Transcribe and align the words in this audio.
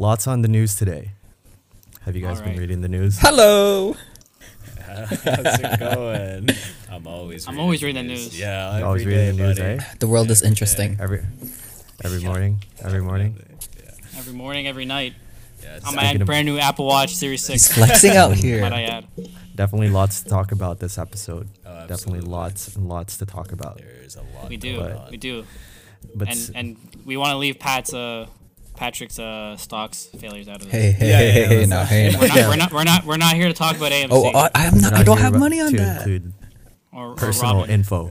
Lots 0.00 0.26
on 0.26 0.40
the 0.40 0.48
news 0.48 0.74
today. 0.76 1.10
Have 2.06 2.16
you 2.16 2.22
guys 2.22 2.38
All 2.40 2.46
been 2.46 2.58
reading 2.58 2.80
the 2.80 2.88
news? 2.88 3.18
Hello. 3.20 3.94
How's 4.86 5.12
it 5.26 5.78
going? 5.78 6.48
I'm 6.90 7.06
always. 7.06 7.46
I'm 7.46 7.60
always 7.60 7.82
reading 7.82 8.06
the 8.06 8.14
news. 8.14 8.38
Yeah, 8.40 8.78
You 8.78 8.84
always 8.86 9.04
reading 9.04 9.36
day, 9.36 9.42
the 9.42 9.48
news, 9.48 9.58
buddy. 9.58 9.70
eh? 9.78 9.84
The 9.98 10.08
world 10.08 10.30
is 10.30 10.40
Every 10.40 10.48
interesting. 10.48 10.96
Every 10.98 11.22
every 12.02 12.22
morning, 12.22 12.64
every 12.82 13.02
morning. 13.02 13.36
Yeah, 13.76 13.90
Every 14.18 14.32
morning, 14.32 14.66
every 14.66 14.86
night. 14.86 15.12
yeah. 15.62 15.76
it's- 15.76 15.82
I'm 15.84 15.92
Speaking 15.92 16.14
at 16.16 16.20
of- 16.22 16.26
brand 16.26 16.46
new 16.46 16.58
Apple 16.58 16.86
Watch 16.86 17.14
Series 17.14 17.46
He's 17.46 17.66
6. 17.66 17.76
flexing 17.76 18.16
out 18.16 18.34
here. 18.44 18.62
Might 18.62 18.72
I 18.72 18.78
here. 18.80 18.90
add? 18.90 19.28
Definitely 19.54 19.90
lots 19.90 20.22
to 20.22 20.30
talk 20.30 20.50
about 20.50 20.78
this 20.80 20.96
episode. 20.96 21.46
Oh, 21.66 21.86
Definitely 21.86 22.22
lots 22.22 22.74
and 22.74 22.88
lots 22.88 23.18
to 23.18 23.26
talk 23.26 23.52
about. 23.52 23.76
There's 23.76 24.16
a 24.16 24.22
lot. 24.22 24.48
We 24.48 24.56
do. 24.56 24.78
But- 24.78 25.10
We 25.10 25.18
do. 25.18 25.44
But 26.14 26.28
And 26.28 26.36
s- 26.38 26.50
and 26.54 26.76
we 27.04 27.18
want 27.18 27.32
to 27.32 27.36
leave 27.36 27.58
Pat's 27.58 27.92
uh 27.92 28.26
Patrick's 28.80 29.18
uh 29.18 29.58
stocks 29.58 30.06
failures 30.18 30.48
out 30.48 30.56
of 30.62 30.62
this. 30.62 30.72
Hey, 30.72 30.90
hey, 30.92 31.08
Yeah, 31.10 31.16
hey, 31.18 31.26
yeah, 31.42 31.46
hey, 31.48 31.56
let's 31.58 31.70
no, 31.70 31.84
hey, 31.84 32.10
no. 32.12 32.18
We're 32.18 32.26
not, 32.26 32.48
we're 32.48 32.56
not 32.56 32.72
we're 32.72 32.84
not 32.84 33.04
we're 33.04 33.16
not 33.18 33.34
here 33.34 33.48
to 33.48 33.52
talk 33.52 33.76
about 33.76 33.92
AMC 33.92 34.08
Oh, 34.10 34.30
I, 34.34 34.50
I'm 34.54 34.72
we're 34.72 34.80
not. 34.80 34.94
I 34.94 35.02
don't 35.02 35.18
have 35.18 35.38
money 35.38 35.60
on 35.60 35.74
that. 35.76 35.98
include 35.98 36.32
or, 36.90 37.08
or 37.08 37.14
personal 37.14 37.56
Robin. 37.56 37.70
info. 37.70 38.10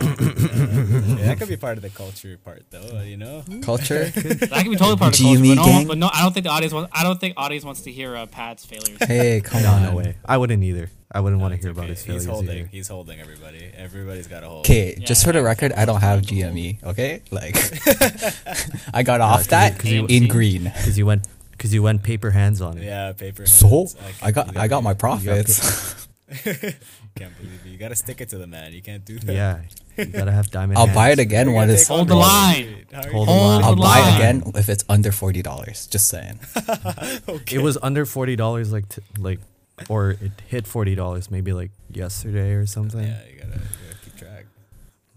Yeah, 0.00 0.04
where 0.04 0.16
we're 0.18 0.34
talking. 0.34 1.12
uh, 1.12 1.16
yeah, 1.18 1.26
that 1.26 1.38
could 1.38 1.48
be 1.48 1.56
part 1.56 1.76
of 1.78 1.82
the 1.82 1.90
culture 1.90 2.38
part, 2.44 2.64
though. 2.70 3.00
You 3.02 3.16
know. 3.16 3.42
Culture. 3.62 4.04
That 4.14 4.62
could 4.62 4.70
be 4.70 4.76
totally 4.76 4.96
part 4.96 5.12
of 5.14 5.18
the 5.18 5.24
culture, 5.24 5.40
but 5.40 5.54
no, 5.56 5.64
gang? 5.64 5.86
but 5.86 5.98
no, 5.98 6.10
I 6.12 6.22
don't 6.22 6.32
think 6.32 6.44
the 6.44 6.50
audience 6.50 6.72
wants. 6.72 6.90
I 6.94 7.02
don't 7.02 7.18
think 7.20 7.34
audience 7.36 7.64
wants 7.64 7.82
to 7.82 7.92
hear 7.92 8.16
uh, 8.16 8.26
Pat's 8.26 8.64
failures. 8.66 8.98
Hey, 9.06 9.40
come 9.42 9.62
No, 9.62 9.70
on. 9.72 9.82
no 9.82 9.94
way. 9.96 10.16
I 10.24 10.36
wouldn't 10.38 10.62
either. 10.62 10.90
I 11.14 11.20
wouldn't 11.20 11.40
want 11.42 11.52
to 11.52 11.56
It's 11.56 11.64
hear 11.64 11.72
about 11.72 11.84
okay. 11.84 11.92
his 11.94 12.04
He's 12.04 12.24
holding. 12.24 12.56
either. 12.58 12.68
He's 12.68 12.88
holding 12.88 13.20
everybody. 13.20 13.70
Everybody's 13.76 14.26
got 14.28 14.42
a 14.44 14.48
hold. 14.48 14.64
Okay, 14.66 14.94
Yeah, 14.96 15.04
just 15.04 15.24
for 15.26 15.32
the 15.32 15.42
record, 15.42 15.72
I 15.74 15.84
don't 15.84 16.00
have 16.00 16.22
GME. 16.22 16.82
Okay, 16.82 17.20
like 17.30 17.54
I 18.94 19.02
got 19.02 19.20
off 19.20 19.40
'cause 19.40 19.46
that 19.48 19.72
you- 19.84 20.02
'cause 20.02 20.10
you- 20.10 20.16
in 20.22 20.28
green. 20.28 20.64
Because 20.64 20.96
you 20.96 21.04
went 21.06 21.26
because 21.52 21.72
you 21.74 21.82
went 21.82 22.02
paper 22.02 22.30
hands 22.30 22.60
on 22.62 22.78
it. 22.78 22.84
Yeah, 22.84 23.12
paper. 23.12 23.44
So 23.46 23.68
hands. 23.68 23.96
I 24.22 24.30
got 24.32 24.56
I 24.56 24.68
got 24.68 24.82
my 24.82 24.94
profits. 24.94 26.06
Can't 26.44 27.36
believe 27.38 27.60
it. 27.66 27.68
You 27.68 27.76
gotta 27.78 27.94
stick 27.96 28.20
it 28.22 28.30
to 28.30 28.38
the 28.38 28.46
man. 28.46 28.72
You 28.72 28.80
can't 28.82 29.04
do 29.04 29.18
that. 29.18 29.32
Yeah, 29.34 29.60
you 29.96 30.04
gotta 30.06 30.32
have 30.32 30.50
diamond. 30.50 30.78
I'll 30.78 30.92
buy 30.92 31.10
it 31.10 31.18
again 31.18 31.46
You're 31.46 31.56
when 31.56 31.70
it's. 31.70 31.88
Hold 31.88 32.08
the 32.08 32.14
line. 32.14 32.86
How 32.92 33.00
are 33.00 33.06
you 33.06 33.12
Hold 33.12 33.28
the 33.28 33.32
line. 33.32 33.64
I'll 33.64 33.76
buy 33.76 33.98
it 34.00 34.14
again 34.16 34.52
if 34.54 34.68
it's 34.68 34.84
under 34.88 35.12
forty 35.12 35.42
dollars. 35.42 35.86
Just 35.86 36.08
saying. 36.08 36.40
okay. 37.28 37.56
It 37.56 37.62
was 37.62 37.78
under 37.82 38.04
forty 38.06 38.36
dollars, 38.36 38.72
like 38.72 38.88
t- 38.88 39.02
like, 39.18 39.40
or 39.88 40.12
it 40.12 40.32
hit 40.48 40.66
forty 40.66 40.94
dollars 40.94 41.30
maybe 41.30 41.52
like 41.52 41.70
yesterday 41.90 42.52
or 42.52 42.66
something. 42.66 43.02
Yeah, 43.02 43.20
you 43.30 43.38
gotta, 43.40 43.58
you 43.58 43.58
gotta 43.88 44.04
keep 44.04 44.16
track. 44.16 44.44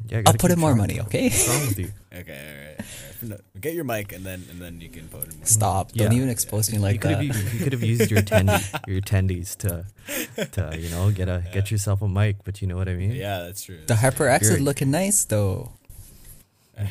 Yeah, 0.07 0.17
I 0.19 0.23
I'll 0.27 0.33
put 0.37 0.51
in 0.51 0.59
more 0.59 0.75
money. 0.75 0.99
Okay. 1.01 1.29
What's 1.29 1.47
wrong 1.47 1.67
with 1.67 1.79
you? 1.79 1.91
Okay, 2.17 2.31
all 2.49 2.67
right. 2.67 2.69
All 2.69 3.29
right. 3.29 3.29
No, 3.29 3.59
get 3.59 3.73
your 3.73 3.83
mic 3.83 4.11
and 4.13 4.23
then 4.25 4.43
and 4.49 4.61
then 4.61 4.79
you 4.81 4.89
can 4.89 5.07
put 5.07 5.23
it. 5.23 5.35
More. 5.35 5.45
Stop! 5.45 5.91
Don't 5.93 6.11
Yeah. 6.11 6.17
even 6.17 6.29
expose 6.29 6.71
me 6.71 6.77
like 6.77 7.01
could 7.01 7.11
that. 7.11 7.23
have 7.25 7.53
you 7.53 7.59
could 7.63 7.73
have 7.73 7.83
used 7.83 8.09
your 8.11 8.21
attendee 8.21 8.63
your 8.87 9.01
attendees 9.01 9.55
to 9.57 9.85
to 10.51 10.77
you 10.79 10.89
know 10.89 11.11
get 11.11 11.27
a 11.29 11.43
get 11.51 11.71
yourself 11.71 12.01
a 12.01 12.07
mic, 12.07 12.37
but 12.43 12.61
you 12.61 12.67
know 12.67 12.75
what 12.77 12.87
I 12.89 12.95
mean. 12.95 13.11
Yeah, 13.11 13.39
that's 13.43 13.63
true. 13.63 13.79
The 13.85 13.95
HyperX 13.95 14.43
is 14.43 14.59
looking 14.59 14.91
nice 14.91 15.25
though. 15.25 15.71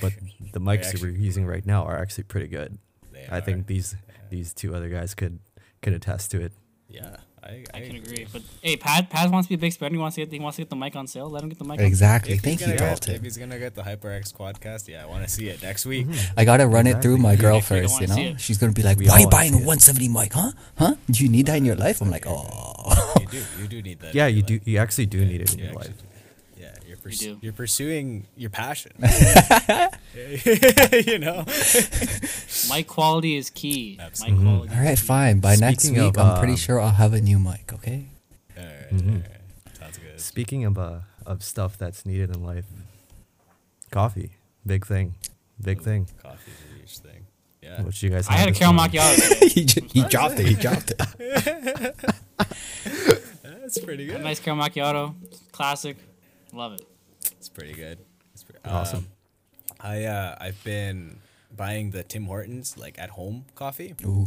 But 0.01 0.15
the 0.53 0.61
mics 0.61 0.93
that 0.93 1.01
we're 1.03 1.11
using 1.11 1.47
right 1.47 1.65
now 1.65 1.85
are 1.85 1.99
actually 1.99 2.25
pretty 2.25 2.49
good. 2.49 2.79
They 3.13 3.27
I 3.31 3.39
are. 3.39 3.41
think 3.41 3.67
these 3.67 3.95
these 4.31 4.53
two 4.53 4.75
other 4.75 4.89
guys 4.89 5.15
could 5.15 5.39
could 5.83 5.93
attest 5.93 6.31
to 6.33 6.41
it. 6.41 6.53
Yeah, 6.89 7.17
I, 7.45 7.65
I 7.75 7.81
can 7.81 7.97
agree. 7.97 8.27
But 8.33 8.43
hey, 8.63 8.77
Pat 8.77 9.11
Pat 9.11 9.31
wants 9.31 9.47
to 9.47 9.51
be 9.51 9.55
a 9.57 9.59
big 9.59 9.73
spender. 9.73 9.95
He 9.95 10.01
wants 10.01 10.15
to 10.15 10.23
get 10.25 10.33
he 10.33 10.41
wants 10.41 10.57
to 10.57 10.63
get 10.63 10.71
the 10.71 10.77
mic 10.77 10.97
on 10.97 11.07
sale. 11.07 11.29
Let 11.29 11.43
him 11.43 11.51
get 11.51 11.59
the 11.59 11.65
mic. 11.65 11.79
on 11.79 11.85
Exactly. 11.85 12.39
Thank 12.39 12.61
you, 12.61 12.75
gonna 12.75 12.97
If 13.07 13.23
he's 13.23 13.37
gonna 13.37 13.59
get 13.59 13.75
the 13.75 13.83
HyperX 13.83 14.33
Quadcast, 14.33 14.89
yeah, 14.89 15.03
I 15.03 15.07
want 15.07 15.25
to 15.25 15.31
see 15.31 15.49
it 15.49 15.63
next 15.63 15.85
week. 15.85 16.07
Mm-hmm. 16.07 16.39
I 16.39 16.45
gotta 16.45 16.67
run 16.67 16.87
it 16.87 17.03
through 17.03 17.19
my 17.19 17.33
Yeah, 17.33 17.37
girl 17.41 17.55
next 17.57 17.71
week 17.71 17.79
I 17.79 17.83
first. 17.83 18.01
You 18.01 18.07
know, 18.07 18.31
it. 18.31 18.41
she's 18.41 18.57
gonna 18.59 18.73
be 18.73 18.83
like, 18.83 18.99
We 18.99 19.07
"Why 19.07 19.15
all 19.15 19.21
you 19.21 19.29
buying 19.29 19.53
a 19.53 19.59
170 19.59 20.09
mic? 20.09 20.33
Huh? 20.33 20.53
Huh? 20.79 20.95
Do 21.11 21.23
you 21.23 21.29
need 21.31 21.47
that 21.47 21.57
in 21.59 21.65
your 21.67 21.77
life?" 21.77 22.01
I'm 22.01 22.11
like, 22.11 22.25
"Oh." 22.27 23.15
You 23.21 23.27
do, 23.27 23.43
you 23.61 23.69
do 23.69 23.83
need 23.83 24.01
that. 24.01 24.15
Yeah, 24.15 24.27
in 24.27 24.37
you 24.37 24.43
your 24.49 24.59
do. 24.59 24.71
You 24.71 24.79
actually 24.79 25.07
do 25.07 25.25
need 25.25 25.41
it 25.41 25.53
in 25.53 25.59
You 25.59 25.65
your 25.67 25.75
life. 25.75 25.89
do. 25.99 26.05
Yeah, 27.11 27.27
you're 27.27 27.35
do. 27.35 27.41
you're 27.43 27.53
pursuing 27.53 28.27
your 28.37 28.51
passion. 28.51 28.93
you 31.07 31.19
know. 31.19 31.45
Mic 32.71 32.87
quality 32.87 33.37
is 33.37 33.51
key. 33.51 33.99
Absolutely. 34.01 34.37
Mic 34.39 34.45
quality. 34.47 34.75
All 34.75 34.83
right, 34.85 34.99
fine. 34.99 35.41
By 35.41 35.57
next 35.57 35.89
week, 35.91 35.99
of, 35.99 36.19
I'm 36.19 36.39
pretty 36.39 36.53
um, 36.55 36.59
sure 36.59 36.81
I'll 36.81 36.91
have 36.91 37.13
a 37.13 37.21
new 37.21 37.39
mic. 37.39 37.73
Okay. 37.73 38.07
All 38.57 38.65
right, 38.65 38.91
Mhm. 38.93 39.09
all 39.11 39.15
right. 39.21 39.77
Sounds 39.79 39.99
good. 39.99 40.21
Speaking 40.21 40.65
of 40.65 40.79
uh, 40.79 41.01
of 41.27 41.43
stuff 41.43 41.77
that's 41.79 42.05
needed 42.07 42.35
in 42.35 42.43
life, 42.43 42.67
coffee, 43.91 44.31
big 44.67 44.87
thing, 44.87 45.15
big 45.61 45.83
thing. 45.83 46.09
Coffee 46.23 46.51
is 46.51 46.59
a 46.59 46.79
huge 46.79 46.99
thing. 46.99 47.27
Yeah. 47.63 47.83
What 47.83 48.03
you 48.03 48.11
guys? 48.11 48.29
I 48.29 48.35
had 48.35 48.49
a 48.49 48.53
this 48.53 48.59
caramel 48.59 48.85
macchiato. 48.87 49.49
he, 49.49 49.65
ju- 49.65 49.87
he 49.93 50.03
dropped 50.05 50.39
it. 50.39 50.47
He 50.47 50.55
dropped 50.55 50.93
it. 50.99 51.95
That's 53.43 53.79
pretty 53.79 54.05
A 54.11 54.13
good. 54.15 54.23
nice 54.23 54.39
caramel 54.41 54.67
macchiato. 54.69 55.15
Classic. 55.53 55.97
Love 56.53 56.75
it. 56.75 56.83
It's 57.33 57.49
pretty 57.49 57.73
good. 57.75 57.99
It's 58.33 58.43
pretty, 58.45 58.61
Awesome. 58.65 58.99
Um, 59.01 59.07
I 59.81 60.05
uh, 60.05 60.37
I've 60.41 60.63
been 60.65 61.19
buying 61.57 61.91
the 61.91 62.03
Tim 62.03 62.25
Hortons 62.25 62.77
like 62.77 62.99
at 62.99 63.11
home 63.11 63.45
coffee. 63.55 63.95
Ooh. 64.05 64.27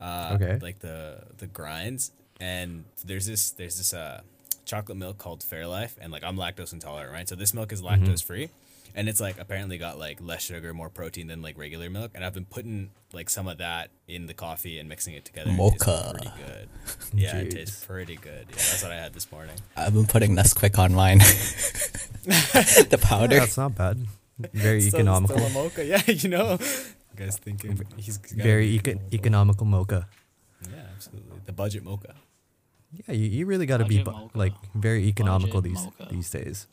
Uh, 0.00 0.32
Okay. 0.40 0.58
Like 0.60 0.78
the 0.80 1.22
the 1.38 1.46
grinds, 1.46 2.12
and 2.40 2.84
there's 3.04 3.26
this 3.26 3.50
there's 3.52 3.78
this 3.78 3.92
uh 3.94 4.20
chocolate 4.64 4.98
milk 4.98 5.18
called 5.18 5.40
Fairlife, 5.40 5.92
and 6.00 6.12
like 6.12 6.22
I'm 6.24 6.36
lactose 6.36 6.72
intolerant, 6.72 7.12
right? 7.12 7.28
So 7.28 7.34
this 7.34 7.54
milk 7.54 7.72
is 7.72 7.82
Mm-hmm. 7.82 8.04
lactose 8.04 8.22
free, 8.22 8.50
and 8.94 9.08
it's 9.08 9.20
like 9.20 9.38
apparently 9.40 9.78
got 9.78 9.98
like 9.98 10.18
less 10.20 10.42
sugar, 10.42 10.72
more 10.74 10.90
protein 10.90 11.26
than 11.26 11.40
like 11.42 11.56
regular 11.58 11.88
milk, 11.90 12.12
and 12.14 12.24
I've 12.24 12.34
been 12.34 12.44
putting 12.44 12.90
like 13.12 13.30
some 13.30 13.48
of 13.48 13.58
that 13.58 13.90
in 14.06 14.26
the 14.26 14.34
coffee 14.34 14.78
and 14.78 14.88
mixing 14.88 15.14
it 15.14 15.24
together. 15.24 15.50
Mocha. 15.52 16.14
pretty 16.18 16.36
good. 16.46 16.68
Yeah, 17.14 17.36
it 17.38 17.50
tastes 17.50 17.84
pretty 17.84 18.16
good. 18.16 18.46
Yeah, 18.50 18.56
that's 18.56 18.82
what 18.82 18.92
I 18.92 18.96
had 18.96 19.14
this 19.14 19.32
morning. 19.32 19.56
I've 19.76 19.94
been 19.94 20.06
putting 20.06 20.36
Nesquik 20.36 20.78
online. 20.78 21.20
the 22.90 22.98
powder. 23.00 23.34
Yeah, 23.34 23.40
that's 23.40 23.56
not 23.56 23.74
bad. 23.74 24.06
Very 24.52 24.80
Still- 24.80 25.00
economical. 25.00 25.36
Still 25.38 25.48
a 25.48 25.64
mocha, 25.64 25.84
yeah. 25.92 26.02
You 26.06 26.28
know, 26.28 26.58
guys 27.16 27.36
thinking 27.38 27.80
he's 27.96 28.18
Very 28.18 28.68
eco- 28.68 29.00
economical 29.12 29.66
mocha. 29.66 30.06
Yeah, 30.70 30.82
absolutely. 30.94 31.40
The 31.46 31.52
budget 31.52 31.84
mocha. 31.84 32.14
Yeah, 33.06 33.14
you, 33.14 33.26
you 33.28 33.46
really 33.46 33.66
got 33.66 33.78
to 33.78 33.84
be 33.84 34.02
bu- 34.02 34.30
like 34.34 34.54
very 34.74 35.04
economical 35.04 35.60
Budget 35.60 35.76
these 35.76 35.84
mocha. 35.84 36.08
these 36.10 36.30
days. 36.30 36.66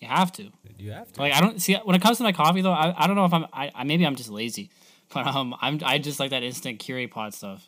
You 0.00 0.08
have 0.08 0.30
to. 0.32 0.50
You 0.78 0.92
have 0.92 1.10
to. 1.12 1.20
Like 1.20 1.32
I 1.32 1.40
don't 1.40 1.60
see 1.60 1.74
when 1.84 1.96
it 1.96 2.02
comes 2.02 2.18
to 2.18 2.22
my 2.22 2.32
coffee 2.32 2.60
though. 2.60 2.72
I, 2.72 2.94
I 3.04 3.06
don't 3.06 3.16
know 3.16 3.24
if 3.24 3.32
I'm 3.32 3.46
I, 3.52 3.70
I 3.74 3.84
maybe 3.84 4.06
I'm 4.06 4.14
just 4.16 4.28
lazy, 4.30 4.70
but 5.14 5.26
um 5.26 5.54
I'm 5.60 5.80
I 5.84 5.98
just 5.98 6.20
like 6.20 6.30
that 6.30 6.42
instant 6.42 6.80
Keurig 6.80 7.10
pot 7.10 7.32
stuff. 7.34 7.66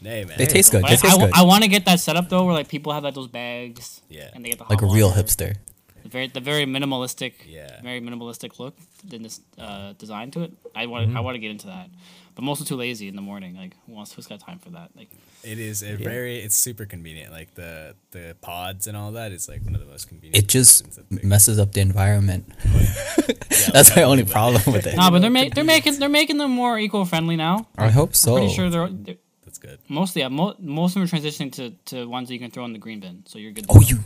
Nay, 0.00 0.24
man. 0.24 0.38
They 0.38 0.46
taste 0.46 0.70
good. 0.72 0.82
But 0.82 0.88
They 0.88 0.94
I, 0.94 0.96
taste 0.96 1.20
I, 1.20 1.26
good. 1.40 1.46
want 1.46 1.64
to 1.64 1.68
get 1.68 1.84
that 1.86 2.00
setup 2.00 2.28
though, 2.28 2.44
where 2.44 2.54
like 2.54 2.68
people 2.68 2.92
have 2.92 3.04
like 3.04 3.14
those 3.14 3.28
bags. 3.28 4.00
Yeah. 4.08 4.30
And 4.34 4.44
they 4.44 4.50
get 4.50 4.58
the 4.58 4.64
Like 4.68 4.82
a 4.82 4.86
real 4.86 5.08
water. 5.08 5.22
hipster. 5.22 5.56
The 6.04 6.08
very 6.08 6.28
the 6.28 6.40
very 6.40 6.64
minimalistic. 6.64 7.32
Yeah. 7.46 7.80
Very 7.82 8.00
minimalistic 8.00 8.58
look 8.60 8.76
in 9.12 9.22
this 9.22 9.40
uh, 9.58 9.94
design 9.98 10.30
to 10.32 10.42
it. 10.44 10.52
I 10.74 10.86
want 10.86 11.08
Mm-hmm. 11.08 11.16
I 11.16 11.20
want 11.20 11.34
to 11.34 11.40
get 11.40 11.50
into 11.50 11.66
that, 11.66 11.90
but 12.36 12.42
mostly 12.44 12.66
too 12.66 12.76
lazy 12.76 13.08
in 13.08 13.16
the 13.16 13.22
morning. 13.22 13.56
Like 13.56 13.74
who 13.86 13.92
wants 13.94 14.12
who's 14.14 14.26
got 14.28 14.38
time 14.38 14.60
for 14.60 14.70
that? 14.70 14.90
Like 14.96 15.10
It 15.42 15.58
is 15.58 15.82
a 15.82 15.96
very. 15.96 16.38
It's 16.38 16.56
super 16.56 16.84
convenient. 16.86 17.32
Like 17.32 17.54
the 17.54 17.96
the 18.12 18.36
pods 18.40 18.86
and 18.86 18.96
all 18.96 19.10
that 19.12 19.32
is 19.32 19.48
like 19.48 19.64
one 19.64 19.74
of 19.74 19.80
the 19.80 19.86
most 19.88 20.06
convenient. 20.08 20.36
It 20.44 20.46
just 20.48 20.84
things 20.84 20.96
that 20.96 21.10
they- 21.10 21.26
messes 21.28 21.58
up 21.58 21.72
the 21.72 21.80
environment. 21.80 22.44
Yeah, 22.64 22.94
That's 23.72 23.94
my 23.96 24.04
only 24.04 24.24
problem 24.24 24.62
with 24.72 24.86
it. 24.86 24.96
no, 24.96 25.10
but 25.10 25.18
they're 25.20 25.30
ma- 25.30 25.48
they're 25.52 25.64
making 25.64 25.98
they're 25.98 26.08
making 26.08 26.38
them 26.38 26.52
more 26.52 26.78
eco 26.78 27.04
friendly 27.04 27.34
now. 27.36 27.66
I 27.76 27.88
hope 27.90 28.14
so. 28.14 28.36
Pretty 28.36 28.54
sure 28.54 28.70
they're, 28.70 28.88
they're 28.88 29.16
That's 29.60 29.78
good. 29.78 29.78
mostly 29.88 30.22
yeah, 30.22 30.28
mo- 30.28 30.54
most 30.58 30.90
of 30.90 30.94
them 30.94 31.02
are 31.04 31.06
transitioning 31.06 31.52
to, 31.52 31.70
to 31.86 32.08
ones 32.08 32.28
that 32.28 32.34
you 32.34 32.40
can 32.40 32.50
throw 32.50 32.64
in 32.64 32.72
the 32.72 32.78
green 32.78 33.00
bin, 33.00 33.24
so 33.26 33.38
you're 33.38 33.52
good. 33.52 33.66
Oh, 33.68 33.80
you- 33.80 33.98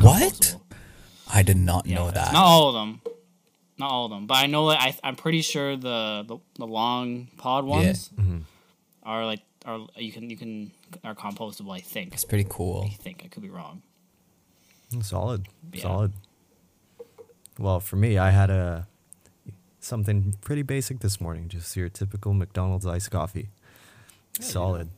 what? 0.00 0.56
I 1.32 1.42
did 1.42 1.56
not 1.56 1.86
Yeah, 1.86 1.96
know 1.96 2.10
that. 2.10 2.32
Not 2.32 2.44
all 2.44 2.68
of 2.68 2.74
them. 2.74 3.00
Not 3.78 3.90
all 3.90 4.04
of 4.06 4.10
them, 4.10 4.26
but 4.26 4.34
I 4.34 4.46
know 4.46 4.68
that 4.70 4.80
I 4.80 4.94
I'm 5.04 5.16
pretty 5.16 5.42
sure 5.42 5.76
the 5.76 6.24
the, 6.26 6.38
the 6.58 6.66
long 6.66 7.28
pod 7.36 7.64
ones 7.64 8.10
Mm-hmm. 8.16 8.38
are 9.02 9.24
like 9.26 9.40
are 9.64 9.86
you 9.96 10.12
can 10.12 10.30
you 10.30 10.36
can 10.36 10.70
are 11.04 11.14
compostable. 11.14 11.74
I 11.76 11.80
think. 11.80 12.14
It's 12.14 12.24
pretty 12.24 12.46
cool. 12.48 12.88
I 12.90 12.94
think 12.94 13.22
I 13.24 13.28
could 13.28 13.42
be 13.42 13.50
wrong. 13.50 13.82
Solid, 15.02 15.46
Yeah. 15.72 15.82
solid. 15.82 16.12
Well, 17.58 17.80
for 17.80 17.96
me, 17.96 18.18
I 18.18 18.30
had 18.30 18.50
a 18.50 18.86
something 19.80 20.34
pretty 20.40 20.62
basic 20.62 21.00
this 21.00 21.20
morning. 21.20 21.48
Just 21.48 21.76
your 21.76 21.88
typical 21.88 22.32
McDonald's 22.34 22.86
iced 22.86 23.10
coffee. 23.10 23.48
Solid. 24.40 24.88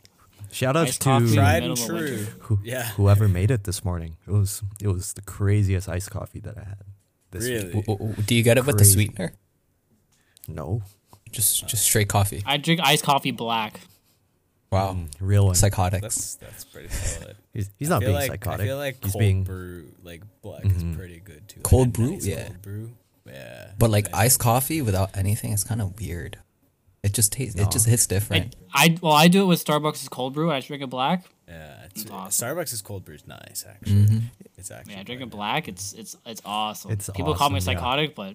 Shout 0.51 0.77
outs 0.77 0.91
Iced 0.91 1.03
to. 1.03 1.35
Tried 1.35 1.63
and 1.63 1.77
true. 1.77 2.27
who, 2.41 2.59
Yeah. 2.63 2.89
whoever 2.91 3.29
made 3.29 3.51
it 3.51 3.65
this 3.65 3.85
morning. 3.85 4.17
It 4.27 4.31
was 4.33 4.63
it 4.81 4.89
was 4.89 5.13
the 5.13 5.23
craziest 5.23 5.89
iced 5.89 6.11
coffee 6.11 6.41
that 6.41 6.57
I 6.57 6.65
had. 6.65 6.83
This 7.31 7.45
week. 7.45 7.53
Really? 7.53 7.83
W- 7.83 7.99
w- 7.99 8.23
Do 8.23 8.35
you 8.35 8.43
get 8.43 8.57
it 8.59 8.65
with 8.65 8.79
the 8.79 8.85
sweetener? 8.85 9.33
No, 10.47 10.83
Just 11.31 11.69
just 11.69 11.85
straight 11.85 12.09
coffee. 12.09 12.43
I 12.47 12.57
drink 12.57 12.81
iced 12.83 13.05
coffee 13.05 13.33
black. 13.33 13.81
Wow. 14.71 14.93
Mm, 14.95 15.09
real 15.21 15.47
one. 15.47 15.55
Psychotic. 15.55 16.03
That's 16.03 16.37
that's 16.37 16.65
pretty 16.65 16.89
solid. 16.89 17.37
He's, 17.53 17.71
he's 17.77 17.89
not 17.89 18.01
being 18.01 18.13
like, 18.13 18.31
psychotic. 18.31 18.61
I 18.61 18.65
feel 18.67 18.77
like 18.77 19.03
he's 19.03 19.13
cold 19.13 19.21
being 19.21 19.43
brew, 19.43 19.89
like 20.05 20.23
black, 20.43 20.65
is 20.65 20.73
mm-hmm. 20.73 20.95
pretty 20.95 21.19
good 21.19 21.49
too. 21.49 21.61
Cold 21.63 21.89
a 21.89 21.91
brew? 21.91 22.11
nice 22.13 22.25
Yeah. 22.27 22.45
Cold 22.45 22.63
brew 22.63 22.91
Yeah. 23.27 23.73
But 23.79 23.91
like 23.91 24.07
iced 24.15 24.39
coffee 24.39 24.81
without 24.81 25.17
anything 25.17 25.51
is 25.53 25.65
kind 25.65 25.83
of 25.83 25.99
weird. 25.99 26.39
It 27.09 27.15
just 27.15 27.33
tastes. 27.33 27.59
It 27.59 27.71
just 27.71 27.87
hits 27.87 28.07
different. 28.07 28.55
I 28.75 28.99
well, 29.01 29.15
I 29.15 29.29
do 29.29 29.43
it 29.43 29.47
with 29.47 29.65
Starbucks' 29.65 30.11
cold 30.11 30.35
brew. 30.35 30.51
I 30.53 30.59
just 30.59 30.69
drink 30.69 30.83
it 30.83 30.91
black. 30.91 31.25
Yeah, 31.49 31.87
it's, 31.87 32.05
awesome. 32.11 32.47
Starbucks' 32.47 32.85
cold 32.85 33.07
brew 33.07 33.15
is 33.15 33.27
nice 33.27 33.65
actually. 33.67 33.93
Mm-hmm. 33.95 34.19
It's 34.59 34.71
actually 34.71 34.93
Yeah, 34.93 35.01
I 35.01 35.03
drink 35.05 35.23
it 35.23 35.25
quite 35.25 35.31
black. 35.31 35.69
It's 35.69 35.95
it's 35.95 36.19
it's 36.27 36.43
awesome. 36.45 36.91
It's 36.91 37.09
People 37.17 37.35
call 37.35 37.49
me 37.49 37.57
awesome, 37.57 37.73
yeah. 37.73 37.79
psychotic, 37.79 38.15
but 38.15 38.35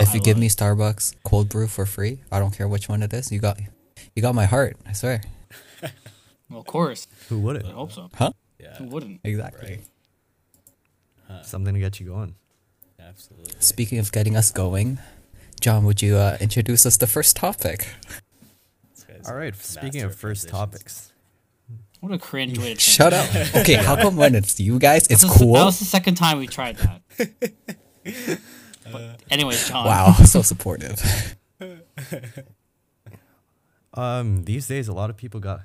if 0.00 0.14
you 0.14 0.20
give 0.20 0.38
love 0.38 0.40
me. 0.40 0.48
Starbucks 0.48 1.14
cold 1.24 1.50
brew 1.50 1.66
for 1.66 1.84
free, 1.84 2.20
I 2.32 2.38
don't 2.38 2.56
care 2.56 2.66
which 2.68 2.88
one 2.88 3.02
it 3.02 3.12
is. 3.12 3.30
You 3.30 3.38
got, 3.38 3.60
you 4.14 4.22
got 4.22 4.34
my 4.34 4.46
heart. 4.46 4.78
I 4.86 4.92
swear. 4.92 5.20
well, 6.48 6.60
of 6.60 6.66
course, 6.66 7.06
Who 7.28 7.38
wouldn't? 7.40 7.66
I 7.66 7.72
hope 7.72 7.92
so. 7.92 8.08
Huh? 8.14 8.30
Yeah, 8.58 8.76
Who 8.76 8.84
wouldn't? 8.84 9.20
Exactly. 9.24 9.80
Something 11.42 11.74
to 11.74 11.80
get 11.80 12.00
you 12.00 12.06
going. 12.06 12.34
absolutely. 12.98 13.52
Speaking 13.58 13.98
of 13.98 14.10
getting 14.10 14.36
us 14.36 14.50
going, 14.50 14.98
John, 15.66 15.82
would 15.84 16.00
you 16.00 16.14
uh, 16.14 16.36
introduce 16.40 16.86
us 16.86 16.96
the 16.96 17.08
first 17.08 17.34
topic? 17.34 17.88
All 19.26 19.34
right. 19.34 19.52
Speaking 19.56 20.02
of 20.02 20.14
first 20.14 20.48
topics, 20.48 21.12
What 21.98 22.12
a 22.12 22.18
cringe 22.18 22.56
way 22.56 22.74
to 22.74 22.80
Shut 22.96 23.12
up. 23.12 23.28
Okay, 23.56 23.74
how 23.74 23.96
come 23.96 24.14
when 24.14 24.36
it's 24.36 24.60
you 24.60 24.78
guys, 24.78 25.08
it's 25.08 25.22
This 25.22 25.24
is- 25.24 25.38
That 25.40 25.44
was 25.64 25.80
the 25.80 25.84
second 25.84 26.14
time 26.14 26.38
we 26.38 26.46
tried 26.46 26.76
that. 26.76 27.02
but 28.92 29.20
anyways, 29.28 29.68
John. 29.68 29.86
Wow, 29.86 30.12
so 30.24 30.40
supportive. 30.40 31.02
um, 33.92 34.44
these 34.44 34.68
days 34.68 34.86
a 34.86 34.92
lot 34.92 35.10
of 35.10 35.16
people 35.16 35.40
got 35.40 35.62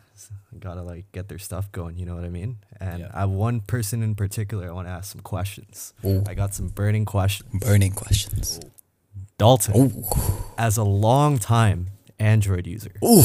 gotta 0.60 0.82
like 0.82 1.12
get 1.12 1.28
their 1.30 1.38
stuff 1.38 1.72
going. 1.72 1.96
You 2.00 2.08
know 2.08 2.16
what 2.16 2.24
I 2.24 2.30
mean? 2.30 2.58
And 2.80 3.02
Yeah. 3.02 3.12
I 3.14 3.20
have 3.20 3.30
one 3.30 3.60
person 3.60 4.02
in 4.02 4.16
particular. 4.16 4.68
I 4.68 4.72
want 4.72 4.88
to 4.88 4.92
ask 4.94 5.12
some 5.12 5.22
questions. 5.22 5.94
Ooh. 6.04 6.24
I 6.28 6.34
got 6.34 6.56
some 6.56 6.70
burning 6.70 7.06
questions. 7.06 7.52
Burning 7.64 7.92
questions. 7.92 8.60
Dalton, 9.38 9.76
Ooh. 9.76 10.04
as 10.58 10.78
a 10.78 10.84
long 10.84 11.38
time 11.40 11.88
Android 12.20 12.68
user 12.68 12.92
Ooh. 13.04 13.24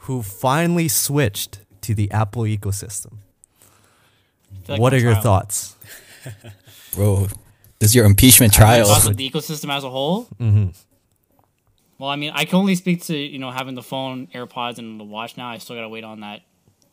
who 0.00 0.22
finally 0.22 0.88
switched 0.88 1.60
to 1.82 1.94
the 1.94 2.10
Apple 2.10 2.42
ecosystem, 2.42 3.18
like 4.68 4.80
what 4.80 4.92
are 4.92 4.98
your 4.98 5.12
trial. 5.12 5.22
thoughts? 5.22 5.76
Bro, 6.94 7.28
this 7.78 7.90
is 7.90 7.94
your 7.94 8.04
impeachment 8.04 8.52
trial. 8.52 8.86
Thoughts 8.86 9.06
of 9.06 9.16
the 9.16 9.28
ecosystem 9.30 9.74
as 9.74 9.84
a 9.84 9.90
whole. 9.90 10.24
Mm-hmm. 10.38 10.68
Well, 11.98 12.10
I 12.10 12.16
mean, 12.16 12.32
I 12.34 12.44
can 12.44 12.56
only 12.56 12.74
speak 12.74 13.02
to 13.04 13.16
you 13.16 13.38
know 13.38 13.50
having 13.50 13.74
the 13.74 13.82
phone, 13.82 14.26
AirPods, 14.28 14.78
and 14.78 15.00
the 15.00 15.04
watch. 15.04 15.36
Now 15.36 15.48
I 15.48 15.58
still 15.58 15.76
gotta 15.76 15.88
wait 15.88 16.04
on 16.04 16.20
that 16.20 16.42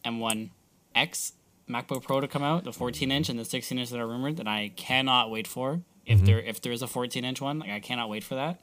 M1X 0.05 1.33
MacBook 1.69 2.03
Pro 2.03 2.21
to 2.21 2.27
come 2.27 2.43
out, 2.43 2.63
the 2.63 2.71
14 2.73 3.11
inch 3.11 3.29
and 3.29 3.37
the 3.37 3.45
16 3.45 3.77
inch 3.77 3.89
that 3.89 3.99
are 3.99 4.07
rumored 4.07 4.37
that 4.37 4.47
I 4.47 4.71
cannot 4.75 5.29
wait 5.29 5.47
for. 5.47 5.81
If 6.07 6.17
mm-hmm. 6.17 6.25
there 6.25 6.39
if 6.39 6.61
there 6.61 6.71
is 6.71 6.81
a 6.81 6.87
14 6.87 7.23
inch 7.23 7.41
one, 7.41 7.59
like 7.59 7.69
I 7.69 7.79
cannot 7.79 8.09
wait 8.09 8.23
for 8.23 8.35
that. 8.35 8.59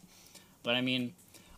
But 0.63 0.75
I 0.75 0.81
mean, 0.81 1.13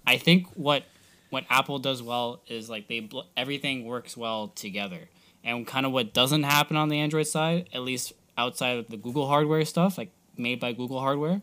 I 0.06 0.18
think 0.18 0.48
what 0.54 0.84
what 1.30 1.44
Apple 1.48 1.78
does 1.78 2.02
well 2.02 2.40
is 2.48 2.68
like 2.68 2.88
they 2.88 3.00
bl- 3.00 3.20
everything 3.36 3.84
works 3.84 4.16
well 4.16 4.48
together. 4.48 5.08
And 5.44 5.64
kind 5.64 5.86
of 5.86 5.92
what 5.92 6.12
doesn't 6.12 6.42
happen 6.42 6.76
on 6.76 6.88
the 6.88 6.98
Android 6.98 7.28
side, 7.28 7.68
at 7.72 7.82
least 7.82 8.12
outside 8.36 8.78
of 8.78 8.88
the 8.88 8.96
Google 8.96 9.28
hardware 9.28 9.64
stuff, 9.64 9.96
like 9.96 10.10
made 10.36 10.58
by 10.58 10.72
Google 10.72 10.98
hardware, 10.98 11.40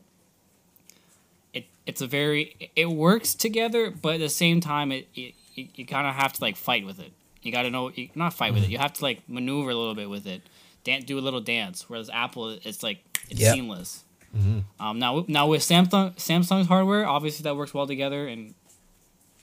it 1.53 1.65
it's 1.85 2.01
a 2.01 2.07
very 2.07 2.71
it 2.75 2.89
works 2.89 3.33
together, 3.33 3.91
but 3.91 4.15
at 4.15 4.19
the 4.19 4.29
same 4.29 4.59
time, 4.59 4.91
it, 4.91 5.07
it 5.15 5.35
you, 5.53 5.67
you 5.75 5.85
kind 5.85 6.07
of 6.07 6.15
have 6.15 6.33
to 6.33 6.41
like 6.41 6.57
fight 6.57 6.85
with 6.85 6.99
it. 6.99 7.13
You 7.41 7.51
got 7.51 7.63
to 7.63 7.69
know 7.69 7.91
you, 7.93 8.09
not 8.15 8.33
fight 8.33 8.53
with 8.53 8.63
it. 8.63 8.69
You 8.69 8.77
mm-hmm. 8.77 8.83
have 8.83 8.93
to 8.93 9.03
like 9.03 9.27
maneuver 9.27 9.69
a 9.69 9.75
little 9.75 9.95
bit 9.95 10.09
with 10.09 10.27
it, 10.27 10.41
dan- 10.83 11.03
do 11.03 11.17
a 11.17 11.21
little 11.21 11.41
dance. 11.41 11.89
Whereas 11.89 12.09
Apple, 12.09 12.57
it's 12.63 12.83
like 12.83 12.99
it's 13.29 13.39
Yep. 13.39 13.53
seamless. 13.53 14.03
Um, 14.79 14.99
now 14.99 15.25
now 15.27 15.47
with 15.47 15.61
Samsung 15.61 16.15
Samsung's 16.15 16.67
hardware, 16.67 17.05
obviously 17.07 17.43
that 17.43 17.55
works 17.55 17.73
well 17.73 17.87
together, 17.87 18.27
and 18.27 18.55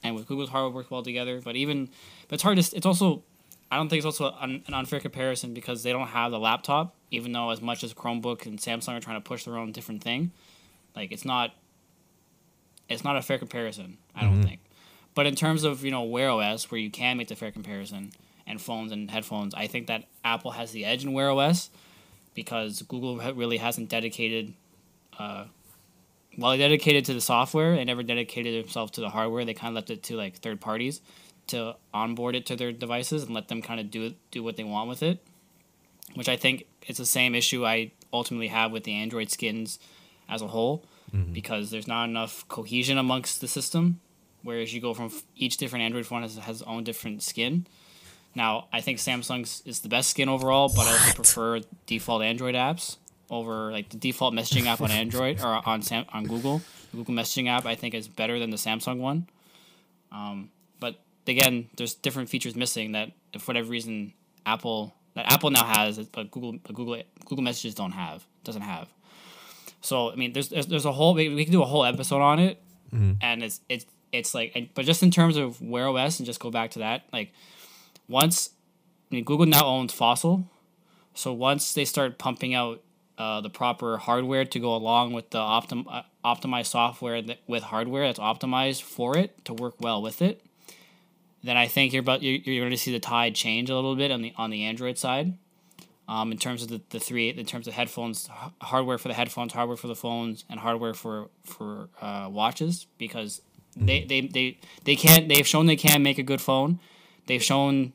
and 0.03 0.15
with 0.17 0.27
Google's 0.27 0.51
hardware 0.51 0.75
works 0.75 0.91
well 0.91 1.03
together. 1.03 1.41
But 1.41 1.57
even 1.57 1.89
but 2.29 2.35
it's 2.35 2.43
hard 2.43 2.59
to 2.59 2.77
it's 2.77 2.87
also 2.87 3.23
I 3.71 3.77
don't 3.77 3.89
think 3.89 3.99
it's 3.99 4.07
also 4.07 4.35
an, 4.41 4.65
an 4.67 4.75
unfair 4.75 5.01
comparison 5.01 5.55
because 5.55 5.83
they 5.83 5.93
don't 5.93 6.09
have 6.09 6.33
the 6.33 6.39
laptop. 6.39 6.95
Even 7.13 7.33
though 7.33 7.51
as 7.51 7.61
much 7.61 7.83
as 7.85 7.93
Chromebook 7.95 8.47
and 8.47 8.59
Samsung 8.59 8.97
are 8.97 9.01
trying 9.01 9.21
to 9.21 9.29
push 9.29 9.45
their 9.45 9.57
own 9.57 9.73
different 9.73 10.03
thing, 10.03 10.33
like 10.97 11.13
it's 11.13 11.25
not 11.25 11.55
it's 12.89 13.05
not 13.05 13.17
a 13.17 13.23
fair 13.23 13.39
comparison. 13.39 13.99
I 14.15 14.23
don't 14.23 14.43
think. 14.43 14.61
But 15.15 15.27
in 15.27 15.35
terms 15.35 15.65
of 15.65 15.85
you 15.85 15.91
know 15.91 16.03
Wear 16.03 16.31
OS, 16.31 16.71
where 16.71 16.81
you 16.81 16.91
can 16.91 17.17
make 17.17 17.29
the 17.29 17.37
fair 17.37 17.51
comparison, 17.51 18.13
and 18.51 18.61
phones 18.61 18.93
and 18.93 19.11
headphones, 19.11 19.55
I 19.55 19.67
think 19.67 19.87
that 19.87 20.05
Apple 20.25 20.51
has 20.53 20.73
the 20.73 20.85
edge 20.85 21.05
in 21.05 21.13
Wear 21.13 21.31
OS 21.31 21.71
because 22.35 22.83
Google 22.83 23.17
really 23.35 23.59
hasn't 23.59 23.89
dedicated. 23.89 24.55
Uh, 25.21 25.45
they 26.39 26.57
dedicated 26.57 27.05
to 27.05 27.15
the 27.15 27.21
software. 27.21 27.77
They 27.77 27.85
never 27.85 28.03
dedicated 28.03 28.65
themselves 28.65 28.93
to 28.93 29.01
the 29.03 29.11
hardware. 29.11 29.45
They 29.45 29.55
kind 29.55 29.73
of 29.73 29.75
left 29.75 29.91
it 29.91 30.03
to 30.05 30.17
like 30.17 30.37
third 30.37 30.61
parties 30.61 31.03
to 31.49 31.77
onboard 31.93 32.37
it 32.37 32.47
to 32.47 32.57
their 32.57 32.73
devices 32.73 33.25
and 33.25 33.35
let 33.35 33.49
them 33.49 33.61
kind 33.61 33.81
of 33.81 33.91
do 33.91 34.15
do 34.31 34.43
what 34.43 34.57
they 34.57 34.65
want 34.65 34.89
with 34.89 35.03
it. 35.03 35.19
Which 36.15 36.29
I 36.29 36.37
think 36.37 36.65
it's 36.87 36.99
the 36.99 37.07
same 37.07 37.35
issue 37.35 37.67
I 37.67 37.93
ultimately 38.13 38.49
have 38.49 38.73
with 38.73 38.85
the 38.85 38.95
Android 38.95 39.31
skins 39.31 39.79
as 40.29 40.43
a 40.43 40.49
whole, 40.49 40.85
because 41.33 41.71
there's 41.71 41.89
not 41.89 42.05
enough 42.05 42.47
cohesion 42.49 42.97
amongst 42.97 43.41
the 43.41 43.49
system. 43.49 44.01
Whereas 44.43 44.73
you 44.73 44.81
go 44.81 44.95
from 44.95 45.07
f- 45.07 45.25
each 45.37 45.57
different 45.59 45.83
Android 45.83 46.07
phone 46.07 46.23
has, 46.23 46.37
has 46.39 46.61
its 46.61 46.69
own 46.69 46.83
different 46.85 47.23
skin. 47.23 47.67
Now, 48.35 48.69
I 48.73 48.81
think 48.81 48.99
Samsung's 48.99 49.63
is 49.67 49.81
the 49.81 49.89
best 49.89 50.09
skin 50.09 50.29
overall, 50.29 50.69
but 50.75 50.87
I 50.87 50.93
also 50.93 51.15
prefer 51.15 51.61
default 51.87 52.23
Android 52.23 52.55
apps 52.55 52.97
over 53.31 53.71
like 53.71 53.89
the 53.89 53.97
default 53.97 54.35
messaging 54.35 54.67
app 54.67 54.81
on 54.81 54.91
Android 54.91 55.41
or 55.41 55.67
on 55.67 55.83
Sam 55.83 56.05
on 56.13 56.25
Google. 56.25 56.61
The 56.91 56.99
Google 56.99 57.15
messaging 57.15 57.49
app 57.49 57.65
I 57.65 57.75
think 57.77 57.95
is 57.95 58.09
better 58.09 58.39
than 58.39 58.51
the 58.51 58.57
Samsung 58.57 58.99
one. 58.99 59.29
Um, 60.13 60.51
but 60.81 60.97
again, 61.27 61.69
there's 61.77 61.95
different 61.95 62.29
features 62.29 62.57
missing 62.57 62.93
that 62.93 63.13
for 63.39 63.47
whatever 63.53 63.71
reason 63.71 64.13
Apple 64.45 64.95
that 65.15 65.33
Apple 65.33 65.51
now 65.51 65.65
has, 65.65 65.99
but 65.99 66.31
Google 66.31 66.59
but 66.63 66.75
Google 66.75 67.03
Google 67.25 67.45
Messages 67.45 67.75
don't 67.75 67.93
have 67.93 68.25
doesn't 68.45 68.63
have. 68.63 68.89
So 69.81 70.11
I 70.11 70.17
mean, 70.17 70.33
there's 70.33 70.49
there's, 70.49 70.67
there's 70.67 70.85
a 70.85 70.93
whole 70.93 71.15
we, 71.15 71.29
we 71.33 71.45
can 71.45 71.53
do 71.53 71.63
a 71.63 71.67
whole 71.67 71.85
episode 71.85 72.21
on 72.21 72.39
it, 72.39 72.61
and 73.23 73.43
it's 73.43 73.61
it's 73.69 73.87
it's 74.13 74.35
like 74.35 74.71
but 74.75 74.85
just 74.85 75.03
in 75.03 75.11
terms 75.11 75.37
of 75.37 75.61
Wear 75.63 75.89
OS 75.89 76.19
and 76.19 76.27
just 76.27 76.41
go 76.41 76.51
back 76.51 76.73
to 76.73 76.81
that 76.81 77.05
like 77.13 77.33
once 78.09 78.51
I 79.11 79.15
mean 79.15 79.25
Google 79.25 79.47
now 79.47 79.65
owns 79.65 79.93
Fossil, 79.93 80.45
so 81.15 81.33
once 81.33 81.73
they 81.75 81.85
start 81.85 82.19
pumping 82.19 82.55
out 82.55 82.83
uh, 83.21 83.41
the 83.43 83.51
proper 83.51 83.99
hardware 83.99 84.47
to 84.47 84.59
go 84.59 84.75
along 84.75 85.13
with 85.13 85.29
the 85.29 85.39
optim- 85.39 85.85
uh, 85.91 86.03
optimized 86.25 86.67
software 86.69 87.21
that, 87.21 87.39
with 87.47 87.63
hardware 87.65 88.07
that's 88.07 88.19
optimized 88.19 88.81
for 88.81 89.19
it 89.19 89.45
to 89.45 89.53
work 89.53 89.75
well 89.79 90.01
with 90.01 90.23
it, 90.23 90.43
then 91.45 91.57
I 91.59 91.67
think 91.67 91.93
you're 91.93 92.01
about 92.01 92.23
you're, 92.23 92.39
you're 92.45 92.65
going 92.65 92.71
to 92.71 92.79
see 92.79 92.93
the 92.93 92.99
tide 92.99 93.35
change 93.35 93.69
a 93.69 93.75
little 93.75 93.95
bit 93.95 94.11
on 94.11 94.23
the 94.23 94.33
on 94.37 94.49
the 94.49 94.65
Android 94.65 94.97
side. 94.97 95.35
Um, 96.09 96.33
in 96.33 96.39
terms 96.39 96.63
of 96.63 96.69
the, 96.69 96.81
the 96.91 96.99
three, 96.99 97.29
in 97.29 97.47
terms 97.47 97.69
of 97.69 97.75
headphones, 97.75 98.29
h- 98.29 98.53
hardware 98.63 98.99
for 98.99 99.09
the 99.09 99.15
headphones, 99.15 99.53
hardware 99.53 99.77
for 99.77 99.87
the 99.87 99.95
phones, 99.95 100.45
and 100.49 100.59
hardware 100.59 100.95
for 100.95 101.29
for 101.45 101.91
uh, 102.01 102.29
watches, 102.33 102.87
because 102.99 103.43
they, 103.77 104.05
they, 104.05 104.23
they, 104.23 104.59
they 104.85 104.97
can't. 104.97 105.29
They've 105.29 105.47
shown 105.47 105.67
they 105.67 105.77
can 105.77 106.03
make 106.03 106.19
a 106.19 106.25
good 106.25 106.41
phone. 106.41 106.81
They've 107.27 107.43
shown 107.43 107.93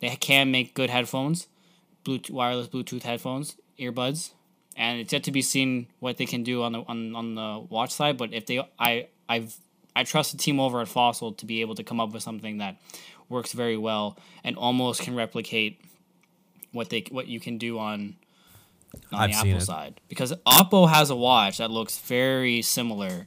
they 0.00 0.16
can 0.16 0.50
make 0.50 0.74
good 0.74 0.90
headphones, 0.90 1.48
Bluetooth 2.04 2.30
wireless 2.30 2.68
Bluetooth 2.68 3.02
headphones, 3.02 3.56
earbuds, 3.78 4.32
and 4.76 5.00
it's 5.00 5.12
yet 5.12 5.24
to 5.24 5.32
be 5.32 5.42
seen 5.42 5.86
what 6.00 6.16
they 6.16 6.26
can 6.26 6.42
do 6.42 6.62
on 6.62 6.72
the 6.72 6.80
on, 6.80 7.14
on 7.14 7.34
the 7.34 7.66
watch 7.68 7.92
side. 7.92 8.16
But 8.16 8.32
if 8.32 8.46
they, 8.46 8.66
I 8.78 9.08
I've 9.28 9.56
I 9.96 10.04
trust 10.04 10.32
the 10.32 10.38
team 10.38 10.58
over 10.60 10.80
at 10.80 10.88
Fossil 10.88 11.32
to 11.32 11.46
be 11.46 11.60
able 11.60 11.74
to 11.76 11.84
come 11.84 12.00
up 12.00 12.12
with 12.12 12.22
something 12.22 12.58
that 12.58 12.76
works 13.28 13.52
very 13.52 13.76
well 13.76 14.18
and 14.42 14.56
almost 14.56 15.02
can 15.02 15.14
replicate 15.14 15.80
what 16.72 16.90
they 16.90 17.04
what 17.10 17.26
you 17.26 17.40
can 17.40 17.58
do 17.58 17.78
on 17.78 18.16
on 19.12 19.20
I've 19.20 19.30
the 19.30 19.36
Apple 19.36 19.56
it. 19.56 19.60
side 19.62 20.00
because 20.08 20.32
Oppo 20.46 20.88
has 20.88 21.10
a 21.10 21.16
watch 21.16 21.58
that 21.58 21.70
looks 21.70 21.98
very 21.98 22.62
similar 22.62 23.26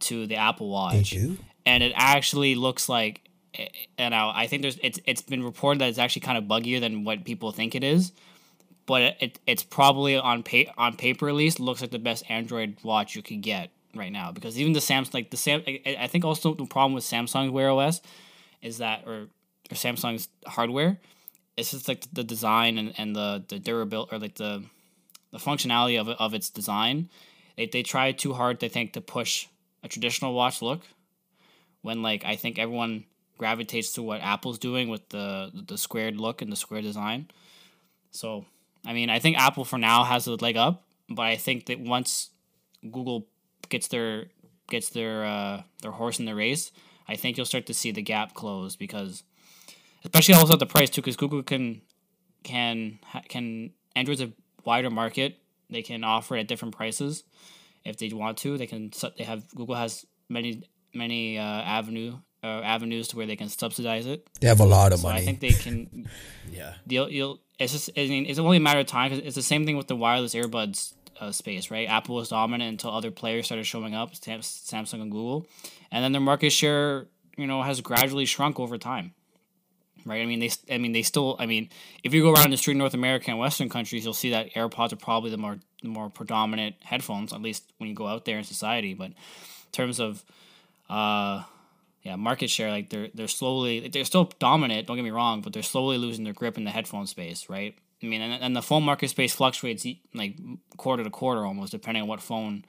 to 0.00 0.26
the 0.26 0.36
Apple 0.36 0.68
They 0.68 0.98
Watch 0.98 1.10
do? 1.10 1.38
and 1.64 1.82
it 1.82 1.92
actually 1.94 2.54
looks 2.54 2.88
like 2.88 3.22
and 3.96 4.14
I, 4.14 4.42
I 4.42 4.46
think 4.46 4.62
there's 4.62 4.78
it's 4.82 4.98
it's 5.06 5.22
been 5.22 5.42
reported 5.42 5.80
that 5.80 5.88
it's 5.88 5.98
actually 5.98 6.20
kind 6.20 6.38
of 6.38 6.44
buggier 6.44 6.80
than 6.80 7.04
what 7.04 7.24
people 7.24 7.52
think 7.52 7.74
it 7.74 7.84
is 7.84 8.12
but 8.86 9.02
it, 9.02 9.16
it 9.20 9.38
it's 9.46 9.62
probably 9.62 10.16
on 10.16 10.42
pa- 10.42 10.72
on 10.78 10.96
paper 10.96 11.28
at 11.28 11.34
least 11.34 11.60
looks 11.60 11.80
like 11.80 11.90
the 11.90 11.98
best 11.98 12.24
android 12.28 12.76
watch 12.82 13.14
you 13.14 13.22
could 13.22 13.42
get 13.42 13.70
right 13.94 14.12
now 14.12 14.32
because 14.32 14.58
even 14.58 14.72
the 14.72 14.80
samsung 14.80 15.14
like 15.14 15.30
the 15.30 15.36
sam 15.36 15.62
I, 15.66 15.96
I 16.00 16.06
think 16.06 16.24
also 16.24 16.54
the 16.54 16.66
problem 16.66 16.94
with 16.94 17.04
samsung's 17.04 17.50
wear 17.50 17.70
os 17.70 18.00
is 18.62 18.78
that 18.78 19.04
or 19.06 19.28
or 19.70 19.74
samsung's 19.74 20.28
hardware 20.46 20.98
it's 21.56 21.70
just 21.70 21.88
like 21.88 22.04
the 22.12 22.24
design 22.24 22.78
and, 22.78 22.94
and 22.98 23.16
the 23.16 23.44
the 23.48 23.58
durability 23.58 24.14
or 24.14 24.18
like 24.18 24.36
the 24.36 24.62
the 25.32 25.38
functionality 25.38 26.00
of, 26.00 26.08
of 26.08 26.34
its 26.34 26.50
design 26.50 27.08
they, 27.56 27.66
they 27.66 27.82
try 27.82 28.12
too 28.12 28.34
hard 28.34 28.60
they 28.60 28.68
think 28.68 28.92
to 28.92 29.00
push 29.00 29.46
a 29.82 29.88
traditional 29.88 30.34
watch 30.34 30.60
look 30.62 30.82
when 31.86 32.02
like 32.02 32.24
I 32.24 32.36
think 32.36 32.58
everyone 32.58 33.04
gravitates 33.38 33.92
to 33.92 34.02
what 34.02 34.20
Apple's 34.20 34.58
doing 34.58 34.88
with 34.88 35.08
the 35.10 35.50
the 35.54 35.78
squared 35.78 36.18
look 36.18 36.42
and 36.42 36.50
the 36.50 36.56
square 36.56 36.82
design. 36.82 37.28
So, 38.10 38.44
I 38.86 38.92
mean, 38.92 39.10
I 39.10 39.18
think 39.18 39.36
Apple 39.36 39.64
for 39.64 39.78
now 39.78 40.04
has 40.04 40.26
a 40.28 40.36
leg 40.36 40.56
up, 40.56 40.84
but 41.08 41.22
I 41.22 41.36
think 41.36 41.66
that 41.66 41.80
once 41.80 42.30
Google 42.82 43.26
gets 43.68 43.88
their 43.88 44.26
gets 44.68 44.90
their 44.90 45.24
uh, 45.24 45.62
their 45.82 45.90
horse 45.90 46.20
in 46.20 46.24
the 46.24 46.34
race, 46.34 46.70
I 47.08 47.16
think 47.16 47.36
you'll 47.36 47.46
start 47.46 47.66
to 47.66 47.74
see 47.74 47.90
the 47.90 48.02
gap 48.02 48.34
close 48.34 48.76
because, 48.76 49.24
especially 50.04 50.34
also 50.34 50.52
at 50.52 50.60
the 50.60 50.66
price 50.66 50.88
too, 50.88 51.02
because 51.02 51.16
Google 51.16 51.42
can 51.42 51.82
can 52.44 53.00
can 53.28 53.72
Android's 53.96 54.20
a 54.20 54.32
wider 54.64 54.90
market. 54.90 55.38
They 55.68 55.82
can 55.82 56.04
offer 56.04 56.36
at 56.36 56.46
different 56.46 56.76
prices 56.76 57.24
if 57.84 57.96
they 57.96 58.08
want 58.12 58.38
to. 58.38 58.56
They 58.56 58.68
can 58.68 58.92
they 59.18 59.24
have 59.24 59.48
Google 59.54 59.74
has 59.74 60.06
many 60.28 60.62
many 60.94 61.38
uh, 61.38 61.42
avenue 61.42 62.18
uh, 62.46 62.60
avenues 62.74 63.08
to 63.08 63.16
where 63.16 63.26
they 63.26 63.36
can 63.36 63.48
subsidize 63.48 64.06
it. 64.06 64.26
They 64.40 64.48
have 64.48 64.60
a 64.60 64.70
lot 64.78 64.92
of 64.92 65.00
So 65.00 65.08
I 65.08 65.20
think 65.26 65.40
they 65.40 65.50
can 65.64 66.08
Yeah. 66.58 66.74
you'll, 66.86 67.10
you'll 67.10 67.40
it's 67.58 67.72
just 67.72 67.90
I 67.96 68.06
mean 68.06 68.26
it's 68.26 68.38
only 68.38 68.58
a 68.58 68.60
matter 68.68 68.80
of 68.80 68.86
time 68.86 69.10
'cause 69.10 69.20
it's 69.26 69.34
the 69.42 69.42
same 69.52 69.64
thing 69.66 69.76
with 69.76 69.88
the 69.88 69.96
wireless 69.96 70.34
earbuds 70.34 70.78
uh, 71.20 71.32
space 71.32 71.70
right? 71.70 71.88
Apple 71.88 72.14
was 72.14 72.28
dominant 72.28 72.70
until 72.74 72.90
other 72.90 73.10
players 73.10 73.46
started 73.46 73.64
showing 73.64 73.94
up 73.94 74.08
samsung 74.14 75.00
and 75.04 75.10
google. 75.10 75.46
And 75.90 76.04
then 76.04 76.12
their 76.12 76.20
market 76.32 76.50
share 76.50 77.06
you 77.36 77.46
know 77.46 77.62
has 77.62 77.80
gradually 77.80 78.26
shrunk 78.26 78.60
over 78.60 78.78
time 78.78 79.12
right? 80.04 80.22
I 80.22 80.26
mean 80.26 80.40
they 80.44 80.50
i 80.74 80.78
mean 80.78 80.92
they 80.92 81.02
still 81.02 81.36
i 81.38 81.46
mean 81.46 81.68
if 82.04 82.14
you 82.14 82.22
go 82.22 82.32
around 82.32 82.50
the 82.52 82.56
street 82.56 82.76
in 82.76 82.78
north 82.78 82.94
america 82.94 83.26
and 83.30 83.38
western 83.46 83.68
countries 83.76 84.04
you'll 84.04 84.14
see 84.24 84.30
that 84.30 84.52
airpods 84.54 84.92
are 84.92 84.96
probably 85.08 85.30
the 85.30 85.36
more 85.46 85.56
the 85.82 85.88
more 85.88 86.08
predominant 86.10 86.74
headphones 86.90 87.32
at 87.32 87.40
least 87.42 87.62
when 87.78 87.88
you 87.90 87.94
go 88.02 88.06
out 88.06 88.24
there 88.24 88.38
in 88.38 88.44
society. 88.44 88.94
But 88.94 89.08
in 89.10 89.72
terms 89.72 89.98
of 90.00 90.24
uh 90.88 91.42
yeah, 92.06 92.14
market 92.14 92.48
share 92.48 92.70
like 92.70 92.88
they're 92.88 93.08
they're 93.14 93.26
slowly 93.26 93.88
they're 93.88 94.04
still 94.04 94.30
dominant. 94.38 94.86
Don't 94.86 94.94
get 94.94 95.02
me 95.02 95.10
wrong, 95.10 95.40
but 95.40 95.52
they're 95.52 95.64
slowly 95.64 95.98
losing 95.98 96.22
their 96.22 96.32
grip 96.32 96.56
in 96.56 96.62
the 96.62 96.70
headphone 96.70 97.08
space, 97.08 97.50
right? 97.50 97.74
I 98.00 98.06
mean, 98.06 98.20
and, 98.20 98.40
and 98.40 98.54
the 98.54 98.62
phone 98.62 98.84
market 98.84 99.10
space 99.10 99.34
fluctuates 99.34 99.84
like 100.14 100.36
quarter 100.76 101.02
to 101.02 101.10
quarter 101.10 101.44
almost, 101.44 101.72
depending 101.72 102.04
on 102.04 102.08
what 102.08 102.20
phone 102.20 102.64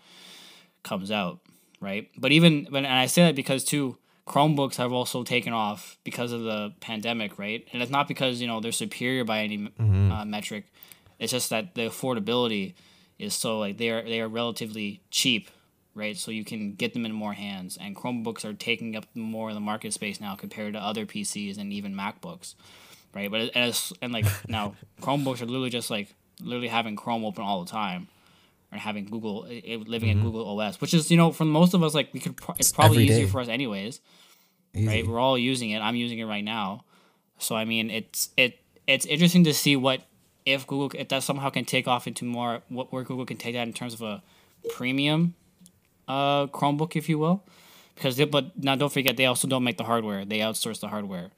comes 0.81 1.11
out, 1.11 1.39
right? 1.79 2.09
But 2.17 2.31
even 2.31 2.67
but 2.71 2.77
and 2.77 2.87
I 2.87 3.05
say 3.05 3.25
that 3.25 3.35
because 3.35 3.63
too, 3.63 3.97
Chromebooks 4.25 4.77
have 4.77 4.91
also 4.91 5.23
taken 5.23 5.53
off 5.53 5.99
because 6.03 6.31
of 6.31 6.41
the 6.41 6.73
pandemic, 6.79 7.37
right? 7.37 7.63
And 7.71 7.83
it's 7.83 7.91
not 7.91 8.07
because 8.07 8.41
you 8.41 8.47
know 8.47 8.59
they're 8.59 8.71
superior 8.71 9.23
by 9.23 9.41
any 9.41 9.71
uh, 9.79 10.25
metric. 10.25 10.65
It's 11.19 11.31
just 11.31 11.51
that 11.51 11.75
the 11.75 11.81
affordability 11.81 12.73
is 13.19 13.35
so 13.35 13.59
like 13.59 13.77
they 13.77 13.91
are 13.91 14.01
they 14.01 14.19
are 14.19 14.27
relatively 14.27 15.01
cheap 15.11 15.51
right? 15.97 16.15
So 16.15 16.31
you 16.31 16.45
can 16.45 16.73
get 16.73 16.93
them 16.93 17.05
in 17.05 17.11
more 17.11 17.33
hands. 17.33 17.77
And 17.81 17.95
Chromebooks 17.95 18.45
are 18.45 18.53
taking 18.53 18.95
up 18.95 19.05
more 19.15 19.49
of 19.49 19.55
the 19.55 19.61
market 19.61 19.91
space 19.93 20.21
now 20.21 20.35
compared 20.35 20.73
to 20.73 20.79
other 20.79 21.05
PCs 21.05 21.57
and 21.57 21.73
even 21.73 21.93
MacBooks, 21.93 22.53
right? 23.13 23.29
But 23.29 23.55
as 23.55 23.91
and 24.01 24.13
like 24.13 24.25
now 24.47 24.75
Chromebooks 25.01 25.41
are 25.41 25.45
literally 25.45 25.71
just 25.71 25.89
like 25.89 26.13
literally 26.39 26.69
having 26.69 26.95
Chrome 26.95 27.25
open 27.25 27.43
all 27.43 27.63
the 27.63 27.69
time. 27.69 28.07
Or 28.69 28.77
having 28.77 29.05
Google 29.05 29.43
living 29.43 30.09
in 30.09 30.17
mm-hmm. 30.17 30.25
Google 30.25 30.59
OS, 30.59 30.81
which 30.81 30.93
is 30.93 31.09
you 31.09 31.15
know 31.15 31.31
for 31.31 31.45
most 31.45 31.73
of 31.73 31.83
us 31.83 31.95
like 31.95 32.13
we 32.13 32.19
could 32.19 32.35
pro- 32.35 32.55
it's 32.59 32.73
probably 32.73 33.05
easier 33.05 33.25
for 33.25 33.39
us 33.39 33.47
anyways, 33.47 34.01
Easy. 34.73 34.87
right? 34.87 35.07
We're 35.07 35.21
all 35.21 35.37
using 35.37 35.69
it. 35.69 35.79
I'm 35.79 35.95
using 35.95 36.19
it 36.19 36.25
right 36.25 36.43
now, 36.43 36.83
so 37.37 37.55
I 37.55 37.63
mean 37.63 37.89
it's 37.89 38.27
it 38.35 38.59
it's 38.85 39.05
interesting 39.05 39.45
to 39.45 39.53
see 39.53 39.77
what 39.77 40.01
if 40.45 40.67
Google 40.67 40.99
if 40.99 41.07
that 41.07 41.23
somehow 41.23 41.49
can 41.49 41.63
take 41.63 41.87
off 41.87 42.07
into 42.07 42.25
more 42.25 42.61
what 42.67 42.91
where 42.91 43.03
Google 43.03 43.25
can 43.25 43.37
take 43.37 43.55
that 43.55 43.65
in 43.65 43.71
terms 43.71 43.93
of 43.93 44.01
a 44.01 44.21
premium 44.75 45.33
uh, 46.07 46.47
Chromebook, 46.47 46.95
if 46.95 47.09
you 47.09 47.17
will, 47.17 47.43
because 47.95 48.17
they, 48.17 48.25
but 48.25 48.57
now 48.61 48.75
don't 48.75 48.91
forget 48.91 49.17
they 49.17 49.25
also 49.25 49.47
don't 49.47 49.63
make 49.63 49.77
the 49.77 49.83
hardware; 49.83 50.25
they 50.25 50.39
outsource 50.39 50.79
the 50.79 50.87
hardware. 50.87 51.31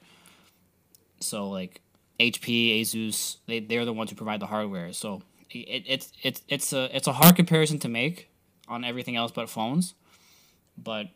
So 1.20 1.48
like 1.48 1.80
HP, 2.18 2.80
Asus, 2.80 3.36
they 3.46 3.60
they're 3.60 3.84
the 3.84 3.92
ones 3.92 4.10
who 4.10 4.16
provide 4.16 4.40
the 4.40 4.46
hardware. 4.46 4.92
So 4.92 5.22
it, 5.50 5.84
it's 5.86 6.12
it's 6.22 6.42
it's 6.48 6.72
a 6.72 6.94
it's 6.94 7.06
a 7.06 7.12
hard 7.12 7.36
comparison 7.36 7.78
to 7.80 7.88
make 7.88 8.28
on 8.68 8.84
everything 8.84 9.16
else 9.16 9.32
but 9.32 9.48
phones, 9.48 9.94
but 10.78 11.08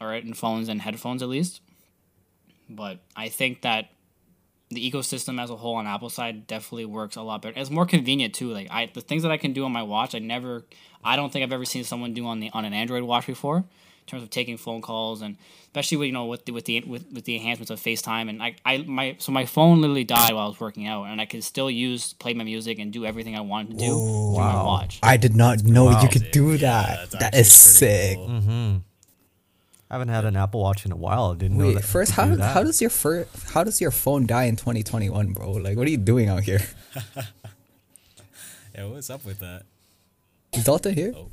all 0.00 0.08
right, 0.08 0.24
in 0.24 0.34
phones 0.34 0.68
and 0.68 0.82
headphones 0.82 1.22
at 1.22 1.28
least. 1.28 1.60
But 2.68 3.00
I 3.16 3.28
think 3.28 3.62
that 3.62 3.90
the 4.70 4.90
ecosystem 4.90 5.40
as 5.40 5.50
a 5.50 5.56
whole 5.56 5.74
on 5.76 5.86
Apple 5.86 6.08
side 6.08 6.46
definitely 6.46 6.86
works 6.86 7.16
a 7.16 7.22
lot 7.22 7.42
better. 7.42 7.58
It's 7.58 7.70
more 7.70 7.86
convenient 7.86 8.34
too. 8.34 8.50
Like 8.50 8.68
I, 8.70 8.90
the 8.92 9.00
things 9.00 9.22
that 9.22 9.30
I 9.30 9.36
can 9.36 9.52
do 9.52 9.64
on 9.64 9.72
my 9.72 9.82
watch, 9.82 10.14
I 10.14 10.18
never, 10.18 10.64
I 11.04 11.16
don't 11.16 11.32
think 11.32 11.42
I've 11.42 11.52
ever 11.52 11.64
seen 11.64 11.84
someone 11.84 12.14
do 12.14 12.26
on 12.26 12.40
the 12.40 12.50
on 12.50 12.64
an 12.64 12.72
Android 12.72 13.02
watch 13.02 13.26
before, 13.26 13.58
in 13.58 13.64
terms 14.06 14.22
of 14.22 14.30
taking 14.30 14.56
phone 14.56 14.80
calls 14.82 15.22
and 15.22 15.36
especially 15.66 15.96
with 15.96 16.06
you 16.06 16.12
know 16.12 16.26
with 16.26 16.44
the 16.44 16.52
with 16.52 16.64
the 16.66 16.80
with, 16.80 17.06
with 17.12 17.24
the 17.24 17.34
enhancements 17.36 17.70
of 17.70 17.80
FaceTime 17.80 18.28
and 18.28 18.42
I, 18.42 18.56
I 18.64 18.78
my 18.78 19.16
so 19.18 19.32
my 19.32 19.46
phone 19.46 19.80
literally 19.80 20.04
died 20.04 20.32
while 20.34 20.44
I 20.44 20.48
was 20.48 20.60
working 20.60 20.86
out 20.86 21.04
and 21.04 21.20
I 21.20 21.24
could 21.26 21.42
still 21.44 21.70
use 21.70 22.12
play 22.14 22.34
my 22.34 22.44
music 22.44 22.78
and 22.78 22.92
do 22.92 23.06
everything 23.06 23.36
I 23.36 23.40
wanted 23.40 23.70
to 23.72 23.76
do 23.78 23.86
through 23.88 24.34
my 24.36 24.62
watch. 24.62 24.98
I 25.02 25.16
did 25.16 25.34
not 25.34 25.64
know 25.64 25.86
Wow. 25.86 26.02
you 26.02 26.08
could 26.08 26.30
do 26.30 26.50
Yeah, 26.52 26.56
that. 26.58 26.96
that's 27.10 27.12
that 27.12 27.22
actually 27.34 27.40
is 27.40 27.78
pretty 27.78 27.94
sick. 27.96 28.18
Mm-hmm. 28.18 28.76
I 29.90 29.94
haven't 29.94 30.08
had 30.08 30.24
an 30.24 30.36
Apple 30.36 30.60
Watch 30.62 30.86
in 30.86 30.92
a 30.92 30.96
while. 30.96 31.32
I 31.32 31.34
didn't 31.36 31.58
know 31.58 31.66
Wait, 31.66 31.74
that. 31.74 31.84
first, 31.84 32.12
how 32.12 32.24
do 32.26 32.36
that. 32.36 32.54
how 32.54 32.62
does 32.62 32.80
your 32.80 32.88
fir- 32.90 33.26
how 33.52 33.62
does 33.62 33.78
your 33.80 33.90
phone 33.90 34.26
die 34.26 34.44
in 34.44 34.56
2021, 34.56 35.32
bro? 35.34 35.50
Like, 35.52 35.76
what 35.76 35.86
are 35.86 35.90
you 35.90 35.98
doing 35.98 36.28
out 36.28 36.42
here? 36.44 36.60
Yeah, 38.74 38.86
what's 38.86 39.10
up 39.10 39.24
with 39.26 39.38
that? 39.40 39.64
Is 40.52 40.64
Dalton 40.64 40.94
here? 40.94 41.12
Oh. 41.16 41.28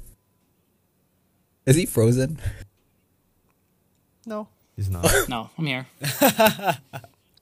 Is 1.66 1.76
he 1.76 1.86
frozen? 1.86 2.40
No, 4.26 4.48
he's 4.76 4.90
not. 4.90 5.06
No, 5.30 5.50
I'm 5.58 5.66
here. 5.66 5.86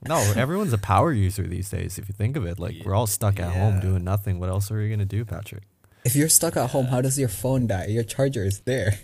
no, 0.07 0.17
everyone's 0.35 0.73
a 0.73 0.77
power 0.77 1.11
user 1.11 1.43
these 1.43 1.69
days. 1.69 1.97
If 1.97 2.07
you 2.09 2.13
think 2.13 2.35
of 2.35 2.45
it, 2.45 2.59
like 2.59 2.75
we're 2.83 2.95
all 2.95 3.07
stuck 3.07 3.39
at 3.39 3.53
home 3.53 3.79
doing 3.79 4.03
nothing. 4.03 4.39
What 4.39 4.49
else 4.49 4.71
are 4.71 4.77
we 4.77 4.89
gonna 4.89 5.05
do, 5.05 5.23
Patrick? 5.25 5.63
If 6.03 6.15
you're 6.15 6.29
stuck 6.29 6.55
at 6.57 6.71
home, 6.71 6.87
how 6.87 7.01
does 7.01 7.17
your 7.19 7.29
phone 7.29 7.67
die? 7.67 7.87
Your 7.87 8.03
charger 8.03 8.43
is 8.43 8.61
there. 8.61 8.99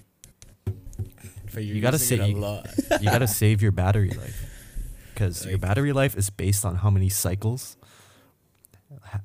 But 1.53 1.63
you're 1.65 1.75
You 1.75 1.81
gotta 1.81 1.97
using 1.97 2.21
it 2.21 2.25
say- 2.25 2.31
a 2.33 2.35
lot. 2.37 2.67
You 3.01 3.09
gotta 3.09 3.27
save 3.27 3.61
your 3.61 3.71
battery 3.71 4.09
life 4.09 4.49
because 5.13 5.45
your 5.45 5.57
battery 5.59 5.93
life 5.93 6.17
is 6.17 6.29
based 6.29 6.65
on 6.65 6.75
how 6.77 6.89
many 6.89 7.09
cycles, 7.09 7.77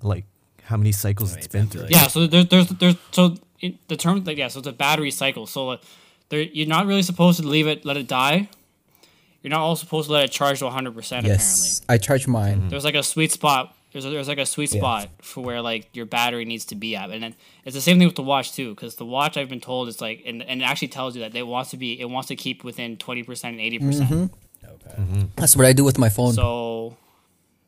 like 0.02 0.26
how 0.68 0.76
many 0.76 0.92
cycles 0.92 1.30
Right, 1.32 1.38
it's 1.38 1.46
been 1.48 1.66
through. 1.66 1.86
Yeah, 1.88 2.06
so 2.08 2.26
there's 2.26 2.46
there's 2.48 2.68
there's 2.68 2.96
so 3.10 3.34
it, 3.60 3.76
the 3.88 3.96
term 3.96 4.22
like 4.24 4.36
yeah, 4.38 4.48
so 4.48 4.58
it's 4.60 4.68
a 4.68 4.72
battery 4.72 5.10
cycle. 5.10 5.46
So 5.46 5.70
uh, 5.70 5.76
there 6.28 6.42
you're 6.42 6.68
not 6.68 6.86
really 6.86 7.02
supposed 7.02 7.40
to 7.40 7.46
leave 7.46 7.66
it 7.66 7.84
let 7.84 7.96
it 7.96 8.06
die. 8.06 8.48
You're 9.42 9.50
not 9.50 9.60
also 9.60 9.84
supposed 9.84 10.08
to 10.08 10.12
let 10.12 10.24
it 10.24 10.30
charge 10.32 10.58
to 10.58 10.66
100 10.66 10.94
percent. 10.94 11.26
Yes, 11.26 11.80
I 11.88 11.96
charge 11.98 12.26
mine. 12.26 12.56
Mm-hmm. 12.58 12.68
There's 12.70 12.84
like 12.84 12.94
a 12.96 13.02
sweet 13.02 13.32
spot. 13.32 13.74
There's 13.92 14.04
a, 14.04 14.10
there's 14.10 14.28
like 14.28 14.38
a 14.38 14.44
sweet 14.46 14.70
Yeah. 14.74 14.80
spot 14.80 15.08
for 15.22 15.42
where 15.42 15.62
like 15.62 15.88
your 15.96 16.04
battery 16.04 16.44
needs 16.44 16.66
to 16.66 16.74
be 16.74 16.94
at, 16.94 17.10
and 17.10 17.22
then 17.22 17.34
it's 17.64 17.74
the 17.74 17.80
same 17.80 17.98
thing 17.98 18.06
with 18.06 18.16
the 18.16 18.22
watch 18.22 18.52
too. 18.52 18.74
Because 18.74 18.96
the 18.96 19.06
watch 19.06 19.36
I've 19.38 19.48
been 19.48 19.60
told 19.60 19.88
is 19.88 20.00
like 20.02 20.22
and, 20.26 20.42
and 20.42 20.60
it 20.60 20.64
actually 20.64 20.88
tells 20.88 21.16
you 21.16 21.22
that 21.22 21.34
it 21.34 21.46
wants 21.46 21.70
to 21.70 21.76
be 21.78 21.98
it 21.98 22.10
wants 22.10 22.28
to 22.28 22.36
keep 22.36 22.64
within 22.64 22.96
20 22.98 23.22
percent 23.22 23.52
and 23.52 23.60
80 23.62 23.78
percent. 23.78 24.32
Okay. 24.64 25.26
That's 25.36 25.56
what 25.56 25.64
I 25.66 25.72
do 25.72 25.84
with 25.84 25.98
my 25.98 26.08
phone. 26.10 26.32
So, 26.34 26.96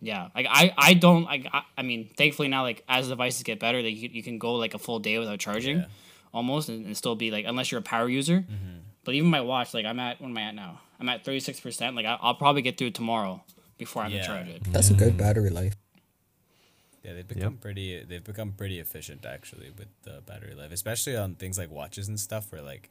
yeah, 0.00 0.28
like 0.34 0.46
I, 0.48 0.72
I 0.78 0.94
don't 0.94 1.24
like. 1.24 1.46
I, 1.52 1.62
I 1.78 1.82
mean, 1.82 2.08
thankfully 2.16 2.48
now, 2.48 2.62
like 2.62 2.82
as 2.88 3.08
devices 3.08 3.42
get 3.42 3.58
better, 3.60 3.82
that 3.82 3.90
you, 3.90 4.08
you 4.12 4.22
can 4.22 4.38
go 4.38 4.54
like 4.54 4.74
a 4.74 4.78
full 4.78 4.98
day 4.98 5.18
without 5.18 5.38
charging, 5.38 5.78
Yeah. 5.78 5.84
almost, 6.32 6.68
and, 6.68 6.86
and 6.86 6.96
still 6.96 7.14
be 7.16 7.30
like 7.30 7.44
unless 7.46 7.70
you're 7.70 7.80
a 7.80 7.82
power 7.82 8.08
user. 8.08 8.38
Mm-hmm. 8.40 8.78
But 9.04 9.14
even 9.14 9.28
my 9.30 9.40
watch, 9.40 9.74
like 9.74 9.86
I'm 9.86 10.00
at 10.00 10.20
what 10.20 10.28
am 10.28 10.36
I 10.38 10.42
at 10.42 10.54
now? 10.54 10.80
I'm 10.98 11.08
at 11.08 11.24
thirty 11.24 11.40
six 11.40 11.60
percent. 11.60 11.96
Like 11.96 12.06
I, 12.06 12.18
I'll 12.20 12.34
probably 12.34 12.62
get 12.62 12.78
through 12.78 12.88
it 12.88 12.94
tomorrow 12.94 13.42
before 13.78 14.02
I 14.02 14.04
have 14.06 14.12
Yeah. 14.12 14.20
to 14.22 14.26
charge 14.26 14.48
it. 14.48 14.62
That's 14.72 14.90
a 14.90 14.94
good 14.94 15.16
battery 15.16 15.50
life. 15.50 15.74
Yeah, 17.02 17.14
they've 17.14 17.26
become 17.26 17.56
pretty. 17.56 18.04
They've 18.04 18.22
become 18.22 18.52
pretty 18.52 18.78
efficient 18.78 19.24
actually 19.24 19.70
with 19.76 19.88
the 20.02 20.22
battery 20.26 20.54
life, 20.54 20.70
especially 20.72 21.16
on 21.16 21.34
things 21.34 21.56
like 21.56 21.70
watches 21.70 22.08
and 22.08 22.20
stuff, 22.20 22.52
where 22.52 22.60
like, 22.60 22.90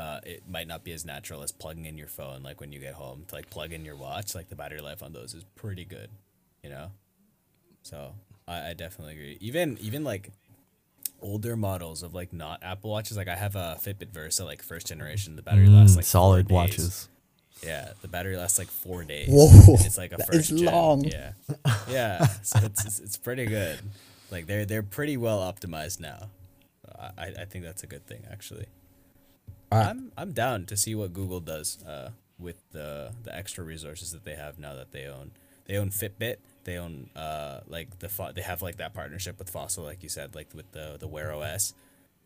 uh, 0.00 0.20
it 0.24 0.42
might 0.48 0.66
not 0.66 0.82
be 0.82 0.92
as 0.92 1.04
natural 1.04 1.42
as 1.42 1.52
plugging 1.52 1.84
in 1.86 1.96
your 1.98 2.08
phone. 2.08 2.42
Like 2.42 2.60
when 2.60 2.72
you 2.72 2.80
get 2.80 2.94
home 2.94 3.24
to 3.28 3.34
like 3.34 3.50
plug 3.50 3.72
in 3.72 3.84
your 3.84 3.96
watch, 3.96 4.34
like 4.34 4.48
the 4.48 4.56
battery 4.56 4.80
life 4.80 5.02
on 5.02 5.12
those 5.12 5.34
is 5.34 5.44
pretty 5.54 5.84
good, 5.84 6.10
you 6.64 6.70
know. 6.70 6.90
So 7.82 8.14
I, 8.48 8.70
I 8.70 8.74
definitely 8.74 9.14
agree. 9.14 9.38
Even 9.40 9.78
even 9.80 10.02
like 10.04 10.30
older 11.22 11.54
models 11.56 12.02
of 12.02 12.14
like 12.14 12.32
not 12.32 12.62
Apple 12.62 12.90
watches, 12.90 13.16
like 13.16 13.28
I 13.28 13.36
have 13.36 13.54
a 13.56 13.78
Fitbit 13.80 14.10
Versa, 14.12 14.44
like 14.44 14.62
first 14.62 14.86
generation. 14.86 15.36
The 15.36 15.42
battery 15.42 15.68
lasts 15.68 15.94
Mm, 15.94 15.96
like 15.98 16.04
four 16.04 16.10
solid 16.10 16.50
watches. 16.50 17.08
Yeah, 17.62 17.92
the 18.00 18.08
battery 18.08 18.36
lasts 18.38 18.58
like 18.58 18.68
four 18.68 19.04
days. 19.04 19.28
Whoa, 19.30 19.74
it's 19.80 19.98
like 19.98 20.12
a 20.12 20.16
that 20.16 20.26
first 20.26 20.50
is 20.50 20.60
gen. 20.60 20.72
long. 20.72 21.04
Yeah, 21.04 21.32
yeah. 21.90 22.26
So 22.42 22.58
it's, 22.62 22.84
it's 22.86 23.00
it's 23.00 23.16
pretty 23.18 23.46
good. 23.46 23.78
Like 24.30 24.46
they're 24.46 24.64
they're 24.64 24.82
pretty 24.82 25.16
well 25.18 25.40
optimized 25.40 26.00
now. 26.00 26.30
I 27.18 27.32
I 27.40 27.44
think 27.44 27.64
that's 27.64 27.82
a 27.82 27.86
good 27.86 28.06
thing 28.06 28.24
actually. 28.30 28.66
Alright. 29.72 29.88
I'm 29.88 30.12
I'm 30.16 30.32
down 30.32 30.66
to 30.66 30.76
see 30.76 30.94
what 30.94 31.12
Google 31.12 31.40
does 31.40 31.82
uh, 31.84 32.10
with 32.38 32.56
the 32.72 33.12
the 33.22 33.34
extra 33.34 33.64
resources 33.64 34.12
that 34.12 34.24
they 34.24 34.34
have 34.34 34.58
now 34.58 34.74
that 34.74 34.92
they 34.92 35.06
own. 35.06 35.30
They 35.66 35.76
own 35.76 35.90
Fitbit. 35.90 36.36
They 36.64 36.76
own 36.76 37.10
uh 37.14 37.60
like 37.68 38.00
the 38.00 38.08
fo- 38.08 38.32
they 38.32 38.42
have 38.42 38.62
like 38.62 38.76
that 38.76 38.94
partnership 38.94 39.38
with 39.38 39.48
Fossil, 39.48 39.84
like 39.84 40.02
you 40.02 40.08
said, 40.08 40.34
like 40.34 40.48
with 40.54 40.70
the 40.72 40.96
the 40.98 41.06
Wear 41.06 41.32
OS. 41.32 41.74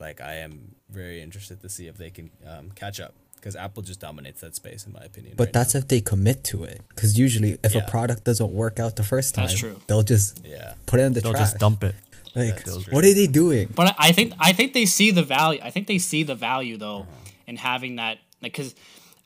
Like 0.01 0.21
I 0.21 0.37
am 0.37 0.75
very 0.91 1.21
interested 1.21 1.61
to 1.61 1.69
see 1.69 1.87
if 1.87 1.97
they 1.99 2.11
can 2.11 2.31
um, 2.47 2.71
catch 2.75 2.99
up 2.99 3.15
because 3.37 3.55
Apple 3.55 3.83
just 3.83 4.01
dominates 4.01 4.41
that 4.41 4.57
space 4.57 4.87
in 4.87 4.93
my 4.93 5.03
opinion. 5.03 5.35
But 5.37 5.49
right 5.49 5.55
now. 5.55 5.61
that's 5.61 5.75
if 5.75 5.87
they 5.89 6.01
commit 6.01 6.43
to 6.45 6.65
it. 6.65 6.81
Because 6.89 7.19
usually, 7.19 7.59
if 7.63 7.75
a 7.75 7.83
product 7.83 8.25
doesn't 8.25 8.53
work 8.53 8.81
out 8.81 8.97
the 8.97 9.03
first 9.05 9.35
time, 9.35 9.47
That's 9.47 9.59
true. 9.59 9.79
they'll 9.87 10.03
just 10.03 10.45
yeah. 10.45 10.75
put 10.87 10.99
it 10.99 11.03
in 11.05 11.13
the 11.13 11.21
They'll 11.21 11.33
trash. 11.33 11.51
just 11.51 11.59
dump 11.59 11.85
it. 11.85 11.95
Like, 12.35 12.67
what 12.91 13.05
are 13.05 13.15
they 13.15 13.29
doing? 13.29 13.69
But 13.73 13.89
I 13.89 14.09
I 14.09 14.13
think 14.13 14.33
I 14.41 14.53
think 14.53 14.73
they 14.73 14.87
see 14.87 15.11
the 15.13 15.23
value. 15.23 15.61
I 15.63 15.71
think 15.71 15.87
they 15.87 15.99
see 15.99 16.23
the 16.25 16.35
value 16.35 16.77
though 16.77 17.07
and 17.47 17.59
having 17.59 17.97
that 17.97 18.19
like 18.43 18.53
because. 18.53 18.75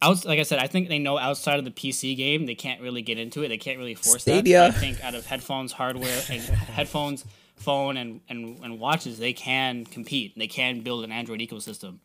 Out, 0.01 0.25
like 0.25 0.39
I 0.39 0.45
said, 0.45 0.61
I 0.61 0.69
think 0.69 0.89
they 0.89 1.01
know 1.01 1.19
outside 1.19 1.59
of 1.59 1.65
the 1.65 1.73
PC 1.73 2.17
game, 2.17 2.47
they 2.47 2.55
can't 2.55 2.81
really 2.81 3.03
get 3.03 3.19
into 3.19 3.43
it. 3.43 3.49
They 3.49 3.59
can't 3.59 3.79
really 3.79 3.97
force 3.97 4.23
Stadia. 4.23 4.61
that. 4.61 4.69
I 4.77 4.79
think 4.79 5.03
out 5.03 5.17
of 5.17 5.27
headphones, 5.27 5.73
hardware, 5.73 6.21
and 6.31 6.41
headphones, 6.79 7.25
phone, 7.57 7.97
and, 7.97 8.21
and 8.29 8.61
and 8.63 8.79
watches, 8.79 9.19
they 9.19 9.33
can 9.33 9.85
compete. 9.85 10.39
They 10.39 10.47
can 10.47 10.83
build 10.83 11.03
an 11.03 11.11
Android 11.11 11.41
ecosystem 11.41 11.99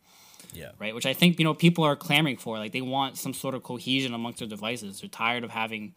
Yeah. 0.52 0.70
right? 0.80 0.92
Which 0.92 1.06
I 1.06 1.12
think 1.14 1.38
you 1.38 1.44
know 1.44 1.54
people 1.54 1.84
are 1.84 1.94
clamoring 1.94 2.36
for. 2.38 2.58
Like 2.58 2.72
they 2.72 2.80
want 2.80 3.16
some 3.16 3.32
sort 3.32 3.54
of 3.54 3.62
cohesion 3.62 4.12
amongst 4.12 4.40
their 4.40 4.48
devices. 4.48 5.00
They're 5.00 5.08
tired 5.08 5.44
of 5.44 5.50
having 5.50 5.94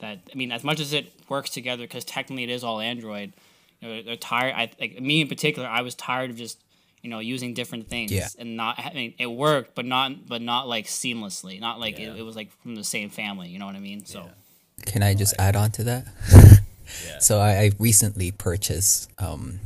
that. 0.00 0.18
I 0.30 0.36
mean, 0.36 0.52
as 0.52 0.62
much 0.64 0.80
as 0.80 0.92
it 0.92 1.10
works 1.30 1.48
together, 1.48 1.84
because 1.84 2.04
technically 2.04 2.44
it 2.44 2.50
is 2.50 2.62
all 2.62 2.78
Android. 2.78 3.32
You 3.80 3.88
know, 3.88 3.94
they're, 3.94 4.02
they're 4.02 4.16
tired. 4.16 4.52
I 4.54 4.70
like 4.78 5.00
me 5.00 5.22
in 5.22 5.28
particular. 5.28 5.66
I 5.66 5.80
was 5.80 5.94
tired 5.94 6.28
of 6.28 6.36
just 6.36 6.62
you 7.02 7.10
know 7.10 7.18
using 7.20 7.54
different 7.54 7.88
things 7.88 8.10
Yeah. 8.12 8.28
and 8.38 8.56
not. 8.56 8.78
I 8.78 8.92
mean, 8.94 9.14
it 9.18 9.26
worked, 9.26 9.74
but 9.74 9.84
not 9.84 10.26
but 10.26 10.42
not 10.42 10.68
like 10.68 10.86
seamlessly. 10.86 11.60
Not 11.60 11.78
like 11.80 11.98
Yeah. 11.98 12.12
it, 12.14 12.18
it 12.20 12.22
was 12.22 12.36
like 12.36 12.50
from 12.62 12.74
the 12.74 12.84
same 12.84 13.10
family. 13.10 13.48
You 13.48 13.58
know 13.58 13.66
what 13.66 13.76
I 13.76 13.80
mean? 13.80 14.04
So 14.04 14.28
Can 14.86 15.02
I 15.02 15.14
just 15.14 15.34
add 15.38 15.56
on 15.56 15.70
to 15.72 15.84
that? 15.84 16.06
Yeah. 16.32 16.54
So 17.20 17.38
I, 17.38 17.50
I 17.64 17.70
recently 17.78 18.30
purchased 18.30 19.10
um, 19.18 19.60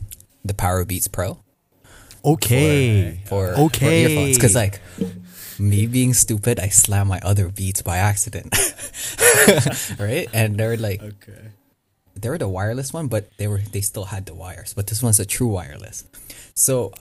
the 0.44 0.54
Powerbeats 0.54 1.06
Pro 1.10 1.38
Okay. 2.24 3.20
for, 3.26 3.50
Okay. 3.54 3.86
for 3.86 3.92
earphones 3.92 4.36
because 4.36 4.56
like 4.56 4.80
me 5.58 5.86
being 5.86 6.14
stupid, 6.14 6.58
I 6.58 6.68
slammed 6.68 7.08
my 7.10 7.20
other 7.22 7.48
Beats 7.48 7.80
by 7.82 7.98
accident, 7.98 8.52
right? 9.98 10.28
And 10.32 10.56
they're 10.56 10.76
like 10.76 11.02
Okay. 11.02 11.50
they 12.16 12.28
were 12.28 12.38
the 12.38 12.48
wireless 12.48 12.92
one, 12.92 13.06
but 13.08 13.30
they 13.38 13.46
were 13.46 13.60
they 13.70 13.80
still 13.80 14.04
had 14.06 14.26
the 14.26 14.34
wires. 14.34 14.74
But 14.74 14.86
this 14.88 15.02
one's 15.02 15.20
a 15.20 15.24
true 15.26 15.48
wireless. 15.48 16.04
So 16.54 16.92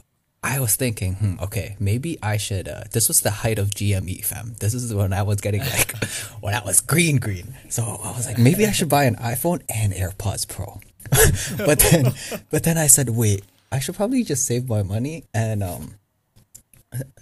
I 0.44 0.60
was 0.60 0.76
thinking, 0.76 1.16
hmm, 1.16 1.36
okay, 1.40 1.76
maybe 1.80 2.18
I 2.24 2.38
should. 2.38 2.68
Uh, 2.68 2.84
this 2.92 3.08
was 3.08 3.22
the 3.22 3.30
height 3.30 3.60
of 3.60 3.70
GME, 3.70 4.26
fam. 4.26 4.56
This 4.60 4.74
is 4.74 4.94
when 4.94 5.14
I 5.14 5.22
was 5.22 5.40
getting 5.40 5.62
like 5.78 5.96
when 6.40 6.56
I 6.56 6.64
was 6.64 6.82
green, 6.82 7.18
green. 7.18 7.56
So 7.70 7.84
I 7.84 8.12
was 8.12 8.26
like, 8.26 8.40
maybe 8.40 8.66
I 8.66 8.72
should 8.72 8.90
buy 8.90 9.04
an 9.04 9.16
iPhone 9.18 9.62
and 9.74 9.94
AirPods 9.94 10.48
Pro. 10.48 10.82
but 11.66 11.80
then, 11.80 12.14
but 12.50 12.64
then 12.64 12.78
I 12.78 12.88
said, 12.88 13.10
wait, 13.10 13.44
I 13.72 13.80
should 13.80 13.96
probably 13.96 14.24
just 14.24 14.46
save 14.46 14.68
my 14.68 14.82
money 14.84 15.26
and 15.34 15.64
um 15.64 15.96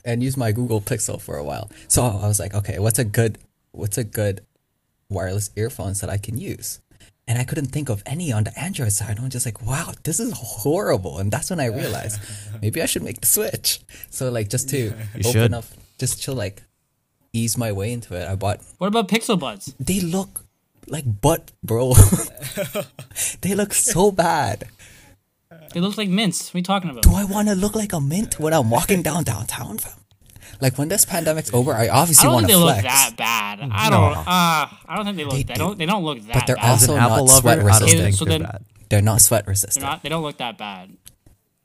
and 0.06 0.24
use 0.24 0.36
my 0.38 0.52
Google 0.52 0.82
Pixel 0.82 1.22
for 1.22 1.38
a 1.38 1.44
while. 1.44 1.70
So 1.88 2.04
I 2.04 2.28
was 2.28 2.40
like, 2.40 2.54
okay, 2.54 2.80
what's 2.80 3.00
a 3.00 3.04
good 3.04 3.38
what's 3.72 3.98
a 3.98 4.04
good 4.04 4.42
wireless 5.10 5.52
earphones 5.56 6.02
that 6.02 6.10
I 6.10 6.18
can 6.18 6.38
use? 6.38 6.80
And 7.30 7.38
I 7.38 7.44
couldn't 7.44 7.68
think 7.68 7.90
of 7.90 8.02
any 8.08 8.34
on 8.34 8.44
the 8.44 8.60
Android 8.60 8.92
side. 8.92 9.20
I'm 9.20 9.30
just 9.30 9.46
like, 9.46 9.62
wow, 9.62 9.94
this 10.04 10.20
is 10.20 10.34
horrible. 10.36 11.20
And 11.20 11.32
that's 11.32 11.52
when 11.52 11.60
I 11.60 11.68
realized 11.68 12.20
maybe 12.62 12.82
I 12.82 12.88
should 12.88 13.04
make 13.04 13.22
the 13.22 13.28
switch. 13.28 13.82
So 14.10 14.32
like 14.32 14.50
just 14.50 14.68
to 14.70 14.94
open 15.24 15.32
should. 15.32 15.54
up, 15.54 15.66
just 16.00 16.24
to 16.24 16.34
like 16.34 16.64
ease 17.32 17.56
my 17.56 17.72
way 17.72 17.94
into 17.94 18.16
it, 18.16 18.28
I 18.28 18.34
bought. 18.34 18.62
what 18.80 18.88
about 18.88 19.08
Pixel 19.10 19.40
Buds? 19.40 19.76
They 19.80 20.00
look 20.00 20.44
like 20.88 21.22
butt, 21.22 21.52
bro. 21.64 21.94
they 23.42 23.54
look 23.54 23.76
so 23.76 24.12
bad. 24.12 24.68
They 25.74 25.82
look 25.82 26.00
like 26.00 26.10
mints. 26.10 26.50
What 26.50 26.56
are 26.56 26.58
you 26.58 26.64
talking 26.64 26.90
about? 26.90 27.04
Do 27.04 27.14
I 27.14 27.26
want 27.26 27.48
to 27.50 27.54
look 27.54 27.76
like 27.76 27.94
a 27.94 28.02
mint 28.02 28.40
when 28.40 28.54
I'm 28.54 28.72
walking 28.72 29.04
down 29.04 29.24
downtown, 29.24 29.78
fam? 29.78 29.99
Like 30.62 30.78
when 30.78 30.88
this 30.90 31.06
pandemic's 31.06 31.54
over, 31.54 31.74
I 31.74 31.86
I 31.86 31.90
obviously 31.90 32.24
don't 32.26 32.34
want 32.34 32.48
think 32.48 32.60
to 32.60 32.66
they 32.66 32.82
flex. 32.82 32.84
look 32.84 32.92
that 32.92 33.14
bad. 33.18 33.60
I 33.72 33.90
don't. 33.90 34.18
Uh, 34.18 34.24
I 34.28 34.96
don't 34.96 35.06
think 35.06 35.18
they 35.18 35.24
look. 35.24 35.34
They 35.34 35.44
They, 35.44 35.54
do. 35.54 35.60
don't. 35.60 35.78
They 35.78 35.86
don't 35.86 36.04
look 36.04 36.20
that. 36.20 36.28
Bad. 36.28 36.34
But 36.34 36.48
they're 36.48 36.56
bad. 36.58 36.70
Also 36.70 36.94
an 36.94 37.00
not 37.00 37.30
sweat 37.30 37.60
I 37.60 37.62
resistant. 37.64 38.02
think 38.02 38.16
So 38.16 38.26
they're 38.26 38.40
then- 38.40 38.48
bad. 38.48 38.66
They're 38.90 39.02
not 39.02 39.22
sweat 39.22 39.46
They're 39.46 39.52
resistant. 39.52 39.86
not. 39.86 40.02
They 40.04 40.10
don't 40.10 40.24
look 40.24 40.38
that 40.38 40.58
bad. 40.58 40.98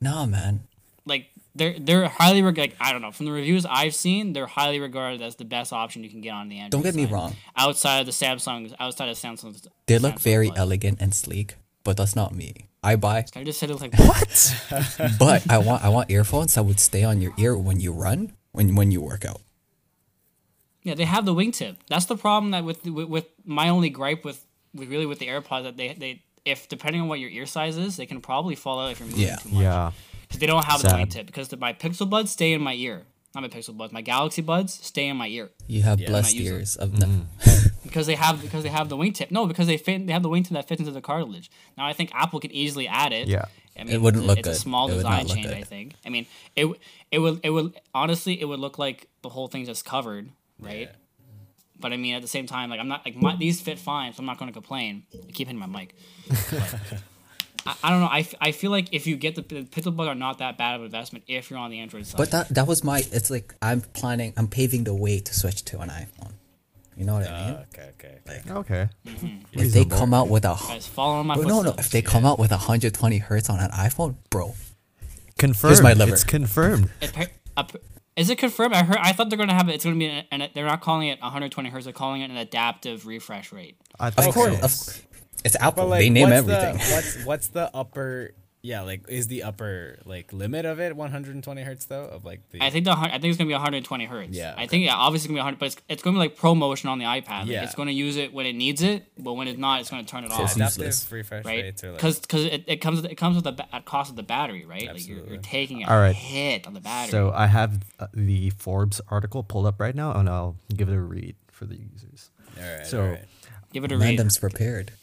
No, 0.01 0.25
man. 0.25 0.61
like 1.05 1.27
they're 1.55 1.75
they're 1.79 2.07
highly 2.09 2.41
reg- 2.41 2.57
like 2.57 2.75
I 2.79 2.91
don't 2.91 3.01
know 3.01 3.11
from 3.11 3.25
the 3.27 3.31
reviews 3.31 3.65
I've 3.65 3.95
seen 3.95 4.33
they're 4.33 4.45
highly 4.45 4.79
regarded 4.79 5.21
as 5.21 5.35
the 5.37 5.45
best 5.45 5.71
option 5.71 6.03
you 6.03 6.09
can 6.09 6.19
get 6.21 6.31
on 6.31 6.49
the 6.49 6.57
Android. 6.59 6.71
Don't 6.71 6.83
get 6.83 6.95
me 6.95 7.05
side. 7.05 7.11
wrong. 7.13 7.35
Outside 7.55 7.99
of 7.99 8.05
the 8.05 8.11
Samsung, 8.11 8.73
outside 8.79 9.09
of 9.09 9.17
Samsung, 9.17 9.55
They 9.87 9.97
look 9.97 10.19
very 10.19 10.49
Bud. 10.49 10.57
elegant 10.57 10.97
and 11.01 11.13
sleek, 11.15 11.55
but 11.83 11.95
that's 11.97 12.15
not 12.15 12.35
me. 12.35 12.67
I 12.83 12.97
buy, 12.97 13.25
I 13.35 13.43
just 13.43 13.59
said 13.59 13.69
it 13.69 13.73
was 13.73 13.81
like 13.81 13.97
what? 13.99 14.55
but 15.17 15.49
I 15.49 15.57
want 15.57 15.83
I 15.83 15.89
want 15.89 16.11
earphones 16.11 16.53
that 16.55 16.63
would 16.63 16.79
stay 16.79 17.03
on 17.03 17.21
your 17.21 17.33
ear 17.37 17.57
when 17.57 17.79
you 17.79 17.91
run, 17.93 18.33
when 18.55 18.75
when 18.75 18.91
you 18.91 19.01
work 19.01 19.25
out. 19.25 19.41
yeah, 20.83 20.93
they 20.95 21.05
have 21.05 21.25
the 21.25 21.33
wingtip. 21.33 21.77
That's 21.87 22.05
the 22.05 22.17
problem 22.17 22.51
that 22.51 22.63
with 22.63 22.85
with, 22.85 23.07
with 23.09 23.25
my 23.45 23.69
only 23.69 23.89
gripe 23.89 24.23
with, 24.23 24.45
with 24.73 24.89
really 24.89 25.05
with 25.05 25.19
the 25.19 25.27
AirPods 25.27 25.63
that 25.63 25.77
they 25.77 25.93
they 25.93 26.21
if 26.45 26.67
depending 26.69 27.01
on 27.01 27.07
what 27.07 27.19
your 27.19 27.29
ear 27.31 27.45
size 27.45 27.75
is, 27.77 27.97
they 27.97 28.05
can 28.05 28.21
probably 28.21 28.55
fall 28.55 28.79
out 28.79 28.91
if 28.91 28.99
you're 28.99 29.07
moving 29.09 29.23
Yeah. 29.25 29.35
too 29.37 29.49
much. 29.49 29.61
Yeah. 29.63 29.91
because 30.21 30.39
they 30.39 30.45
don't 30.47 30.63
have 30.65 30.79
Sad. 30.81 30.91
the 30.91 30.95
wingtip 30.97 31.25
because 31.25 31.47
the, 31.49 31.57
my 31.57 31.73
Pixel 31.73 32.09
Buds 32.09 32.31
stay 32.31 32.53
in 32.53 32.61
my 32.61 32.73
ear. 32.75 33.03
Not 33.33 33.41
my 33.41 33.47
Pixel 33.49 33.75
Buds, 33.75 33.91
my 33.91 34.01
Galaxy 34.01 34.41
Buds 34.41 34.73
stay 34.73 35.07
in 35.07 35.17
my 35.17 35.27
ear. 35.27 35.49
You 35.67 35.81
have 35.81 35.99
Yeah. 35.99 36.09
blessed 36.09 36.35
Might 36.35 36.41
use 36.41 36.47
it. 36.51 36.53
ears 36.53 36.75
of 36.77 36.99
no. 36.99 37.25
because 37.95 38.07
they 38.07 38.15
have 38.15 38.41
because 38.41 38.63
they 38.63 38.69
have 38.69 38.89
the 38.89 38.97
wingtip. 38.97 39.31
No, 39.31 39.45
because 39.45 39.67
they 39.67 39.77
fit. 39.77 40.05
They 40.05 40.11
have 40.11 40.21
the 40.21 40.27
wingtip 40.29 40.49
that 40.49 40.67
fits 40.67 40.79
into 40.81 40.91
the 40.91 40.99
cartilage. 41.01 41.49
Now 41.77 41.85
I 41.87 41.93
think 41.93 42.11
Apple 42.13 42.41
could 42.41 42.51
easily 42.51 42.89
add 42.89 43.13
it. 43.13 43.29
Yeah. 43.29 43.45
I 43.79 43.85
mean, 43.85 43.93
It 43.93 44.01
wouldn't 44.01 44.23
it's, 44.23 44.27
look 44.27 44.37
it's 44.39 44.47
good. 44.49 44.55
a 44.55 44.59
small 44.59 44.89
It 44.91 44.95
design 44.95 45.27
change. 45.27 45.47
good. 45.47 45.55
I 45.55 45.63
think. 45.63 45.93
I 46.05 46.09
mean, 46.09 46.25
it 46.57 46.67
it 47.09 47.19
would 47.19 47.39
it 47.41 47.51
would 47.51 47.79
honestly 47.93 48.39
it 48.41 48.45
would 48.45 48.59
look 48.59 48.77
like 48.77 49.07
the 49.21 49.29
whole 49.29 49.47
thing's 49.47 49.69
just 49.69 49.85
covered, 49.85 50.29
right? 50.59 50.81
Yeah. 50.89 50.95
But 51.79 51.93
I 51.93 51.97
mean, 51.97 52.15
at 52.15 52.21
the 52.21 52.27
same 52.27 52.47
time, 52.47 52.69
like 52.69 52.81
I'm 52.81 52.89
not 52.89 53.05
like 53.05 53.15
my, 53.15 53.37
these 53.37 53.61
fit 53.61 53.79
fine, 53.79 54.11
so 54.11 54.19
I'm 54.19 54.25
not 54.25 54.37
going 54.39 54.49
to 54.49 54.53
complain. 54.53 55.03
I 55.13 55.31
keep 55.31 55.47
hitting 55.47 55.59
my 55.59 55.65
mic. 55.67 55.95
But 56.27 56.75
I, 57.65 57.75
I 57.83 57.89
don't 57.91 58.01
know. 58.01 58.07
I, 58.07 58.19
f- 58.19 58.35
I 58.41 58.51
feel 58.51 58.71
like 58.71 58.89
if 58.93 59.07
you 59.07 59.15
get 59.17 59.35
the, 59.35 59.41
the 59.41 59.63
Pixel 59.63 59.95
Bud 59.95 60.07
are 60.07 60.15
not 60.15 60.37
that 60.39 60.57
bad 60.57 60.75
of 60.75 60.81
an 60.81 60.85
investment 60.85 61.23
if 61.27 61.49
you're 61.49 61.59
on 61.59 61.71
the 61.71 61.79
Android 61.79 62.05
side. 62.07 62.17
But 62.17 62.31
that 62.31 62.49
that 62.49 62.67
was 62.67 62.83
my. 62.83 62.99
It's 63.11 63.29
like 63.31 63.55
I'm 63.61 63.81
planning. 63.81 64.33
I'm 64.37 64.47
paving 64.47 64.83
the 64.83 64.93
way 64.93 65.19
to 65.21 65.33
switch 65.33 65.63
to 65.65 65.79
an 65.79 65.89
iPhone. 65.89 66.33
You 66.97 67.05
know 67.05 67.15
what 67.15 67.27
I 67.27 67.45
mean? 67.45 67.55
Uh, 67.55 67.65
okay, 67.73 67.91
okay. 67.99 68.17
Like 68.25 68.49
Okay. 68.51 68.89
if 69.53 69.73
they 69.73 69.83
come 69.85 70.13
out 70.13 70.29
with 70.29 70.45
a 70.45 70.55
guys, 70.57 70.87
follow 70.87 71.23
my 71.23 71.35
no 71.35 71.61
no 71.61 71.75
if 71.77 71.89
they 71.89 72.01
come 72.01 72.25
out 72.25 72.39
with 72.39 72.51
120 72.51 73.17
hertz 73.17 73.49
on 73.49 73.59
an 73.59 73.69
iPhone, 73.71 74.15
bro. 74.29 74.55
Confirmed. 75.37 75.83
my 75.83 75.93
liver. 75.93 76.13
It's 76.13 76.23
confirmed. 76.23 76.89
It 77.01 77.11
pa- 77.13 77.25
up- 77.57 77.75
Is 78.15 78.29
it 78.29 78.37
confirmed? 78.37 78.73
I 78.73 78.83
heard. 78.83 78.97
I 79.01 79.11
thought 79.11 79.29
they're 79.29 79.35
going 79.37 79.49
to 79.49 79.55
have 79.55 79.67
it. 79.67 79.73
It's 79.75 79.83
going 79.83 79.95
to 79.95 79.99
be, 79.99 80.05
an, 80.07 80.23
and 80.31 80.49
they're 80.53 80.65
not 80.65 80.79
calling 80.79 81.09
it 81.09 81.19
120 81.19 81.69
hertz. 81.69 81.83
They're 81.83 81.93
calling 81.93 82.21
it 82.21 82.31
an 82.31 82.37
adaptive 82.37 83.05
refresh 83.05 83.51
rate. 83.51 83.75
I 83.99 84.07
Of 84.07 84.15
think 84.15 84.33
course, 84.33 84.57
so. 84.57 84.63
of, 84.63 85.05
it's 85.43 85.55
Apple. 85.57 85.83
But 85.83 85.89
like, 85.89 85.99
they 85.99 86.09
name 86.09 86.29
what's 86.29 86.37
everything. 86.49 86.77
The, 86.77 86.93
what's 86.93 87.25
what's 87.25 87.47
the 87.49 87.69
upper? 87.75 88.31
Yeah, 88.65 88.81
like 88.81 89.01
is 89.07 89.27
the 89.27 89.43
upper 89.43 89.99
like 90.05 90.33
limit 90.33 90.65
of 90.65 90.79
it 90.79 90.95
120 90.95 91.61
hertz 91.61 91.85
though? 91.85 92.05
Of 92.05 92.25
like 92.25 92.49
the 92.49 92.61
I 92.63 92.71
think 92.71 92.85
the 92.85 92.91
I 92.93 93.09
think 93.19 93.25
it's 93.25 93.37
going 93.37 93.45
to 93.47 93.51
be 93.51 93.53
120 93.53 94.05
hertz. 94.05 94.29
Yeah, 94.31 94.55
I 94.57 94.65
think 94.65 94.85
yeah, 94.85 94.95
obviously 94.95 95.25
it's 95.25 95.27
going 95.27 95.35
to 95.35 95.57
be 95.57 95.57
100, 95.57 95.59
but 95.59 95.65
it's, 95.67 95.77
it's 95.87 96.01
going 96.03 96.15
to 96.15 96.17
be 96.19 96.23
like 96.27 96.35
pro 96.35 96.53
ProMotion 96.55 96.89
on 96.89 96.97
the 96.97 97.05
iPad. 97.05 97.41
Like, 97.41 97.47
Yeah. 97.47 97.63
it's 97.63 97.75
going 97.75 97.87
to 97.89 97.93
use 97.93 98.15
it 98.17 98.33
when 98.33 98.45
it 98.47 98.53
needs 98.53 98.81
it, 98.81 99.05
but 99.19 99.33
when 99.33 99.47
it's 99.47 99.59
not, 99.59 99.81
it's 99.81 99.91
going 99.91 100.03
to 100.03 100.09
turn 100.09 100.23
it 100.23 100.31
So 100.31 100.37
off. 100.37 100.41
it's 100.45 100.55
adaptive 100.55 100.85
useless. 100.85 101.11
refresh 101.11 101.45
right? 101.45 101.63
rates 101.63 101.83
are 101.83 101.91
like 101.91 102.01
Because 102.01 102.45
it, 102.45 102.63
it 102.65 102.77
comes 102.77 103.03
it 103.03 103.15
comes 103.15 103.35
with 103.35 103.43
the 103.43 103.51
ba- 103.51 103.67
at 103.75 103.85
cost 103.85 104.09
of 104.09 104.15
the 104.15 104.23
battery, 104.23 104.65
right? 104.65 104.87
Like 104.87 105.07
you're, 105.07 105.25
you're 105.27 105.37
taking 105.37 105.83
a 105.83 105.87
All 105.89 105.99
right. 105.99 106.15
hit 106.15 106.65
on 106.65 106.73
the 106.73 106.79
battery. 106.81 107.11
So 107.11 107.31
I 107.35 107.45
have 107.45 107.83
uh, 107.99 108.07
the 108.13 108.49
Forbes 108.49 108.99
article 109.09 109.43
pulled 109.43 109.67
up 109.67 109.79
right 109.79 109.93
now, 109.95 110.11
and 110.13 110.27
I'll 110.27 110.55
give 110.75 110.89
it 110.89 110.95
a 110.95 110.99
read 110.99 111.35
for 111.51 111.65
the 111.65 111.75
users. 111.77 112.31
all 112.57 112.63
right. 112.77 112.87
so- 112.87 113.01
all 113.03 113.09
right. 113.11 113.25
Give 113.73 113.83
it 113.83 113.91
a 113.91 113.97
read. 113.97 114.05
Random's 114.05 114.37
prepared. 114.39 114.93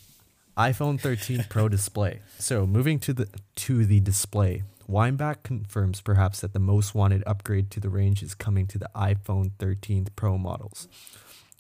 iPhone 0.56 1.00
13 1.00 1.46
Pro 1.48 1.68
display. 1.68 2.20
So 2.38 2.66
moving 2.66 2.98
to 3.00 3.14
the 3.14 3.28
to 3.56 3.86
the 3.86 4.00
display, 4.00 4.64
Weinbach 4.86 5.42
confirms 5.42 6.02
perhaps 6.02 6.40
that 6.42 6.52
the 6.52 6.58
most 6.58 6.94
wanted 6.94 7.22
upgrade 7.26 7.70
to 7.70 7.80
the 7.80 7.88
range 7.88 8.22
is 8.22 8.34
coming 8.34 8.66
to 8.66 8.78
the 8.78 8.90
iPhone 8.94 9.52
13 9.58 10.08
Pro 10.14 10.36
models. 10.36 10.88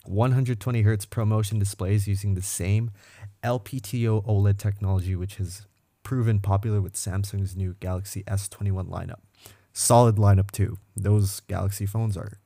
120 0.04 0.82
hertz 0.82 1.06
ProMotion 1.06 1.58
displays 1.58 2.08
using 2.08 2.34
the 2.34 2.42
same 2.42 2.90
LPTO 3.42 4.26
OLED 4.26 4.58
technology, 4.58 5.14
which 5.14 5.36
has 5.36 5.64
proven 6.02 6.40
popular 6.40 6.80
with 6.80 6.94
Samsung's 6.94 7.56
new 7.56 7.76
Galaxy 7.80 8.24
S21 8.24 8.88
lineup. 8.88 9.20
Solid 9.72 10.16
lineup 10.16 10.50
too. 10.50 10.76
Those 10.94 11.40
Galaxy 11.40 11.86
phones 11.86 12.16
are 12.16 12.40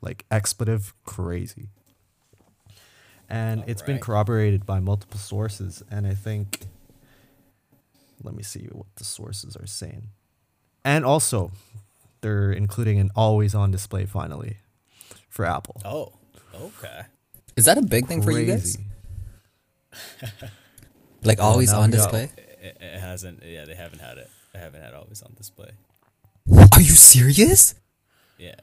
like 0.00 0.24
expletive 0.30 0.94
crazy 1.04 1.68
and 3.28 3.64
it's 3.66 3.82
been 3.82 3.98
corroborated 3.98 4.64
by 4.66 4.80
multiple 4.80 5.18
sources 5.18 5.82
and 5.90 6.06
i 6.06 6.14
think 6.14 6.60
let 8.22 8.34
me 8.34 8.42
see 8.42 8.66
what 8.72 8.86
the 8.96 9.04
sources 9.04 9.56
are 9.56 9.66
saying 9.66 10.08
and 10.84 11.04
also 11.04 11.50
they're 12.20 12.52
including 12.52 12.98
an 12.98 13.10
always 13.14 13.54
on 13.54 13.70
display 13.70 14.04
finally 14.06 14.56
for 15.28 15.44
apple 15.44 15.80
Oh, 15.84 16.12
okay. 16.54 17.02
Is 17.56 17.64
that 17.66 17.76
a 17.78 17.82
big 17.82 18.06
thing 18.06 18.22
for 18.22 18.30
you 18.32 18.46
guys? 18.46 18.78
Like 21.24 21.40
always 21.40 21.72
now 21.72 21.80
on 21.80 21.90
display? 21.90 22.30
It, 22.62 22.78
it 22.80 23.00
hasn't. 23.00 23.42
Yeah, 23.44 23.64
they 23.64 23.74
haven't 23.74 23.98
had 23.98 24.18
it. 24.18 24.30
I 24.54 24.58
haven't 24.58 24.82
had 24.82 24.94
always 24.94 25.20
on 25.22 25.32
display. 25.36 25.70
Are 26.50 26.80
you 26.80 26.92
serious? 26.94 27.74
Yeah, 28.38 28.54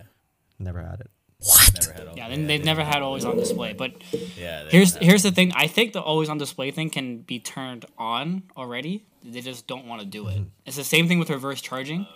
never 0.58 0.82
had 0.82 1.02
it 1.02 1.10
What? 1.46 1.88
never 1.98 2.12
yeah, 2.18 2.30
then 2.30 2.48
they've 2.48 2.64
never 2.64 2.84
had 2.84 3.02
always 3.02 3.24
on 3.26 3.38
display. 3.38 3.74
But 3.74 3.94
Yeah. 4.38 4.66
here's 4.70 4.94
haven't. 4.94 5.08
here's 5.08 5.24
the 5.24 5.32
thing. 5.32 5.52
I 5.56 5.68
think 5.68 5.94
the 5.94 6.02
always 6.02 6.30
on 6.30 6.38
display 6.38 6.72
thing 6.72 6.90
can 6.90 7.20
be 7.20 7.40
turned 7.40 7.86
on 7.98 8.44
already. 8.58 9.04
They 9.24 9.42
just 9.42 9.68
don't 9.68 9.86
want 9.86 10.02
to 10.02 10.08
do 10.08 10.24
Mm-hmm. 10.26 10.42
it. 10.44 10.48
It's 10.66 10.76
the 10.78 10.84
same 10.84 11.08
thing 11.08 11.20
with 11.20 11.30
reverse 11.30 11.62
charging. 11.62 12.08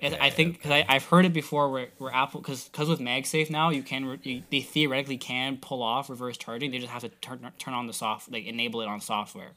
And 0.00 0.14
I 0.20 0.30
think 0.30 0.54
because 0.56 0.70
I 0.70 0.84
I've 0.88 1.04
heard 1.04 1.24
it 1.26 1.32
before 1.34 1.70
where, 1.70 1.88
where 1.98 2.12
Apple 2.14 2.40
because 2.40 2.64
because 2.68 2.88
with 2.88 3.00
MagSafe 3.00 3.50
now 3.50 3.68
you 3.70 3.82
can 3.82 4.06
re- 4.06 4.18
you, 4.22 4.42
they 4.50 4.60
theoretically 4.60 5.18
can 5.18 5.58
pull 5.58 5.82
off 5.82 6.08
reverse 6.08 6.38
charging. 6.38 6.70
They 6.70 6.78
just 6.78 6.90
have 6.90 7.02
to 7.02 7.10
turn 7.20 7.46
turn 7.58 7.74
on 7.74 7.86
the 7.86 7.92
soft 7.92 8.30
like 8.32 8.46
enable 8.46 8.80
it 8.80 8.86
on 8.88 9.00
software 9.02 9.50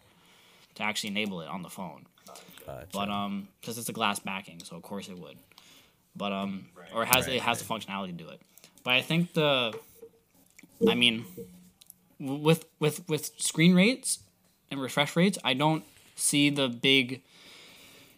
to 0.75 0.83
actually 0.83 1.11
enable 1.11 1.39
it 1.41 1.47
on 1.47 1.61
the 1.61 1.69
phone. 1.69 2.07
Gotcha. 2.65 2.87
But 2.91 3.09
um, 3.09 3.47
because 3.61 3.77
it's 3.77 3.87
a 3.89 3.93
glass 3.93 4.19
backing, 4.19 4.59
so 4.63 4.75
of 4.75 4.81
course 4.81 5.07
it 5.07 5.17
would. 5.17 5.37
But 6.15 6.33
um, 6.33 6.65
or 6.93 7.03
it 7.03 7.07
has 7.15 7.27
Right, 7.27 7.37
it 7.37 7.41
has 7.43 7.59
the 7.59 7.65
functionality 7.65 8.07
to 8.07 8.11
do 8.23 8.27
it. 8.29 8.41
But 8.83 8.93
I 8.93 9.01
think 9.01 9.33
the, 9.33 9.73
I 10.87 10.95
mean, 10.95 11.25
with 12.19 12.65
with 12.79 13.07
with 13.07 13.31
screen 13.37 13.75
rates 13.75 14.19
and 14.69 14.81
refresh 14.81 15.15
rates, 15.15 15.37
I 15.43 15.53
don't 15.53 15.83
see 16.15 16.49
the 16.49 16.67
big 16.69 17.21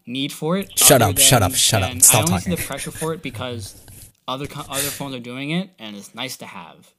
need 0.05 0.31
for 0.31 0.57
it. 0.57 0.77
Shut 0.77 1.01
other 1.01 1.11
up, 1.11 1.17
shut 1.17 1.41
up, 1.41 1.53
shut 1.53 1.83
up, 1.83 1.91
and 1.91 2.03
stop 2.03 2.15
I 2.15 2.19
only 2.21 2.31
talking. 2.39 2.55
see 2.57 2.61
the 2.61 2.67
pressure 2.67 2.91
for 2.91 3.13
it 3.13 3.21
because 3.21 3.85
other 4.27 4.47
other 4.69 4.81
phones 4.89 5.15
are 5.15 5.19
doing 5.19 5.51
it, 5.51 5.69
and 5.79 5.95
it's 5.95 6.13
nice 6.15 6.37
to 6.37 6.45
have. 6.45 6.91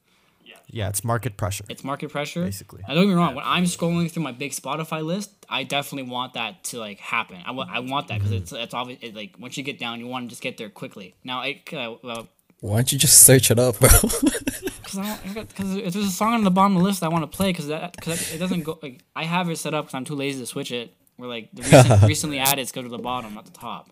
Yeah, 0.67 0.89
it's 0.89 1.03
market 1.03 1.37
pressure. 1.37 1.63
It's 1.69 1.83
market 1.83 2.09
pressure. 2.11 2.43
Basically. 2.43 2.81
Now, 2.87 2.95
don't 2.95 3.03
get 3.03 3.09
me 3.09 3.13
wrong. 3.13 3.35
When 3.35 3.45
I'm 3.45 3.65
scrolling 3.65 4.09
through 4.11 4.23
my 4.23 4.31
big 4.31 4.51
Spotify 4.51 5.05
list, 5.05 5.29
I 5.47 5.63
definitely 5.63 6.09
want 6.09 6.33
that 6.33 6.63
to 6.65 6.79
like 6.79 6.99
happen. 6.99 7.37
I 7.45 7.51
I 7.51 7.79
want 7.79 8.07
that 8.07 8.15
because 8.17 8.31
Mm-hmm. 8.31 8.41
it's 8.43 8.51
it's 8.51 8.73
obvious. 8.73 8.99
It, 9.03 9.15
like 9.15 9.35
once 9.39 9.57
you 9.57 9.63
get 9.63 9.77
down, 9.77 9.99
you 9.99 10.07
want 10.07 10.25
to 10.25 10.29
just 10.29 10.41
get 10.41 10.57
there 10.57 10.69
quickly. 10.69 11.13
Now, 11.23 11.43
it 11.43 11.71
uh, 11.71 11.95
well, 12.03 12.27
Why 12.65 12.77
don't 12.77 12.91
you 12.91 12.97
just 12.97 13.21
search 13.21 13.51
it 13.51 13.59
up, 13.59 13.77
bro? 13.77 13.89
because 14.01 15.75
if 15.75 15.93
there's 15.93 16.07
a 16.07 16.09
song 16.09 16.33
on 16.33 16.43
the 16.43 16.49
bottom 16.49 16.75
of 16.75 16.81
the 16.81 16.87
list 16.87 17.03
I 17.03 17.09
want 17.09 17.29
to 17.29 17.37
play 17.37 17.51
because 17.51 17.67
that 17.67 17.95
because 17.95 18.33
it 18.33 18.39
doesn't 18.39 18.63
go 18.63 18.79
like 18.81 19.03
I 19.15 19.23
have 19.23 19.51
it 19.51 19.57
set 19.57 19.75
up 19.75 19.85
because 19.85 19.93
I'm 19.93 20.03
too 20.03 20.15
lazy 20.15 20.39
to 20.39 20.47
switch 20.47 20.71
it. 20.71 20.91
Where 21.17 21.29
like 21.29 21.51
the 21.53 21.61
recent, 21.61 22.01
recently 22.07 22.39
added 22.39 22.67
go 22.73 22.81
to 22.81 22.89
the 22.89 22.97
bottom, 22.97 23.35
not 23.35 23.45
the 23.45 23.51
top. 23.51 23.91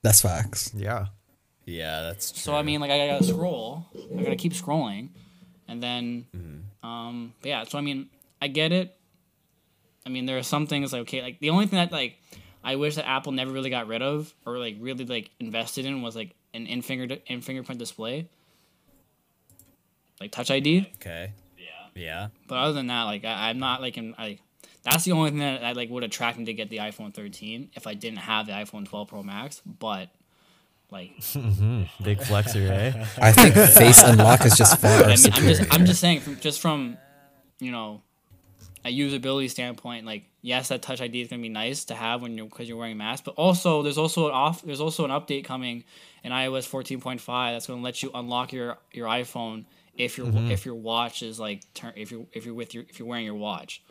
That's 0.00 0.22
facts. 0.22 0.72
Yeah. 0.74 1.08
yeah, 1.66 2.00
that's 2.00 2.32
true. 2.32 2.40
So 2.40 2.54
I 2.54 2.62
mean, 2.62 2.80
like 2.80 2.90
I 2.90 3.08
gotta 3.08 3.24
scroll. 3.24 3.84
I 4.18 4.22
gotta 4.22 4.36
keep 4.36 4.54
scrolling, 4.54 5.10
and 5.68 5.82
then, 5.82 6.24
um, 6.82 7.34
but 7.42 7.48
yeah. 7.48 7.64
So 7.64 7.76
I 7.76 7.82
mean, 7.82 8.08
I 8.40 8.48
get 8.48 8.72
it. 8.72 8.96
I 10.06 10.08
mean, 10.08 10.24
there 10.24 10.38
are 10.38 10.42
some 10.42 10.66
things 10.66 10.94
like 10.94 11.02
okay, 11.02 11.20
like 11.20 11.40
the 11.40 11.50
only 11.50 11.66
thing 11.66 11.76
that 11.76 11.92
like 11.92 12.16
I 12.64 12.76
wish 12.76 12.94
that 12.94 13.06
Apple 13.06 13.32
never 13.32 13.52
really 13.52 13.70
got 13.70 13.86
rid 13.86 14.00
of 14.00 14.32
or 14.46 14.58
like 14.58 14.76
really 14.80 15.04
like 15.04 15.30
invested 15.38 15.84
in 15.84 16.00
was 16.00 16.16
like 16.16 16.34
an 16.54 16.66
in 16.66 16.82
finger 16.82 17.16
in 17.26 17.40
fingerprint 17.40 17.78
display, 17.78 18.28
like 20.20 20.30
Touch 20.30 20.50
ID. 20.50 20.90
okay. 20.96 21.32
Yeah. 21.58 21.64
Yeah. 21.94 22.28
But 22.46 22.56
other 22.56 22.72
than 22.74 22.86
that, 22.88 23.04
like 23.04 23.24
I, 23.24 23.50
I'm 23.50 23.58
not 23.58 23.80
like 23.80 23.96
in 23.98 24.14
like 24.18 24.40
that's 24.82 25.04
the 25.04 25.12
only 25.12 25.30
thing 25.30 25.38
that 25.40 25.64
I 25.64 25.72
like 25.72 25.90
would 25.90 26.04
attract 26.04 26.38
me 26.38 26.44
to 26.46 26.52
get 26.52 26.70
the 26.70 26.78
iPhone 26.78 27.14
13 27.14 27.70
if 27.74 27.86
I 27.86 27.94
didn't 27.94 28.18
have 28.18 28.46
the 28.46 28.52
iPhone 28.52 28.88
12 28.88 29.08
Pro 29.08 29.22
Max. 29.22 29.62
But 29.64 30.08
like 30.90 31.10
Big 32.02 32.18
flexer, 32.18 32.68
eh? 32.68 33.06
I 33.20 33.32
think 33.32 33.54
face 33.54 34.02
unlock 34.02 34.44
is 34.44 34.56
just 34.56 34.78
far 34.80 35.04
I 35.04 35.16
mean, 35.16 35.32
I'm 35.32 35.44
just 35.44 35.74
I'm 35.74 35.86
just 35.86 36.00
saying 36.00 36.20
from 36.20 36.40
just 36.40 36.60
from 36.60 36.98
you 37.60 37.70
know 37.70 38.02
a 38.84 38.96
usability 38.96 39.50
standpoint, 39.50 40.06
like 40.06 40.24
yes, 40.40 40.68
that 40.68 40.82
Touch 40.82 41.00
ID 41.00 41.22
is 41.22 41.28
gonna 41.28 41.42
be 41.42 41.48
nice 41.48 41.84
to 41.86 41.94
have 41.94 42.22
when 42.22 42.36
you're 42.36 42.46
because 42.46 42.68
you're 42.68 42.78
wearing 42.78 42.92
a 42.92 42.96
mask, 42.96 43.24
but 43.24 43.34
also 43.36 43.82
there's 43.82 43.98
also 43.98 44.26
an 44.26 44.32
off 44.32 44.62
there's 44.62 44.80
also 44.80 45.04
an 45.04 45.10
update 45.10 45.44
coming 45.44 45.84
in 46.24 46.32
iOS 46.32 46.68
14.5 46.68 47.24
that's 47.52 47.66
gonna 47.66 47.82
let 47.82 48.02
you 48.02 48.10
unlock 48.14 48.52
your 48.52 48.78
your 48.92 49.08
iPhone 49.08 49.64
if 49.96 50.16
your 50.18 50.26
mm-hmm. 50.26 50.50
if 50.50 50.64
your 50.64 50.74
watch 50.74 51.22
is 51.22 51.38
like 51.38 51.62
turn 51.74 51.92
if 51.96 52.10
you 52.10 52.26
if 52.32 52.44
you're 52.44 52.54
with 52.54 52.74
your 52.74 52.84
if 52.88 52.98
you're 52.98 53.08
wearing 53.08 53.24
your 53.24 53.34
watch. 53.34 53.82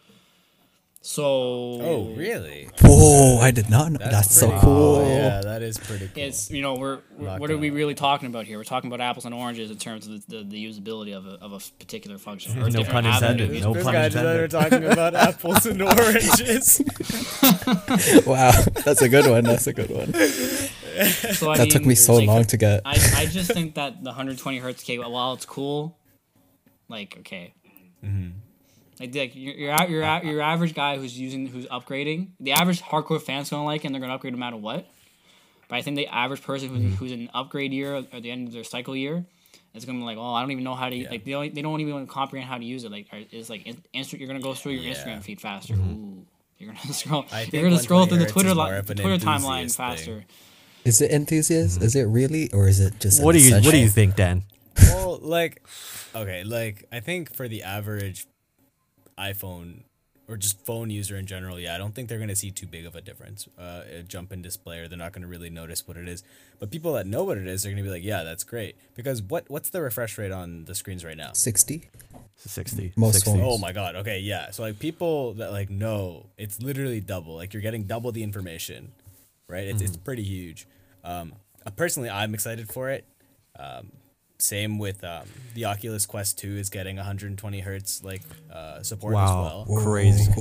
So 1.03 1.23
Oh, 1.23 2.13
really? 2.15 2.69
Whoa, 2.83 3.39
I 3.39 3.49
did 3.49 3.71
not 3.71 3.91
know. 3.91 3.97
That's, 3.97 4.35
so 4.35 4.47
pretty 4.49 4.61
cool. 4.61 4.95
Oh, 4.97 5.07
yeah, 5.07 5.41
that 5.41 5.63
is 5.63 5.79
pretty 5.79 6.07
cool. 6.13 6.23
it's 6.23 6.51
you 6.51 6.61
know 6.61 6.75
we're, 6.75 6.99
we're 7.17 7.39
what 7.39 7.49
are 7.49 7.57
we 7.57 7.71
really 7.71 7.95
talking 7.95 8.27
about 8.27 8.45
here? 8.45 8.59
We're 8.59 8.63
talking 8.65 8.87
about 8.87 9.01
apples 9.01 9.25
and 9.25 9.33
oranges 9.33 9.71
in 9.71 9.77
terms 9.77 10.05
of 10.05 10.27
the, 10.27 10.37
the, 10.37 10.43
the 10.43 10.63
usability 10.65 11.17
of 11.17 11.25
a, 11.25 11.43
of 11.43 11.53
a 11.53 11.59
particular 11.79 12.19
function 12.19 12.51
or 12.59 12.65
No 12.65 12.69
different 12.69 12.89
pun 12.91 13.05
intended. 13.07 13.45
avenues. 13.45 13.63
No 13.63 13.73
this 13.73 13.83
pun 13.83 13.93
guy 13.93 14.09
just 14.09 14.23
over 14.23 14.43
intended. 14.43 14.51
talking 14.51 14.83
about 14.91 15.15
apples 15.27 15.65
and 15.65 15.81
oranges. 15.81 16.81
Wow, 18.25 18.51
that's 18.85 19.01
a 19.01 19.09
good 19.09 19.29
one. 19.29 19.43
That's 19.43 19.67
a 19.67 19.73
good 19.73 19.89
one. 19.89 20.13
So, 21.33 21.49
I 21.51 21.57
That 21.57 21.69
took 21.71 21.85
me 21.85 21.95
so 21.95 22.15
like, 22.15 22.27
long 22.27 22.43
to 22.45 22.57
get. 22.57 22.81
I, 22.85 22.91
I 23.17 23.25
just 23.25 23.51
think 23.51 23.75
that 23.75 24.03
the 24.03 24.09
120 24.11 24.59
hertz 24.59 24.83
cable, 24.83 25.11
while 25.11 25.33
it's 25.33 25.45
cool, 25.45 25.97
like 26.89 27.15
okay, 27.19 27.53
mm-hmm. 28.05 28.31
Like, 29.01 29.15
like 29.15 29.35
your 29.35 29.53
your 29.55 29.71
a- 29.73 29.89
your 29.89 30.01
a- 30.03 30.25
your 30.25 30.41
average 30.41 30.73
guy 30.73 30.97
who's 30.97 31.17
using 31.19 31.47
who's 31.47 31.65
upgrading, 31.67 32.29
the 32.39 32.53
average 32.53 32.81
hardcore 32.81 33.21
fan's 33.21 33.49
gonna 33.49 33.65
like 33.65 33.83
it 33.83 33.87
and 33.87 33.95
they're 33.95 34.01
gonna 34.01 34.15
upgrade 34.15 34.33
no 34.33 34.39
matter 34.39 34.57
what. 34.57 34.87
But 35.67 35.75
I 35.77 35.81
think 35.81 35.95
the 35.95 36.07
average 36.07 36.41
person 36.41 36.69
who's, 36.69 36.79
mm-hmm. 36.79 36.93
who's 36.95 37.11
in 37.11 37.21
an 37.21 37.29
upgrade 37.33 37.71
year 37.73 37.95
or 37.95 38.01
the 38.01 38.29
end 38.31 38.47
of 38.47 38.53
their 38.53 38.63
cycle 38.63 38.95
year 38.95 39.25
is 39.73 39.85
gonna 39.85 39.99
be 39.99 40.05
like, 40.05 40.17
oh, 40.17 40.33
I 40.33 40.41
don't 40.41 40.51
even 40.51 40.63
know 40.63 40.75
how 40.75 40.89
to 40.89 40.95
like 41.09 41.23
they 41.23 41.31
don't, 41.31 41.53
they 41.55 41.61
don't 41.61 41.79
even 41.81 42.07
comprehend 42.07 42.49
how 42.49 42.57
to 42.57 42.63
use 42.65 42.83
it. 42.83 42.91
Like 42.91 43.07
are- 43.11 43.23
it's 43.31 43.49
like 43.49 43.65
in, 43.65 43.81
you're 43.93 44.27
gonna 44.27 44.39
go 44.41 44.53
through 44.53 44.73
your 44.73 44.83
Yeah. 44.83 44.93
Instagram 44.93 45.21
feed 45.23 45.41
faster. 45.41 45.73
Mm-hmm. 45.73 45.91
Ooh, 45.91 46.25
you're 46.57 46.73
gonna 46.73 46.93
scroll. 46.93 47.25
I 47.31 47.47
You're 47.51 47.63
gonna 47.63 47.79
scroll 47.79 48.05
through 48.05 48.19
the 48.19 48.25
Twitter 48.27 48.49
hertz 48.49 48.57
li- 48.59 48.77
of 48.77 48.85
Twitter 48.85 49.25
timeline 49.25 49.61
thing. 49.61 49.69
faster. 49.69 50.25
Is 50.83 50.99
it 51.01 51.11
enthusiast? 51.11 51.75
Mm-hmm. 51.77 51.85
Is 51.85 51.95
it 51.95 52.03
really, 52.03 52.51
or 52.51 52.67
is 52.67 52.79
it 52.79 52.99
just? 52.99 53.21
What 53.23 53.33
do 53.33 53.39
you 53.39 53.53
What 53.55 53.71
do 53.71 53.77
you 53.77 53.89
think, 53.89 54.15
Dan? 54.15 54.43
well, 54.81 55.19
like, 55.21 55.61
okay, 56.15 56.43
like 56.43 56.85
I 56.91 56.99
think 56.99 57.33
for 57.33 57.47
the 57.47 57.63
average 57.63 58.25
iPhone 59.21 59.83
or 60.27 60.37
just 60.37 60.65
phone 60.65 60.89
user 60.89 61.17
in 61.17 61.25
general, 61.25 61.59
yeah, 61.59 61.75
I 61.75 61.77
don't 61.77 61.93
think 61.93 62.07
they're 62.07 62.19
gonna 62.19 62.35
see 62.35 62.51
too 62.51 62.65
big 62.65 62.85
of 62.85 62.95
a 62.95 63.01
difference, 63.01 63.47
uh, 63.59 63.81
a 63.99 64.03
jump 64.03 64.31
in 64.31 64.41
display, 64.41 64.79
or 64.79 64.87
they're 64.87 64.97
not 64.97 65.11
gonna 65.11 65.27
really 65.27 65.49
notice 65.49 65.87
what 65.87 65.97
it 65.97 66.07
is. 66.07 66.23
But 66.59 66.71
people 66.71 66.93
that 66.93 67.05
know 67.05 67.23
what 67.23 67.37
it 67.37 67.47
is, 67.47 67.63
they're 67.63 67.71
gonna 67.71 67.83
be 67.83 67.89
like, 67.89 68.03
yeah, 68.03 68.23
that's 68.23 68.43
great. 68.43 68.75
Because 68.95 69.21
what 69.21 69.49
what's 69.49 69.69
the 69.69 69.81
refresh 69.81 70.17
rate 70.17 70.31
on 70.31 70.65
the 70.65 70.73
screens 70.73 71.03
right 71.03 71.17
now? 71.17 71.33
Sixty. 71.33 71.89
60. 72.37 72.93
Most 72.95 73.15
60. 73.15 73.29
phones. 73.31 73.43
Oh 73.45 73.57
my 73.59 73.71
god. 73.71 73.95
Okay, 73.97 74.19
yeah. 74.19 74.49
So 74.49 74.63
like 74.63 74.79
people 74.79 75.33
that 75.33 75.51
like 75.51 75.69
know 75.69 76.25
it's 76.37 76.61
literally 76.61 76.99
double. 76.99 77.35
Like 77.35 77.53
you're 77.53 77.61
getting 77.61 77.83
double 77.83 78.11
the 78.11 78.23
information, 78.23 78.91
right? 79.47 79.67
It's 79.67 79.81
it's 79.81 79.97
pretty 79.97 80.23
huge. 80.23 80.67
Um, 81.03 81.33
uh, 81.65 81.71
personally, 81.71 82.09
I'm 82.09 82.33
excited 82.33 82.69
for 82.69 82.89
it. 82.89 83.05
Um, 83.59 83.91
same 84.41 84.77
with 84.79 85.03
um, 85.03 85.25
the 85.53 85.65
Oculus 85.65 86.05
Quest 86.05 86.37
2 86.39 86.57
is 86.57 86.69
getting 86.69 86.95
120 86.97 87.59
hertz 87.61 88.03
like 88.03 88.21
uh, 88.51 88.81
support 88.83 89.13
Wow. 89.13 89.23
as 89.23 89.31
well. 89.35 89.65
Wow, 89.67 89.83
Crazy. 89.83 90.31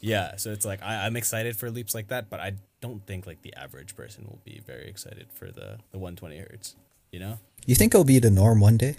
Yeah, 0.00 0.36
so 0.36 0.50
it's 0.52 0.66
like 0.66 0.82
I, 0.82 1.06
I'm 1.06 1.16
excited 1.16 1.56
for 1.56 1.70
leaps 1.70 1.94
like 1.94 2.08
that, 2.08 2.28
but 2.28 2.38
I 2.40 2.52
don't 2.82 3.06
think 3.06 3.26
like 3.26 3.40
the 3.42 3.54
average 3.54 3.96
person 3.96 4.24
will 4.26 4.40
be 4.44 4.60
very 4.66 4.86
excited 4.88 5.28
for 5.32 5.46
the 5.46 5.78
the 5.92 5.98
120 5.98 6.38
hertz. 6.38 6.76
You 7.10 7.20
know? 7.20 7.38
You 7.64 7.74
think 7.74 7.94
it'll 7.94 8.04
be 8.04 8.18
the 8.18 8.30
norm 8.30 8.60
one 8.60 8.76
day? 8.76 8.96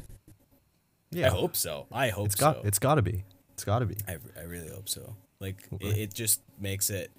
Yeah. 1.12 1.28
I 1.28 1.30
hope 1.30 1.56
so. 1.56 1.86
I 1.92 2.10
hope 2.10 2.26
It's 2.28 2.36
got 2.36 2.56
so. 2.58 2.62
it's 2.66 2.80
got 2.80 2.96
to 2.96 3.02
be. 3.04 3.24
It's 3.54 3.64
got 3.64 3.80
to 3.80 3.86
be. 3.86 3.98
I, 4.08 4.18
I 4.40 4.44
really 4.44 4.70
hope 4.70 4.90
so. 4.90 5.16
Like 5.40 5.58
it, 5.80 5.98
it 5.98 6.14
just 6.14 6.42
makes 6.60 6.90
it 6.90 7.12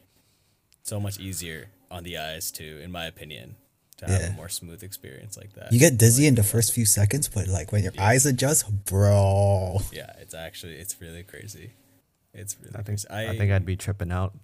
so 0.82 0.98
much 0.98 1.20
easier 1.20 1.68
on 1.90 2.02
the 2.02 2.18
eyes 2.18 2.50
too, 2.50 2.80
in 2.82 2.90
my 2.90 3.04
opinion, 3.06 3.54
to 3.98 4.06
have 4.06 4.20
Yeah. 4.20 4.28
a 4.28 4.32
more 4.32 4.48
smooth 4.48 4.82
experience 4.82 5.36
like 5.36 5.52
that. 5.54 5.72
You 5.72 5.78
get 5.78 5.96
dizzy 5.98 6.26
in 6.26 6.34
the 6.34 6.42
first 6.42 6.72
few 6.72 6.84
seconds, 6.86 7.28
but 7.28 7.46
like 7.48 7.72
when 7.72 7.82
your 7.82 7.92
eyes 7.98 8.26
adjust, 8.26 8.70
bro. 8.84 9.80
yeah, 9.92 10.12
it's 10.18 10.34
actually 10.34 10.74
it's 10.74 11.00
really 11.00 11.22
crazy. 11.22 11.70
It's 12.34 12.56
really 12.60 12.74
I 12.74 12.82
think 12.82 13.00
crazy. 13.06 13.08
I, 13.30 13.36
think 13.38 13.50
I'd 13.52 13.64
be 13.64 13.76
tripping 13.76 14.12
out. 14.12 14.34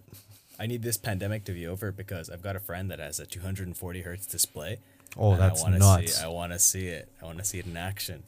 I 0.58 0.66
need 0.66 0.82
this 0.82 0.96
pandemic 0.96 1.44
to 1.44 1.52
be 1.52 1.66
over 1.66 1.92
because 1.92 2.30
I've 2.30 2.42
got 2.42 2.56
a 2.56 2.60
friend 2.60 2.90
that 2.90 2.98
has 2.98 3.20
a 3.20 3.26
240 3.26 4.00
hertz 4.02 4.26
display. 4.26 4.78
Oh, 5.16 5.32
and 5.32 5.42
I 5.42 5.48
that's 5.48 5.62
wanna 5.62 5.78
nuts. 5.78 6.14
See, 6.16 6.24
I 6.24 6.28
want 6.28 6.52
to 6.52 6.58
see 6.58 6.86
it. 6.86 7.08
I 7.20 7.26
want 7.26 7.38
to 7.38 7.44
see 7.44 7.58
it 7.58 7.66
in 7.66 7.76
action. 7.76 8.22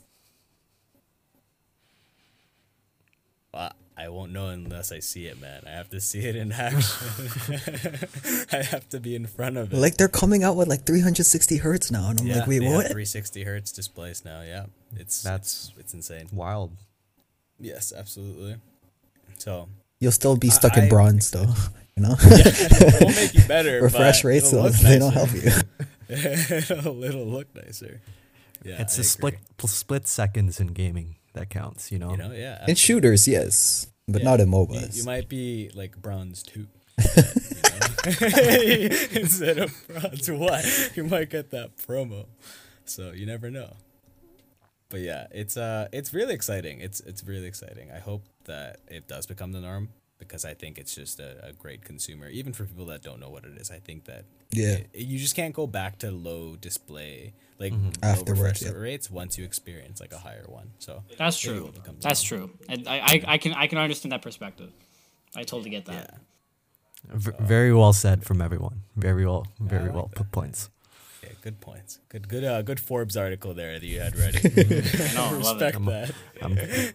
Well, 3.52 3.72
I 3.96 4.09
won't 4.09 4.33
know 4.33 4.48
unless 4.48 4.90
I 4.90 4.98
see 4.98 5.26
it, 5.26 5.40
man. 5.40 5.62
I 5.66 5.70
have 5.70 5.88
to 5.90 6.00
see 6.00 6.20
it 6.26 6.35
in 6.35 6.50
action. 6.68 7.07
I 8.52 8.62
have 8.62 8.88
to 8.88 8.98
be 9.00 9.14
in 9.14 9.26
front 9.26 9.57
of 9.57 9.72
it. 9.72 9.76
Like 9.76 9.96
they're 9.96 10.09
coming 10.09 10.42
out 10.42 10.57
with 10.57 10.66
like 10.68 10.85
360 10.85 11.59
hertz 11.59 11.90
now, 11.92 12.11
and 12.11 12.20
I'm 12.20 12.26
yeah, 12.26 12.38
like, 12.38 12.48
wait, 12.48 12.59
they 12.61 12.64
have 12.66 12.74
what? 12.74 12.87
360 12.87 13.44
hertz 13.44 13.70
displays 13.72 14.24
now. 14.24 14.42
Yeah, 14.42 14.66
it's 14.96 15.22
That's- 15.22 15.70
it's, 15.76 15.80
it's 15.80 15.94
insane. 15.94 16.28
Wild. 16.33 16.72
Yes, 17.61 17.92
absolutely. 17.96 18.57
So 19.38 19.68
You'll 20.00 20.12
still 20.12 20.37
be 20.37 20.50
stuck 20.50 20.76
in 20.76 20.85
I- 20.85 20.88
bronze 20.88 21.30
though, 21.30 21.52
you 21.96 22.02
know. 22.02 22.16
it 22.20 23.00
won't 23.02 23.14
make 23.16 23.35
you 23.35 23.44
better. 23.46 23.80
Refresh 23.83 24.22
but 24.22 24.28
rates, 24.28 24.50
though, 24.50 24.68
they 24.68 24.98
don't 24.98 25.12
help 25.12 25.33
you. 25.33 25.50
it'll, 26.09 27.04
it'll 27.04 27.26
look 27.26 27.54
nicer. 27.54 28.00
Yeah, 28.64 28.80
it's 28.83 28.98
I 28.98 29.02
a 29.02 29.04
split 29.04 29.35
agree. 29.35 29.46
pl- 29.57 29.68
split 29.68 30.09
seconds 30.09 30.59
in 30.59 30.68
gaming 30.68 31.14
that 31.35 31.51
counts. 31.51 31.92
You 31.92 31.99
know. 31.99 32.11
You 32.12 32.16
know, 32.16 32.33
yeah. 32.33 32.64
In 32.66 32.75
shooters, 32.75 33.29
yes, 33.29 33.87
but 34.09 34.23
Yeah. 34.23 34.29
not 34.31 34.40
in 34.40 34.49
You, 34.49 34.55
MOBAs. 34.55 34.97
you 34.97 35.05
might 35.05 35.29
be 35.29 35.70
like 35.75 36.01
bronze 36.01 36.42
two. 36.42 36.66
But, 36.97 38.20
you 38.20 38.88
know? 38.88 38.97
Instead 39.20 39.59
of 39.59 39.73
bronze 39.88 40.31
one, 40.31 40.64
you 40.94 41.05
might 41.05 41.31
get 41.31 41.51
that 41.51 41.77
promo. 41.77 42.27
So 42.85 43.12
you 43.12 43.27
never 43.27 43.51
know. 43.51 43.75
But 44.90 45.01
yeah, 45.01 45.27
it's 45.33 45.57
uh 45.57 45.88
it's 45.92 46.12
really 46.14 46.35
exciting. 46.35 46.81
It's 46.81 47.01
it's 47.01 47.25
really 47.25 47.47
exciting. 47.47 47.90
I 47.90 47.99
hope 47.99 48.25
that 48.44 48.81
it 48.88 49.09
does 49.09 49.27
become 49.27 49.53
the 49.53 49.61
norm. 49.61 49.88
Because 50.18 50.44
I 50.44 50.55
think 50.55 50.79
it's 50.79 50.94
just 50.94 51.18
a, 51.20 51.46
a 51.48 51.53
great 51.53 51.85
consumer. 51.85 52.29
Even 52.29 52.53
for 52.53 52.64
people 52.64 52.87
that 52.87 53.03
don't 53.03 53.20
know 53.20 53.29
what 53.31 53.44
it 53.44 53.57
is, 53.61 53.70
I 53.70 53.79
think 53.79 54.05
that 54.05 54.24
Yeah. 54.53 54.79
it- 54.92 55.07
you 55.07 55.18
just 55.18 55.35
can't 55.37 55.55
go 55.55 55.66
back 55.66 55.98
to 55.98 56.11
low 56.11 56.57
display 56.57 57.35
like 57.59 57.72
Mm-hmm. 57.72 57.87
low 58.03 58.09
Afterwards, 58.11 58.62
refresh 58.62 58.62
yeah. 58.62 58.79
rates 58.79 59.11
once 59.11 59.37
you 59.38 59.44
experience 59.44 60.00
like 60.00 60.12
a 60.12 60.18
higher 60.18 60.44
one. 60.48 60.70
So 60.79 61.03
That's 61.18 61.38
true. 61.38 61.57
it 61.68 61.74
will 61.74 61.83
come 61.83 61.96
That's 62.00 62.22
down. 62.22 62.38
true. 62.38 62.50
And 62.68 62.88
I, 62.88 62.96
I, 62.98 63.22
I 63.35 63.38
can 63.38 63.53
I 63.55 63.66
can 63.66 63.79
understand 63.79 64.12
that 64.12 64.22
perspective. 64.22 64.70
I 65.37 65.42
totally 65.42 65.70
get 65.70 65.85
that. 65.87 66.11
Yeah. 66.11 66.18
V- 67.16 67.33
very 67.40 67.72
well 67.74 67.92
said 67.92 68.24
from 68.24 68.40
everyone. 68.40 68.83
Very 68.96 69.27
well, 69.27 69.46
very 69.61 69.85
like 69.87 69.94
well 69.94 70.07
that. 70.07 70.16
put 70.16 70.33
points. 70.33 70.70
Yeah, 71.22 71.31
good 71.42 71.61
points. 71.61 71.98
Good, 72.09 72.29
good, 72.29 72.44
uh, 72.44 72.62
good 72.62 72.79
Forbes 72.81 73.16
article 73.16 73.53
there 73.55 73.79
that 73.79 73.87
you 73.87 74.00
had 74.00 74.16
ready. 74.16 74.38
I 74.44 75.14
know, 75.14 75.24
I 75.24 75.31
love 75.33 75.61
it. 75.62 75.74
Respect 75.77 75.85
that. 75.87 76.14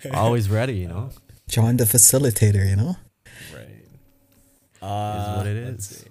I'm 0.05 0.15
always 0.15 0.49
ready, 0.49 0.73
you 0.75 0.87
know. 0.87 1.09
John 1.49 1.77
the 1.77 1.83
facilitator, 1.85 2.67
you 2.69 2.75
know? 2.75 2.95
Right. 3.53 3.85
Uh, 4.81 5.35
what 5.35 5.47
it 5.47 5.65
let's 5.65 5.91
is. 5.91 6.05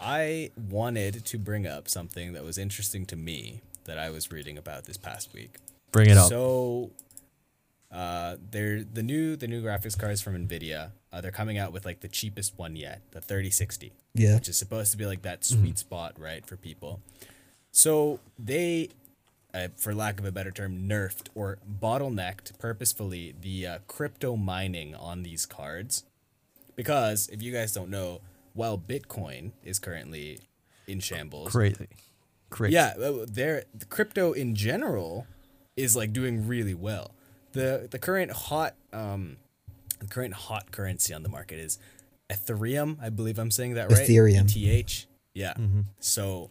I 0.00 0.50
wanted 0.70 1.24
to 1.26 1.38
bring 1.38 1.66
up 1.66 1.88
something 1.88 2.32
that 2.32 2.42
was 2.42 2.58
interesting 2.58 3.04
to 3.06 3.16
me 3.16 3.60
that 3.84 3.98
I 3.98 4.10
was 4.10 4.32
reading 4.32 4.56
about 4.58 4.84
this 4.84 4.96
past 4.96 5.32
week. 5.34 5.56
Bring 5.92 6.10
it 6.10 6.16
up. 6.16 6.28
So, 6.28 6.90
uh, 7.92 8.36
they're 8.50 8.82
the 8.84 9.02
new 9.02 9.36
the 9.36 9.46
new 9.48 9.62
graphics 9.62 9.98
cards 9.98 10.20
from 10.22 10.34
Nvidia. 10.46 10.90
Uh, 11.12 11.20
they're 11.20 11.30
coming 11.32 11.58
out 11.58 11.72
with 11.72 11.84
like 11.84 12.00
the 12.00 12.08
cheapest 12.08 12.56
one 12.58 12.76
yet, 12.76 13.02
the 13.10 13.20
3060, 13.20 13.92
Yeah. 14.14 14.36
which 14.36 14.48
is 14.48 14.56
supposed 14.56 14.92
to 14.92 14.96
be 14.96 15.06
like 15.06 15.22
that 15.22 15.44
sweet 15.44 15.76
spot, 15.78 16.14
right, 16.18 16.46
for 16.46 16.56
people. 16.56 17.00
So 17.72 18.20
they, 18.38 18.90
uh, 19.52 19.68
for 19.76 19.92
lack 19.94 20.18
of 20.20 20.24
a 20.24 20.30
better 20.32 20.50
term, 20.52 20.88
nerfed 20.88 21.26
or 21.34 21.58
bottlenecked 21.80 22.58
purposefully 22.58 23.34
the 23.40 23.66
uh, 23.66 23.78
crypto 23.88 24.36
mining 24.36 24.94
on 24.94 25.24
these 25.24 25.44
cards, 25.46 26.04
because 26.82 27.28
if 27.28 27.42
you 27.42 27.52
guys 27.52 27.72
don't 27.72 27.90
know, 27.90 28.20
while 28.54 28.78
Bitcoin 28.78 29.52
is 29.62 29.78
currently 29.78 30.40
in 30.86 30.98
shambles, 31.00 31.50
Crazy, 31.52 31.88
crazy. 32.48 32.74
yeah, 32.74 32.94
uh, 32.98 33.26
there 33.28 33.64
the 33.74 33.84
crypto 33.84 34.32
in 34.32 34.54
general 34.54 35.26
is 35.76 35.94
like 35.94 36.12
doing 36.12 36.46
really 36.48 36.74
well. 36.74 37.12
The 37.52 37.86
the 37.90 37.98
current 37.98 38.32
hot 38.32 38.76
um 38.92 39.36
the 39.98 40.06
current 40.06 40.34
hot 40.34 40.72
currency 40.72 41.12
on 41.12 41.22
the 41.22 41.28
market 41.28 41.58
is 41.58 41.78
Ethereum, 42.30 42.96
I 43.02 43.10
believe 43.10 43.38
I'm 43.38 43.50
saying 43.50 43.74
that 43.74 43.90
right. 43.90 44.08
Ethereum. 44.08 44.50
ETH. 44.56 45.06
Yeah. 45.34 45.54
So 45.98 46.50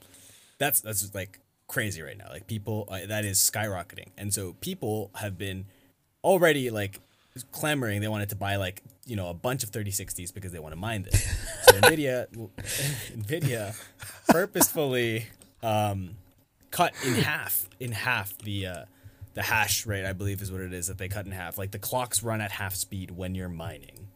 that's 0.59 0.81
that's 0.81 1.15
like 1.15 1.39
crazy 1.67 2.01
right 2.01 2.17
now. 2.17 2.27
Like 2.29 2.47
people 2.47 2.87
uh, 2.91 2.99
that 3.07 3.25
is 3.25 3.39
skyrocketing. 3.39 4.09
And 4.17 4.33
so 4.33 4.53
people 4.61 5.09
have 5.15 5.37
been 5.37 5.65
already 6.23 6.69
like 6.69 6.99
clamoring 7.51 8.01
they 8.01 8.07
wanted 8.07 8.29
to 8.29 8.35
buy 8.35 8.57
like, 8.57 8.83
you 9.09 9.15
know, 9.15 9.29
a 9.29 9.33
bunch 9.33 9.63
of 9.63 9.71
3060s 9.71 10.33
because 10.33 10.51
they 10.51 10.59
want 10.59 10.73
to 10.73 10.79
mine 10.79 11.03
this. 11.03 11.23
So 11.63 11.73
Nvidia 11.81 12.27
Nvidia 13.15 13.75
purposefully 14.27 15.25
um 15.63 16.11
cut 16.71 16.93
in 17.05 17.15
half 17.15 17.67
in 17.79 17.91
half 17.91 18.37
the 18.39 18.67
uh 18.67 18.85
the 19.33 19.41
hash 19.43 19.85
rate 19.85 20.05
I 20.05 20.13
believe 20.13 20.41
is 20.41 20.51
what 20.51 20.61
it 20.61 20.73
is 20.73 20.87
that 20.87 20.97
they 20.97 21.07
cut 21.07 21.25
in 21.25 21.31
half. 21.31 21.57
Like 21.57 21.71
the 21.71 21.79
clocks 21.79 22.23
run 22.23 22.41
at 22.41 22.51
half 22.51 22.75
speed 22.75 23.11
when 23.11 23.35
you're 23.35 23.49
mining. 23.49 24.07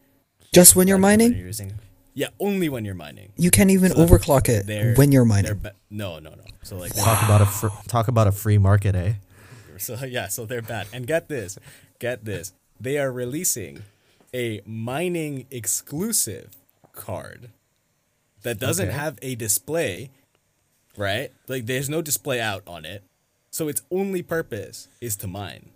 Just 0.52 0.76
when 0.76 0.86
you're 0.86 0.98
Like, 0.98 1.18
mining? 1.18 1.32
you're 1.34 1.46
using- 1.46 1.72
yeah, 2.16 2.28
only 2.38 2.68
when 2.68 2.84
you're 2.84 2.94
mining. 2.94 3.32
You 3.36 3.50
can't 3.50 3.70
even 3.72 3.90
overclock 3.90 4.48
it 4.48 4.66
when 4.96 5.10
you're 5.10 5.22
they're 5.22 5.24
mining. 5.24 5.54
ba- 5.54 5.72
no, 5.90 6.20
no, 6.20 6.30
no. 6.30 6.44
So 6.62 6.76
like 6.76 6.94
Talk 6.94 7.24
about 7.24 7.40
a 7.40 7.46
fr- 7.46 7.88
talk 7.88 8.06
about 8.06 8.28
a 8.28 8.32
free 8.32 8.56
market, 8.58 8.94
eh? 8.94 9.14
so 9.78 9.96
yeah, 10.04 10.28
so 10.28 10.46
they're 10.46 10.62
bad. 10.62 10.86
And 10.92 11.08
get 11.08 11.28
this, 11.28 11.58
get 11.98 12.24
this. 12.24 12.52
They 12.80 12.98
are 12.98 13.10
releasing 13.10 13.82
a 14.34 14.60
mining 14.66 15.46
exclusive 15.50 16.56
card 16.92 17.50
that 18.42 18.58
doesn't 18.58 18.88
Okay. 18.88 18.96
have 18.98 19.18
a 19.22 19.34
display, 19.36 20.10
right? 20.96 21.30
Like 21.48 21.66
there's 21.66 21.88
no 21.88 22.02
display 22.02 22.40
out 22.40 22.62
on 22.66 22.84
it. 22.84 23.02
So 23.50 23.68
its 23.68 23.82
only 23.90 24.22
purpose 24.22 24.88
is 25.00 25.16
to 25.16 25.26
mine, 25.28 25.70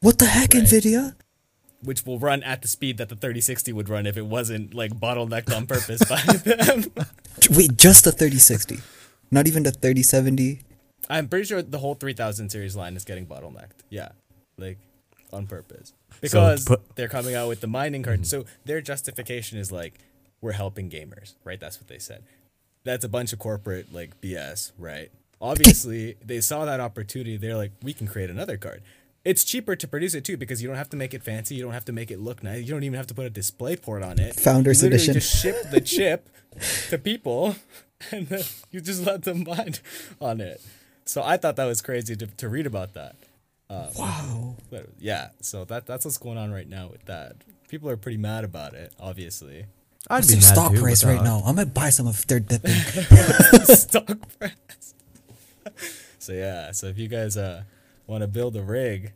What 0.00 0.18
the 0.18 0.26
heck, 0.26 0.54
Right. 0.54 0.62
Nvidia? 0.64 1.14
which 1.82 2.04
will 2.06 2.18
run 2.18 2.42
at 2.42 2.62
the 2.62 2.68
speed 2.68 2.96
that 2.98 3.08
the 3.10 3.14
3060 3.14 3.72
would 3.72 3.88
run 3.88 4.06
if 4.06 4.16
it 4.16 4.26
wasn't 4.26 4.72
like 4.74 4.92
bottlenecked 4.98 5.54
on 5.54 5.66
purpose 5.66 6.02
by 6.08 6.20
them. 6.44 6.84
Wait, 7.50 7.76
just 7.76 8.04
the 8.04 8.10
3060. 8.12 8.78
Not 9.30 9.46
even 9.46 9.62
the 9.62 9.70
3070. 9.70 10.60
I'm 11.08 11.28
pretty 11.28 11.44
sure 11.44 11.62
the 11.62 11.78
whole 11.78 11.94
3000 11.94 12.48
series 12.50 12.74
line 12.74 12.96
is 12.96 13.04
getting 13.04 13.26
bottlenecked. 13.26 13.84
Yeah. 13.90 14.08
Like 14.58 14.78
on 15.32 15.46
purpose. 15.46 15.92
Because 16.20 16.64
put- 16.64 16.96
they're 16.96 17.08
coming 17.08 17.34
out 17.34 17.48
with 17.48 17.60
the 17.60 17.66
mining 17.66 18.02
card. 18.02 18.20
Mm-hmm. 18.20 18.24
So 18.24 18.44
their 18.64 18.80
justification 18.80 19.58
is 19.58 19.70
like 19.70 19.98
we're 20.40 20.52
helping 20.52 20.90
gamers, 20.90 21.34
right? 21.44 21.58
That's 21.58 21.78
what 21.78 21.88
they 21.88 21.98
said. 21.98 22.22
That's 22.84 23.04
a 23.04 23.08
bunch 23.08 23.32
of 23.32 23.38
corporate 23.38 23.92
like 23.92 24.20
BS, 24.20 24.72
right? 24.78 25.10
Obviously, 25.40 26.16
they 26.24 26.40
saw 26.40 26.64
that 26.64 26.80
opportunity. 26.80 27.36
They're 27.36 27.56
like, 27.56 27.72
we 27.82 27.92
can 27.92 28.06
create 28.06 28.30
another 28.30 28.56
card. 28.56 28.82
It's 29.24 29.42
cheaper 29.42 29.74
to 29.74 29.88
produce 29.88 30.14
it 30.14 30.24
too 30.24 30.36
because 30.36 30.62
you 30.62 30.68
don't 30.68 30.76
have 30.76 30.90
to 30.90 30.96
make 30.96 31.12
it 31.12 31.22
fancy. 31.22 31.56
You 31.56 31.64
don't 31.64 31.72
have 31.72 31.84
to 31.86 31.92
make 31.92 32.12
it 32.12 32.20
look 32.20 32.44
nice. 32.44 32.64
You 32.64 32.72
don't 32.72 32.84
even 32.84 32.96
have 32.96 33.08
to 33.08 33.14
put 33.14 33.26
a 33.26 33.30
display 33.30 33.74
port 33.74 34.04
on 34.04 34.20
it. 34.20 34.36
Founders 34.36 34.82
you 34.82 34.88
edition. 34.88 35.14
Just 35.14 35.36
ship 35.42 35.56
the 35.70 35.80
chip 35.96 36.28
to 36.90 36.98
people, 36.98 37.56
and 38.12 38.28
then 38.28 38.44
you 38.70 38.80
just 38.80 39.04
let 39.04 39.24
them 39.24 39.44
mine 39.44 39.74
on 40.20 40.40
it. 40.40 40.62
So 41.06 41.22
I 41.24 41.36
thought 41.36 41.56
that 41.56 41.64
was 41.64 41.82
crazy 41.82 42.14
to, 42.16 42.26
to 42.26 42.48
read 42.48 42.66
about 42.66 42.94
that. 42.94 43.16
Wow. 43.68 44.56
But 44.70 44.88
yeah, 44.98 45.30
so 45.40 45.64
that 45.64 45.86
that's 45.86 46.04
what's 46.04 46.18
going 46.18 46.38
on 46.38 46.52
right 46.52 46.68
now 46.68 46.88
with 46.88 47.04
that. 47.06 47.36
People 47.68 47.90
are 47.90 47.96
pretty 47.96 48.18
mad 48.18 48.44
about 48.44 48.74
it, 48.74 48.92
obviously. 49.00 49.66
I'd 50.08 50.16
What's 50.16 50.28
be 50.28 50.34
their 50.34 50.42
mad 50.42 50.54
stock 50.54 50.72
too, 50.72 50.80
price 50.80 51.02
but, 51.02 51.10
right 51.10 51.20
uh, 51.20 51.24
now? 51.24 51.42
I 51.44 51.52
might 51.52 51.74
buy 51.74 51.90
some 51.90 52.06
of 52.06 52.26
their 52.26 52.40
dipping. 52.40 52.70
Stock 53.64 54.18
price. 54.38 54.94
so 56.18 56.32
yeah, 56.32 56.70
so 56.70 56.86
if 56.86 56.98
you 56.98 57.08
guys 57.08 57.36
uh 57.36 57.64
want 58.06 58.22
to 58.22 58.28
build 58.28 58.54
a 58.56 58.62
rig, 58.62 59.12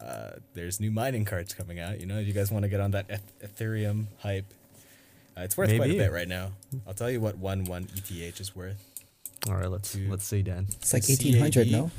uh, 0.00 0.32
there's 0.52 0.80
new 0.80 0.90
mining 0.90 1.24
cards 1.24 1.54
coming 1.54 1.80
out. 1.80 1.98
You 1.98 2.06
know, 2.06 2.18
if 2.18 2.26
you 2.26 2.34
guys 2.34 2.52
want 2.52 2.64
to 2.64 2.68
get 2.68 2.80
on 2.80 2.90
that 2.90 3.08
Ethereum 3.42 4.06
hype, 4.18 4.52
uh, 5.36 5.42
it's 5.42 5.56
worth 5.56 5.74
quite 5.74 5.90
a 5.90 5.96
bit 5.96 6.12
right 6.12 6.28
now. 6.28 6.50
I'll 6.86 6.94
tell 6.94 7.10
you 7.10 7.20
what 7.20 7.38
one 7.38 7.64
one 7.64 7.88
ETH 7.94 8.40
is 8.40 8.54
worth. 8.54 8.82
All 9.48 9.56
right, 9.56 9.70
let's 9.70 9.96
let's 10.08 10.26
see, 10.26 10.42
Dan. 10.42 10.66
It's 10.68 10.92
like 10.92 11.08
1800, 11.08 11.70
no? 11.70 11.90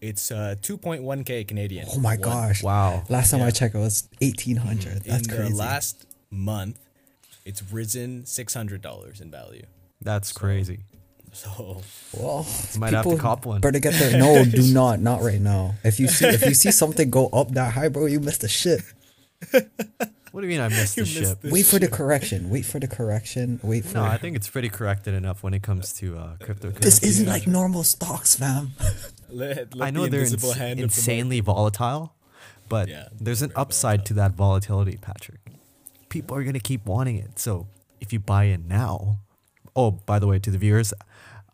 It's 0.00 0.30
uh 0.30 0.54
2.1k 0.62 1.46
Canadian. 1.46 1.86
Oh 1.90 1.98
my 1.98 2.12
One. 2.16 2.20
gosh. 2.20 2.62
Wow. 2.62 3.04
Last 3.08 3.30
time 3.30 3.42
I 3.42 3.50
checked, 3.50 3.74
it 3.74 3.78
was 3.78 4.08
1800. 4.22 5.02
That's 5.04 5.28
in 5.28 5.34
crazy. 5.34 5.50
the 5.52 5.56
last 5.56 6.06
month, 6.30 6.78
it's 7.44 7.62
risen 7.72 8.24
six 8.26 8.54
hundred 8.54 8.80
dollars 8.82 9.20
in 9.20 9.30
value. 9.30 9.64
That's 10.00 10.32
crazy. 10.32 10.80
So 11.32 11.82
well, 12.18 12.46
Might 12.78 12.92
have 12.92 13.04
to 13.04 13.10
people 13.10 13.18
cop 13.18 13.46
one. 13.46 13.60
Better 13.60 13.78
get 13.78 13.94
there. 13.94 14.18
no. 14.18 14.44
Do 14.50 14.62
not. 14.72 15.00
Not 15.00 15.22
right 15.22 15.40
now. 15.40 15.74
If 15.84 16.00
you 16.00 16.08
see 16.08 16.26
if 16.26 16.44
you 16.44 16.54
see 16.54 16.70
something 16.72 17.10
go 17.10 17.28
up 17.28 17.50
that 17.52 17.74
high, 17.74 17.88
bro, 17.88 18.06
you 18.06 18.20
missed 18.20 18.40
the 18.40 18.48
shit. 18.48 18.80
What 20.32 20.42
do 20.42 20.46
you 20.46 20.48
mean 20.48 20.60
I 20.60 20.68
missed 20.68 20.94
the 20.96 21.02
missed 21.02 21.12
ship? 21.12 21.38
Wait 21.44 21.66
for 21.66 21.78
the 21.78 21.88
correction. 21.88 22.50
Wait 22.50 22.64
for 22.64 22.78
the 22.80 22.88
correction. 22.88 23.60
Wait 23.62 23.84
for. 23.84 23.94
No, 23.98 24.04
I 24.04 24.16
think 24.16 24.36
it's 24.36 24.48
pretty 24.48 24.68
corrected 24.70 25.12
enough 25.14 25.42
when 25.42 25.54
it 25.54 25.62
comes 25.62 25.92
to 25.94 26.16
uh, 26.16 26.36
cryptocurrency. 26.38 26.78
this 26.80 27.02
isn't 27.02 27.26
like 27.26 27.46
normal 27.46 27.82
stocks, 27.84 28.36
fam. 28.36 28.72
let, 29.32 29.74
let 29.74 29.86
I 29.86 29.90
know 29.90 30.04
the 30.04 30.10
they're 30.10 30.20
invisible 30.20 30.50
ins- 30.50 30.58
hand 30.58 30.78
of 30.80 30.84
insanely 30.84 31.40
volatile, 31.40 32.14
but 32.68 32.88
Yeah, 32.88 33.08
there's 33.20 33.42
an 33.42 33.50
very 33.50 33.60
upside 33.62 34.06
to 34.06 34.14
that 34.14 34.32
volatility, 34.32 34.98
Patrick. 35.00 35.40
People 36.08 36.36
are 36.36 36.42
gonna 36.44 36.60
keep 36.60 36.86
wanting 36.86 37.16
it, 37.16 37.38
so 37.38 37.66
if 38.00 38.12
you 38.12 38.18
buy 38.20 38.44
in 38.44 38.66
now, 38.68 39.18
oh, 39.76 39.92
by 39.92 40.18
the 40.18 40.26
way, 40.26 40.38
to 40.38 40.50
the 40.50 40.58
viewers, 40.58 40.92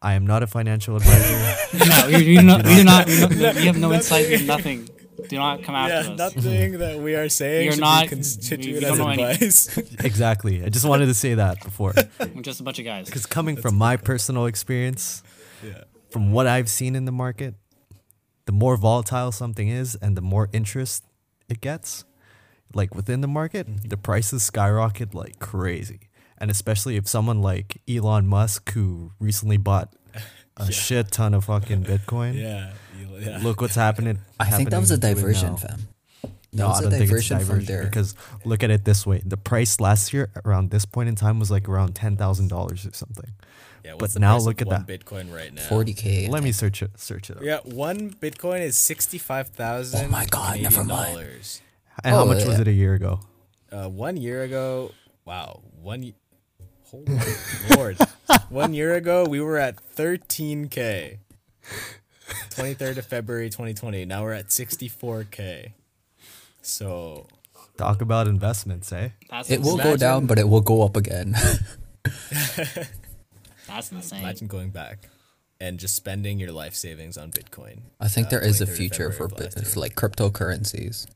I 0.03 0.15
am 0.15 0.27
not 0.27 0.43
a 0.43 0.47
financial 0.47 0.97
advisor. 0.97 1.55
No, 1.89 2.07
you, 2.09 2.19
you, 2.19 2.43
not, 2.43 2.65
you 2.67 2.77
do 2.77 2.85
not. 2.85 3.09
You, 3.09 3.29
no, 3.29 3.51
you 3.53 3.67
have 3.67 3.77
no 3.79 3.93
insight. 3.99 4.29
You 4.31 4.39
have 4.39 4.47
nothing. 4.47 4.89
Do 5.29 5.37
not 5.37 5.63
come 5.63 5.75
after 5.75 5.95
Yeah, 6.09 6.13
us. 6.13 6.19
nothing 6.37 6.79
that 6.79 7.01
we 7.01 7.15
are 7.17 7.29
saying 7.29 7.67
You're 7.67 7.77
not- 7.77 8.05
be 8.05 8.09
constituted 8.11 8.67
we 8.67 8.77
as 8.77 8.83
don't 8.83 8.99
know 8.99 9.09
any- 9.09 9.23
advice. 9.25 9.77
exactly. 10.05 10.63
I 10.65 10.69
just 10.69 10.85
wanted 10.87 11.07
to 11.07 11.15
say 11.15 11.35
that 11.35 11.63
before, 11.65 11.95
We're 12.21 12.43
just 12.43 12.61
a 12.61 12.63
bunch 12.63 12.79
of 12.79 12.85
guys. 12.85 13.07
because 13.07 13.27
coming 13.27 13.57
from 13.57 13.75
my 13.77 13.97
personal 13.97 14.47
experience, 14.47 15.23
yeah. 15.65 15.85
from 16.11 16.33
what 16.33 16.47
I've 16.47 16.69
seen 16.69 16.95
in 16.95 17.05
the 17.07 17.13
market, 17.13 17.55
the 18.47 18.53
more 18.53 18.77
volatile 18.77 19.31
something 19.33 19.69
is 19.69 19.95
and 19.97 20.17
the 20.17 20.21
more 20.23 20.49
interest 20.53 21.05
it 21.49 21.61
gets, 21.61 22.05
like 22.75 22.95
within 22.95 23.21
the 23.21 23.29
market, 23.29 23.67
Mm-hmm. 23.69 23.89
the 23.89 23.97
prices 23.97 24.43
skyrocket 24.43 25.15
like 25.15 25.39
crazy. 25.39 26.01
And 26.39 26.51
especially 26.51 26.97
if 26.97 27.07
someone 27.09 27.41
like 27.43 27.81
Elon 27.89 28.27
Musk, 28.27 28.71
who 28.73 29.13
recently 29.21 29.57
bought 29.57 29.95
a 30.57 30.71
shit 30.85 31.11
ton 31.11 31.35
of 31.35 31.45
fucking 31.47 31.85
Bitcoin, 31.85 32.35
Yeah. 32.41 32.73
yeah. 33.19 33.39
look 33.43 33.61
what's 33.61 33.75
happening. 33.77 34.19
I 34.41 34.51
think 34.51 34.71
that 34.71 34.81
was 34.81 34.91
a 34.91 34.95
happening 34.95 35.15
to 35.15 35.21
it 35.21 35.23
diversion, 35.23 35.51
now. 35.53 35.57
fam. 35.57 35.89
That 36.23 36.63
No, 36.63 36.69
was 36.69 36.77
I 36.77 36.79
a 36.79 36.83
don't 36.83 36.91
think 36.93 37.03
it's 37.03 37.11
diversion 37.11 37.39
from 37.39 37.47
diversion 37.49 37.75
there. 37.75 37.85
because 37.85 38.15
look 38.45 38.63
at 38.63 38.71
it 38.71 38.85
this 38.85 39.07
way: 39.07 39.21
the 39.25 39.37
price 39.37 39.81
last 39.81 40.13
year 40.13 40.31
around 40.45 40.71
this 40.71 40.85
point 40.87 41.09
in 41.09 41.15
time 41.15 41.39
was 41.39 41.51
like 41.51 41.69
around 41.69 41.95
ten 41.95 42.17
thousand 42.17 42.49
dollars 42.49 42.87
or 42.87 42.93
something. 42.93 43.33
Yeah 43.87 43.93
but 43.93 44.03
what's 44.03 44.15
the 44.15 44.21
now 44.21 44.37
look 44.39 44.61
at 44.61 44.67
one 44.67 44.85
that. 44.85 45.01
Bitcoin 45.01 45.33
right 45.33 45.55
now. 45.55 45.63
40k. 45.63 46.29
Let 46.29 46.43
me 46.43 46.53
search 46.53 46.83
it. 46.83 46.91
Search 46.99 47.31
it. 47.31 47.37
Up. 47.39 47.43
Yeah, 47.43 47.61
one 47.65 48.11
Bitcoin 48.11 48.61
is 48.61 48.77
sixty-five 48.77 49.49
thousand. 49.49 50.07
Oh 50.07 50.09
my 50.09 50.27
God, 50.27 50.61
never 50.61 50.85
mind. 50.85 51.15
Dollars. 51.15 51.63
And 52.05 52.15
how 52.15 52.23
Oh, 52.23 52.27
much 52.27 52.45
was 52.45 52.59
it 52.61 52.69
a 52.69 52.73
year 52.73 52.93
ago? 52.95 53.21
uh, 53.73 53.89
one 53.89 54.17
year 54.19 54.43
ago. 54.43 54.93
Wow, 55.25 55.63
one. 55.81 56.13
Holy 56.91 57.19
lord! 57.77 57.97
One 58.51 58.73
year 58.75 58.95
ago, 58.95 59.25
we 59.25 59.41
were 59.41 59.57
at 59.59 59.77
13k. 59.97 61.19
23rd 62.51 62.97
of 62.99 63.07
February 63.07 63.51
2020. 63.51 64.05
Now 64.05 64.23
we're 64.23 64.33
at 64.33 64.49
64k. 64.49 65.73
So 66.63 67.27
Talk 67.77 68.01
about 68.03 68.27
investments, 68.29 68.93
eh? 68.93 69.11
That's 69.31 69.51
It 69.51 69.61
will 69.63 69.73
insane. 69.79 69.93
go 69.93 69.97
down, 69.97 70.27
but 70.27 70.39
it 70.39 70.49
will 70.49 70.61
go 70.61 70.83
up 70.83 70.97
again. 70.97 71.35
That's 73.77 73.93
insane. 73.93 74.21
imagine 74.21 74.47
going 74.49 74.71
back 74.71 75.09
and 75.61 75.79
just 75.79 75.95
spending 75.97 76.39
your 76.39 76.53
life 76.53 76.75
savings 76.75 77.17
on 77.17 77.31
Bitcoin. 77.31 77.81
I 78.01 78.09
think 78.09 78.27
uh, 78.27 78.31
there 78.31 78.45
is 78.45 78.61
a 78.61 78.67
future 78.67 79.11
for, 79.13 79.25
of 79.25 79.33
last 79.33 79.55
bit- 79.55 79.57
year. 79.57 79.65
for 79.73 79.81
like 79.81 79.95
cryptocurrencies. 79.95 81.07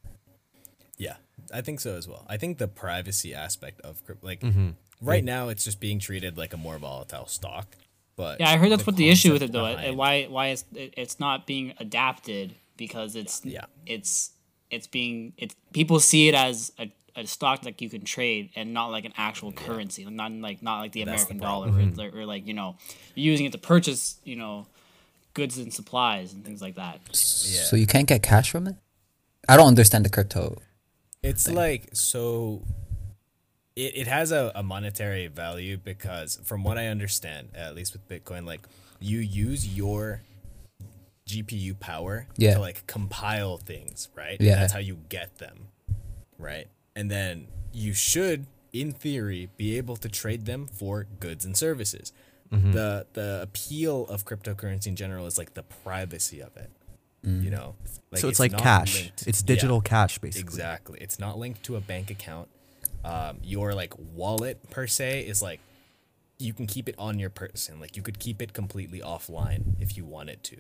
Yeah, 0.96 1.16
I 1.53 1.61
think 1.62 1.81
so 1.81 1.96
as 1.96 2.07
well. 2.09 2.27
I 2.29 2.37
think 2.37 2.59
the 2.59 2.68
privacy 2.68 3.35
aspect 3.35 3.81
of 3.83 4.03
like 4.23 4.40
Mm-hmm. 4.40 4.70
right 5.01 5.25
now, 5.25 5.49
it's 5.49 5.64
just 5.64 5.81
being 5.81 5.99
treated 5.99 6.37
like 6.38 6.53
a 6.53 6.57
more 6.57 6.79
volatile 6.79 7.27
stock. 7.27 7.77
But 8.16 8.40
Yeah, 8.40 8.51
I 8.51 8.57
heard 8.59 8.70
that's 8.70 8.87
what 8.87 8.96
the 8.96 9.09
issue 9.09 9.33
with 9.33 9.42
it 9.42 9.53
though, 9.53 9.64
and 9.64 9.77
behind- 9.77 9.96
why 9.96 10.25
why 10.25 10.46
it's 10.49 10.64
it, 10.75 10.94
it's 10.96 11.18
not 11.20 11.46
being 11.46 11.73
adapted 11.79 12.55
because 12.77 13.16
it's 13.16 13.40
Yeah. 13.44 13.64
it's 13.87 14.31
it's 14.70 14.87
being 14.87 15.33
it's 15.38 15.55
people 15.73 16.01
see 16.01 16.29
it 16.29 16.35
as 16.35 16.70
a, 16.79 16.90
a 17.16 17.27
stock 17.27 17.62
that 17.62 17.81
you 17.81 17.88
can 17.90 18.05
trade 18.05 18.51
and 18.57 18.73
not 18.73 18.88
like 18.88 19.05
an 19.05 19.12
actual 19.16 19.53
currency, 19.53 20.05
not 20.05 20.33
like 20.33 20.62
not 20.62 20.81
like 20.81 20.92
the 20.92 21.05
That's 21.05 21.25
the 21.25 21.33
American 21.33 21.38
dollar 21.38 21.68
or, 21.68 21.70
mm-hmm. 21.73 21.88
it's 21.88 21.99
like- 21.99 22.14
or 22.14 22.27
like 22.27 22.46
you 22.46 22.55
know 22.55 22.77
using 23.14 23.46
it 23.46 23.53
to 23.53 23.59
purchase 23.59 24.18
you 24.25 24.37
know 24.37 24.66
goods 25.35 25.59
and 25.59 25.73
supplies 25.73 26.33
and 26.33 26.44
things 26.44 26.61
like 26.61 26.75
that. 26.75 27.01
So 27.14 27.77
you 27.77 27.87
can't 27.87 28.09
get 28.09 28.23
cash 28.23 28.51
from 28.51 28.66
it? 28.66 28.77
I 29.49 29.57
don't 29.57 29.68
understand 29.68 30.05
the 30.05 30.11
crypto. 30.11 30.57
It's 31.23 31.51
like 31.51 31.90
so. 31.92 32.62
It, 33.77 33.96
it 33.96 34.07
has 34.09 34.33
a, 34.33 34.51
a 34.55 34.62
monetary 34.62 35.27
value 35.29 35.79
because, 35.79 36.40
from 36.44 36.64
what 36.64 36.77
I 36.77 36.87
understand, 36.88 37.51
at 37.55 37.75
least 37.75 37.92
with 37.92 38.07
Bitcoin, 38.09 38.44
like 38.44 38.61
you 39.01 39.18
use 39.20 39.77
your 39.77 40.23
GPU 41.27 41.79
power 41.79 42.27
Yeah. 42.37 42.55
to 42.55 42.61
like 42.61 42.87
compile 42.87 43.57
things, 43.59 44.09
right? 44.14 44.38
And 44.38 44.49
Yeah. 44.49 44.57
that's 44.57 44.73
how 44.73 44.81
you 44.81 44.99
get 45.09 45.38
them, 45.38 45.68
right? 46.38 46.66
And 47.01 47.11
then 47.11 47.47
you 47.73 47.95
should, 47.95 48.45
in 48.73 48.93
theory, 48.93 49.49
be 49.57 49.79
able 49.79 49.97
to 49.97 50.09
trade 50.09 50.45
them 50.45 50.67
for 50.67 51.07
goods 51.19 51.47
and 51.47 51.57
services. 51.57 52.13
The 52.51 53.07
the 53.13 53.41
appeal 53.43 54.07
of 54.09 54.25
cryptocurrency 54.25 54.89
in 54.89 54.97
general 54.97 55.25
is 55.27 55.39
like 55.39 55.55
the 55.55 55.63
privacy 55.63 56.41
of 56.43 56.57
it. 56.57 56.71
You 57.23 57.51
know, 57.51 57.75
so 58.15 58.29
it's, 58.29 58.41
like 58.41 58.57
cash. 58.57 58.95
linked- 59.03 59.27
It's 59.27 59.41
yeah. 59.43 59.47
digital 59.55 59.81
cash, 59.81 60.19
basically. 60.19 60.43
Exactly. 60.49 60.99
It's 61.01 61.19
not 61.19 61.39
linked 61.39 61.63
to 61.65 61.77
a 61.77 61.81
bank 61.81 62.11
account. 62.11 62.49
Um, 63.05 63.39
your 63.43 63.73
like 63.75 63.95
wallet 64.15 64.57
per 64.71 64.87
se 64.87 65.27
is 65.27 65.41
like 65.43 65.61
you 66.39 66.53
can 66.53 66.67
keep 66.67 66.89
it 66.89 66.95
on 66.99 67.19
your 67.19 67.31
person. 67.31 67.79
Like 67.81 67.97
you 67.97 68.03
could 68.03 68.19
keep 68.19 68.43
it 68.43 68.53
completely 68.53 69.01
offline 69.01 69.63
if 69.81 69.97
you 69.97 70.05
wanted 70.05 70.43
to. 70.45 70.57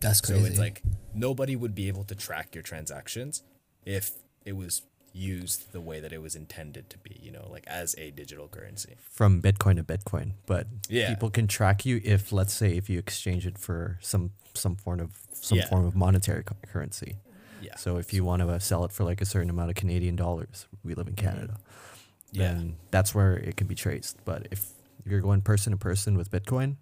That's 0.00 0.20
crazy. 0.20 0.40
So 0.40 0.46
it's 0.46 0.58
like 0.58 0.82
nobody 1.14 1.54
would 1.56 1.74
be 1.74 1.86
able 1.88 2.04
to 2.04 2.14
track 2.14 2.54
your 2.54 2.62
transactions 2.62 3.42
if 3.84 4.12
it 4.44 4.56
was 4.56 4.82
used 5.12 5.72
the 5.72 5.80
way 5.80 6.00
that 6.00 6.12
it 6.12 6.22
was 6.22 6.34
intended 6.34 6.88
to 6.90 6.98
be, 6.98 7.18
you 7.22 7.30
know, 7.30 7.46
like 7.50 7.64
as 7.66 7.94
a 7.98 8.10
digital 8.10 8.48
currency. 8.48 8.94
From 9.10 9.40
Bitcoin 9.42 9.76
to 9.76 9.84
Bitcoin, 9.84 10.32
but 10.46 10.66
Yeah. 10.88 11.08
people 11.10 11.30
can 11.30 11.46
track 11.46 11.84
you 11.84 12.00
if, 12.04 12.32
let's 12.32 12.52
say, 12.54 12.76
if 12.76 12.88
you 12.88 12.98
exchange 12.98 13.46
it 13.46 13.58
for 13.58 13.98
some 14.00 14.30
some 14.54 14.76
form 14.76 15.00
of 15.00 15.10
some 15.32 15.58
Yeah. 15.58 15.66
form 15.68 15.84
of 15.86 15.94
monetary 15.96 16.42
cu- 16.44 16.54
currency. 16.66 17.16
Yeah. 17.62 17.76
So 17.76 17.96
if 17.96 18.12
you 18.12 18.22
want 18.24 18.42
to 18.42 18.48
uh, 18.50 18.58
sell 18.58 18.84
it 18.84 18.92
for 18.92 19.02
like 19.04 19.20
a 19.22 19.24
certain 19.24 19.48
amount 19.48 19.70
of 19.70 19.76
Canadian 19.76 20.14
dollars, 20.16 20.66
we 20.84 20.94
live 20.94 21.08
in 21.08 21.14
Canada, 21.14 21.54
Mm-hmm. 21.54 22.40
Yeah. 22.40 22.52
then 22.54 22.76
that's 22.90 23.14
where 23.14 23.34
it 23.36 23.56
can 23.56 23.66
be 23.66 23.74
traced. 23.74 24.16
But 24.24 24.48
if 24.50 24.70
you're 25.06 25.20
going 25.22 25.40
person 25.42 25.70
to 25.72 25.76
person 25.78 26.16
with 26.18 26.30
Bitcoin, 26.30 26.76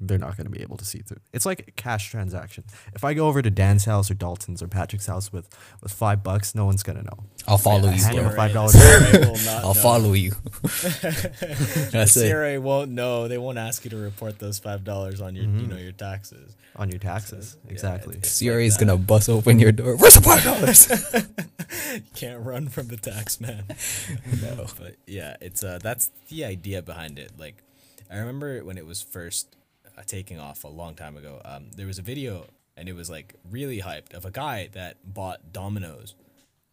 they're 0.00 0.18
not 0.18 0.36
going 0.36 0.46
to 0.46 0.50
be 0.50 0.62
able 0.62 0.76
to 0.78 0.84
see 0.84 1.00
through. 1.00 1.20
It's 1.32 1.44
like 1.44 1.68
a 1.68 1.70
cash 1.72 2.10
transaction. 2.10 2.64
If 2.94 3.04
I 3.04 3.12
go 3.14 3.26
over 3.28 3.42
to 3.42 3.50
Dan's 3.50 3.84
house 3.84 4.10
or 4.10 4.14
Dalton's 4.14 4.62
or 4.62 4.68
Patrick's 4.68 5.06
house 5.06 5.32
with 5.32 5.48
with 5.82 5.92
five 5.92 6.22
bucks, 6.22 6.54
no 6.54 6.64
one's 6.64 6.82
gonna 6.82 7.02
know. 7.02 7.24
I'll 7.46 7.58
follow 7.58 7.88
Yeah, 7.90 7.96
you, 7.96 8.02
hand 8.04 8.18
him 8.18 8.26
a 8.26 8.30
five 8.32 8.52
dollar 8.52 8.70
CRA 8.72 9.20
will 9.20 9.32
not 9.36 9.48
I'll 9.64 9.74
know. 9.74 9.80
follow 9.80 10.12
you. 10.14 10.30
The 10.62 11.88
That's 11.92 12.16
it. 12.16 12.30
CRA 12.30 12.60
won't 12.60 12.90
know. 12.90 13.28
They 13.28 13.38
won't 13.38 13.58
ask 13.58 13.84
you 13.84 13.90
to 13.90 13.96
report 13.96 14.38
those 14.38 14.58
five 14.58 14.84
dollars 14.84 15.20
on 15.20 15.34
your, 15.34 15.44
you 15.44 15.66
know, 15.66 15.76
your 15.76 15.92
taxes. 15.92 16.56
on 16.76 16.88
your 16.90 16.98
taxes. 16.98 17.56
Yeah, 17.66 17.72
exactly. 17.72 18.16
it's- 18.16 18.38
CRA 18.38 18.64
is 18.64 18.76
gonna 18.76 18.96
bust 18.96 19.28
open 19.28 19.58
your 19.58 19.72
door. 19.72 19.96
Where's 19.96 20.14
the 20.14 20.22
five 20.22 20.44
dollars? 20.44 20.88
You 21.92 22.02
can't 22.14 22.44
run 22.44 22.68
from 22.68 22.86
the 22.88 22.96
tax 22.96 23.40
man. 23.40 23.64
no, 24.42 24.66
but 24.78 24.94
yeah, 25.06 25.36
it's 25.40 25.62
uh 25.64 25.78
that's 25.82 26.10
the 26.28 26.44
idea 26.44 26.82
behind 26.82 27.18
it. 27.18 27.32
Like, 27.38 27.62
I 28.10 28.16
remember 28.18 28.62
when 28.64 28.78
it 28.78 28.86
was 28.86 29.02
first 29.02 29.56
taking 30.06 30.38
off 30.38 30.64
a 30.64 30.68
long 30.68 30.94
time 30.94 31.16
ago. 31.16 31.40
Um, 31.44 31.70
there 31.76 31.86
was 31.86 31.98
a 31.98 32.02
video 32.02 32.46
and 32.76 32.88
it 32.88 32.94
was 32.94 33.10
like 33.10 33.34
really 33.50 33.80
hyped 33.80 34.14
of 34.14 34.24
a 34.24 34.30
guy 34.30 34.68
that 34.72 34.96
bought 35.04 35.52
Domino's 35.52 36.14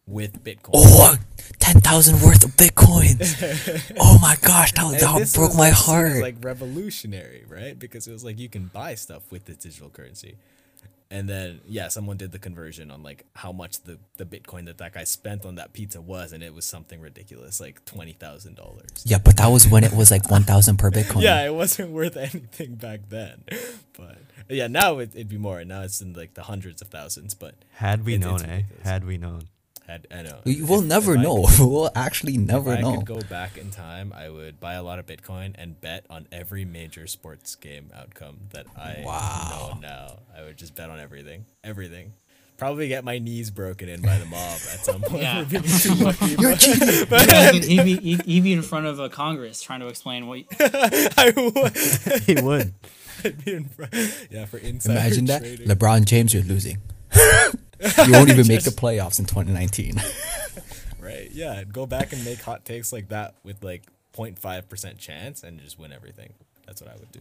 with 0.06 0.42
Bitcoin. 0.42 0.70
oh, 0.74 1.16
10,000 1.58 2.22
worth 2.22 2.44
of 2.44 2.56
bitcoins. 2.56 3.94
Oh 4.00 4.18
my 4.22 4.36
gosh, 4.40 4.72
that, 4.72 4.84
And 4.84 4.94
that 4.94 5.18
this 5.18 5.36
broke 5.36 5.50
was, 5.50 5.58
my 5.58 5.68
like, 5.68 5.76
seen 5.76 5.94
as, 5.94 6.12
heart. 6.12 6.22
like 6.22 6.36
revolutionary, 6.42 7.44
right? 7.48 7.78
Because 7.78 8.06
it 8.06 8.12
was 8.12 8.24
like 8.24 8.38
you 8.38 8.48
can 8.48 8.66
buy 8.66 8.94
stuff 8.94 9.30
with 9.30 9.44
the 9.44 9.54
digital 9.54 9.90
currency. 9.90 10.36
And 11.10 11.26
then 11.26 11.60
yeah, 11.66 11.88
someone 11.88 12.18
did 12.18 12.32
the 12.32 12.38
conversion 12.38 12.90
on 12.90 13.02
like 13.02 13.24
how 13.34 13.50
much 13.50 13.80
the, 13.84 13.98
the 14.18 14.26
Bitcoin 14.26 14.66
that 14.66 14.76
that 14.76 14.92
guy 14.92 15.04
spent 15.04 15.46
on 15.46 15.54
that 15.54 15.72
pizza 15.72 16.02
was, 16.02 16.32
and 16.34 16.42
it 16.42 16.52
was 16.54 16.66
something 16.66 17.00
ridiculous, 17.00 17.60
like 17.62 17.82
twenty 17.86 18.12
thousand 18.12 18.56
dollars. 18.56 18.90
yeah, 19.04 19.16
but 19.16 19.38
that 19.38 19.46
was 19.46 19.66
when 19.66 19.84
it 19.84 19.92
was 19.94 20.10
like 20.10 20.30
1,000 20.30 20.76
per 20.76 20.90
bitcoin. 20.90 21.22
Yeah, 21.22 21.46
it 21.46 21.54
wasn't 21.54 21.92
worth 21.92 22.16
anything 22.28 22.74
back 22.74 23.08
then, 23.08 23.42
but 23.96 24.18
yeah, 24.50 24.66
now 24.66 24.98
it, 24.98 25.14
it'd 25.14 25.28
be 25.30 25.38
more. 25.38 25.64
Now 25.64 25.80
it's 25.82 26.02
in 26.02 26.12
like 26.12 26.34
the 26.34 26.42
hundreds 26.42 26.82
of 26.82 26.88
thousands. 26.88 27.32
But 27.32 27.54
Had 27.76 28.04
we 28.04 28.16
It's- 28.16 28.28
known, 28.42 28.44
eh? 28.48 28.62
Had 28.84 29.04
we 29.06 29.16
known. 29.16 29.48
Had, 29.88 30.06
I 30.10 30.22
know 30.22 30.40
We 30.44 30.62
will 30.62 30.82
never 30.82 31.14
if 31.14 31.20
know. 31.22 31.46
could- 31.46 31.66
we'll 31.66 31.90
actually 31.94 32.36
never 32.38 32.72
if 32.72 32.78
I 32.78 32.82
know. 32.82 32.96
could 32.98 33.06
go 33.16 33.20
back 33.22 33.56
in 33.58 33.70
time, 33.70 34.12
I 34.16 34.28
would 34.28 34.60
buy 34.60 34.74
a 34.74 34.82
lot 34.82 34.98
of 34.98 35.06
Bitcoin 35.06 35.54
and 35.56 35.80
bet 35.80 36.04
on 36.10 36.26
every 36.30 36.64
major 36.64 37.06
sports 37.06 37.54
game 37.56 37.90
outcome 37.96 38.38
that 38.50 38.66
I 38.76 39.02
Wow. 39.04 39.78
know 39.80 39.80
now. 39.80 40.18
I 40.36 40.42
would 40.44 40.56
just 40.58 40.74
bet 40.74 40.90
on 40.90 41.00
everything, 41.00 41.46
everything. 41.64 42.12
Probably 42.58 42.88
get 42.88 43.04
my 43.04 43.18
knees 43.20 43.52
broken 43.52 43.88
in 43.88 44.02
by 44.02 44.18
the 44.18 44.24
mob 44.24 44.40
at 44.72 44.84
some 44.84 45.00
point 45.00 45.22
Yeah. 45.22 45.44
for 45.44 45.50
being 45.50 45.62
too 45.62 45.94
lucky. 45.94 46.26
You're 46.40 46.50
but 46.50 46.58
cheating. 46.60 47.06
Yeah, 47.28 47.52
he'd, 47.52 47.64
he'd 47.64 47.84
be 47.84 47.96
he'd, 47.98 48.22
he'd 48.22 48.42
be 48.42 48.52
in 48.52 48.62
front 48.62 48.86
of 48.86 48.98
a 48.98 49.08
Congress 49.08 49.62
trying 49.62 49.78
to 49.78 49.86
explain 49.86 50.26
what. 50.26 50.40
I 50.60 51.32
would 51.36 51.76
he 52.24 52.34
would. 52.42 52.74
be 53.44 53.54
in 53.54 53.64
front. 53.68 53.94
Yeah, 54.30 54.46
for 54.46 54.58
insider 54.58 54.98
Imagine 54.98 55.24
that. 55.26 55.38
trading. 55.42 55.68
LeBron 55.68 56.04
James, 56.04 56.34
you're 56.34 56.42
losing. 56.42 56.78
You 58.06 58.12
won't 58.12 58.28
even 58.30 58.46
make 58.48 58.62
the 58.64 58.70
playoffs 58.70 59.18
in 59.18 59.26
2019. 59.26 59.94
Right. 61.00 61.30
Yeah. 61.32 61.62
Go 61.64 61.86
back 61.86 62.12
and 62.12 62.22
make 62.24 62.42
hot 62.42 62.64
takes 62.64 62.92
like 62.92 63.08
that 63.08 63.34
with 63.44 63.62
like 63.62 63.84
0.5% 64.14 64.98
chance 64.98 65.42
and 65.44 65.60
just 65.60 65.78
win 65.78 65.92
everything. 65.92 66.32
That's 66.66 66.82
what 66.82 66.90
I 66.90 66.96
would 66.96 67.10
do. 67.12 67.20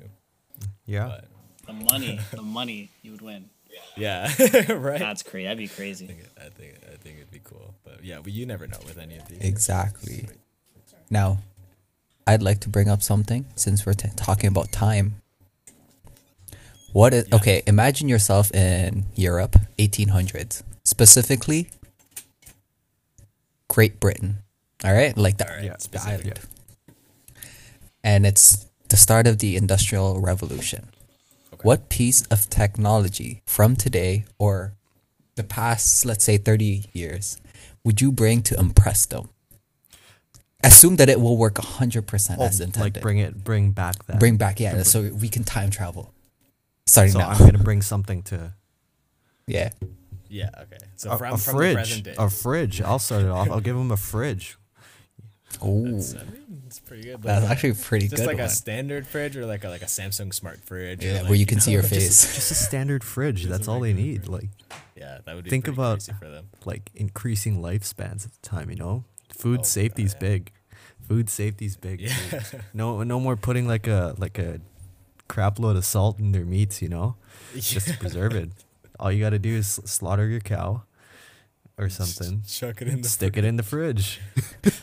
Yeah. 0.86 1.08
But 1.08 1.26
The 1.68 1.74
money, 1.74 2.20
the 2.32 2.42
money 2.42 2.90
you 3.04 3.12
would 3.12 3.22
win. 3.22 3.50
yeah. 3.96 4.34
right. 4.70 5.00
That's 5.00 5.22
crazy. 5.24 5.44
That'd 5.46 5.58
be 5.60 5.68
crazy. 5.68 6.06
I 6.06 6.08
think, 6.08 6.20
it- 6.22 6.32
I 6.38 6.50
think 6.50 6.74
I 6.92 6.98
think 6.98 7.16
it'd 7.18 7.32
be 7.32 7.40
cool. 7.44 7.76
But 7.86 8.04
yeah, 8.04 8.20
but 8.22 8.34
you 8.34 8.46
never 8.46 8.66
know 8.68 8.80
with 8.86 8.98
any 8.98 9.16
of 9.18 9.28
these. 9.28 9.40
exactly. 9.42 10.28
Now, 11.10 11.38
I'd 12.26 12.42
like 12.42 12.60
to 12.62 12.70
bring 12.70 12.90
up 12.90 13.02
something 13.04 13.46
since 13.56 13.86
we're 13.86 13.94
t- 13.94 14.10
talking 14.18 14.48
about 14.50 14.72
time. 14.72 15.22
What 16.98 17.14
is 17.14 17.26
okay? 17.32 17.62
Imagine 17.68 18.10
yourself 18.10 18.52
in 18.56 19.06
Europe, 19.14 19.56
1800s, 19.78 20.64
specifically 20.84 21.70
Great 23.70 24.00
Britain. 24.00 24.40
All 24.84 24.94
right, 24.94 25.16
like 25.16 25.38
the, 25.38 25.46
right, 25.46 25.64
Yeah, 25.64 25.76
the 25.92 26.02
island. 26.02 26.40
And 28.04 28.26
it's 28.26 28.66
the 28.90 28.98
start 28.98 29.28
of 29.28 29.38
the 29.38 29.56
Industrial 29.56 30.20
Revolution. 30.20 30.90
Okay. 31.54 31.62
What 31.62 31.90
piece 31.90 32.26
of 32.32 32.50
technology 32.50 33.44
from 33.46 33.76
today 33.76 34.26
or 34.40 34.74
the 35.36 35.44
past, 35.44 36.04
let's 36.04 36.24
say 36.26 36.38
30 36.40 36.86
years, 36.94 37.40
would 37.84 38.02
you 38.02 38.12
bring 38.12 38.42
to 38.42 38.60
impress 38.60 39.06
them? 39.06 39.30
Assume 40.64 40.96
that 40.96 41.10
it 41.10 41.22
will 41.22 41.38
work 41.38 41.54
100% 41.62 42.38
Oh, 42.40 42.46
as 42.46 42.60
intended. 42.60 42.96
like 42.96 43.04
bring 43.04 43.20
it, 43.20 43.44
bring 43.44 43.70
back 43.70 44.04
that. 44.08 44.20
Bring 44.20 44.38
back, 44.38 44.60
yeah, 44.60 44.82
so 44.82 45.12
we 45.14 45.30
can 45.30 45.44
time 45.44 45.70
travel. 45.70 46.12
Starting 46.88 47.14
So 47.14 47.20
now. 47.20 47.30
I'm 47.30 47.38
gonna 47.38 47.58
bring 47.60 47.82
something 47.82 48.24
to 48.24 48.54
yeah. 49.48 49.70
Yeah. 50.30 50.50
Okay. 50.64 50.78
So 50.96 51.12
a, 51.12 51.18
from, 51.18 51.34
a 51.34 51.38
from 51.38 51.56
fridge. 51.58 51.76
present 51.76 52.04
day. 52.04 52.16
A 52.18 52.30
fridge. 52.30 52.82
I'll 52.82 53.00
start 53.00 53.24
it 53.24 53.30
off. 53.30 53.50
I'll 53.50 53.62
give 53.62 53.76
him 53.78 53.92
a 53.92 53.98
fridge. 53.98 54.58
Oh, 55.62 55.86
That's, 55.92 56.14
I 56.14 56.18
mean, 56.26 56.62
it's 56.66 56.80
pretty 56.82 57.04
good. 57.04 57.22
that's 57.22 57.46
actually 57.46 57.70
a 57.70 57.76
pretty 57.76 58.08
just 58.10 58.22
good 58.22 58.28
like 58.28 58.36
one. 58.38 58.46
a 58.48 58.50
standard 58.50 59.08
fridge 59.08 59.38
or 59.38 59.46
like 59.46 59.64
a 59.64 59.70
like 59.70 59.82
a 59.82 59.86
Samsung 59.86 60.34
smart 60.34 60.60
fridge. 60.60 61.04
Yeah, 61.06 61.22
like, 61.22 61.30
where 61.30 61.36
you 61.36 61.46
can 61.46 61.62
see 61.62 61.72
know, 61.72 61.76
your 61.76 61.84
face. 61.84 62.36
Just 62.36 62.52
a 62.52 62.56
standard 62.56 63.04
fridge. 63.04 63.46
That's 63.46 63.68
all 63.70 63.80
they 63.80 63.94
need. 63.94 64.28
Like, 64.28 64.50
Yeah, 64.98 65.20
that 65.26 65.36
would 65.36 65.46
be 65.46 65.50
Think 65.50 65.70
about- 65.70 66.00
crazy 66.00 66.12
for 66.20 66.28
them. 66.30 66.50
like 66.66 66.92
increasing 66.96 67.62
lifespans 67.62 68.26
at 68.26 68.34
the 68.34 68.40
time. 68.50 68.70
You 68.70 68.76
know, 68.76 69.06
Food 69.34 69.62
Oh, 69.62 69.64
safety's 69.64 70.14
big. 70.14 70.52
Food 71.08 71.30
safety's 71.30 71.78
big. 71.78 72.02
Yeah. 72.02 72.14
No, 72.74 73.02
no 73.04 73.18
more 73.20 73.38
putting 73.38 73.66
like 73.68 73.88
a 73.88 74.14
like 74.18 74.38
a 74.38 74.60
crap 75.28 75.60
load 75.60 75.76
of 75.76 75.86
salt 75.86 76.20
in 76.20 76.32
their 76.32 76.46
meats. 76.46 76.82
You 76.82 76.90
know, 76.90 77.16
just 77.56 77.88
to 77.88 77.98
preserve 77.98 78.34
it. 78.36 78.50
All 79.00 79.12
you 79.12 79.24
got 79.24 79.30
to 79.32 79.40
do 79.40 79.56
is 79.56 79.80
slaughter 79.86 80.28
your 80.28 80.40
cow, 80.40 80.84
or 81.78 81.90
something. 81.90 82.42
Chuck 82.48 82.82
it 82.82 82.88
in 82.88 83.02
the 83.02 83.08
Stick 83.08 83.38
it 83.38 83.46
in 83.46 83.56
the 83.58 83.64
fridge. 83.64 84.20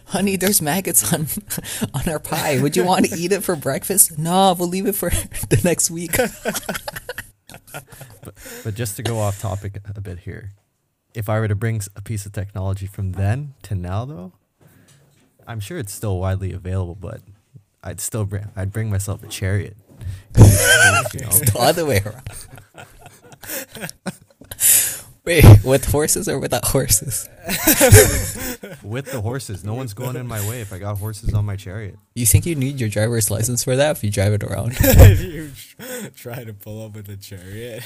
Honey, 0.06 0.36
there's 0.36 0.62
maggots 0.62 1.12
on 1.12 1.26
on 1.94 2.08
our 2.08 2.20
pie. 2.20 2.60
Would 2.60 2.76
you 2.76 2.84
want 2.84 3.06
to 3.06 3.16
eat 3.16 3.32
it 3.32 3.42
for 3.42 3.56
breakfast? 3.56 4.18
No, 4.18 4.54
we'll 4.58 4.68
leave 4.68 4.86
it 4.86 4.94
for 4.94 5.10
the 5.48 5.60
next 5.64 5.90
week. 5.90 6.16
But 8.62 8.74
just 8.74 8.96
to 8.96 9.02
go 9.02 9.18
off 9.18 9.40
topic 9.40 9.80
a 9.94 10.00
bit 10.00 10.20
here, 10.20 10.52
if 11.14 11.28
I 11.28 11.40
were 11.40 11.48
to 11.48 11.54
bring 11.54 11.80
a 11.96 12.02
piece 12.02 12.26
of 12.26 12.32
technology 12.32 12.86
from 12.86 13.12
then 13.12 13.54
to 13.62 13.74
now, 13.74 14.04
though, 14.04 14.32
I'm 15.46 15.60
sure 15.60 15.78
it's 15.78 15.92
still 15.92 16.18
widely 16.18 16.52
available. 16.52 16.94
But 16.94 17.20
I'd 17.82 18.00
still 18.00 18.24
bring 18.24 18.46
I'd 18.54 18.72
bring 18.72 18.88
myself 18.90 19.22
a 19.24 19.26
chariot. 19.26 19.76
You 20.36 21.20
know? 21.20 21.30
the 21.30 21.56
other 21.58 21.86
way 21.86 22.02
around. 22.04 22.28
Wait, 25.24 25.42
with 25.64 25.86
horses 25.86 26.28
or 26.28 26.38
without 26.38 26.66
horses? 26.66 27.30
With 28.82 29.10
the 29.10 29.22
horses, 29.22 29.64
no 29.64 29.72
one's 29.72 29.94
going 29.94 30.16
in 30.16 30.26
my 30.26 30.46
way 30.46 30.60
if 30.60 30.70
I 30.70 30.78
got 30.78 30.98
horses 30.98 31.32
on 31.32 31.46
my 31.46 31.56
chariot. 31.56 31.96
You 32.14 32.26
think 32.26 32.44
you 32.44 32.54
need 32.54 32.78
your 32.78 32.90
driver's 32.90 33.30
license 33.30 33.64
for 33.64 33.74
that 33.74 33.96
if 33.96 34.04
you 34.04 34.10
drive 34.10 34.34
it 34.34 34.44
around? 34.44 34.76
if 34.80 35.22
you 35.22 35.50
try 36.14 36.44
to 36.44 36.52
pull 36.52 36.84
up 36.84 36.94
with 36.94 37.08
a 37.08 37.16
chariot, 37.16 37.82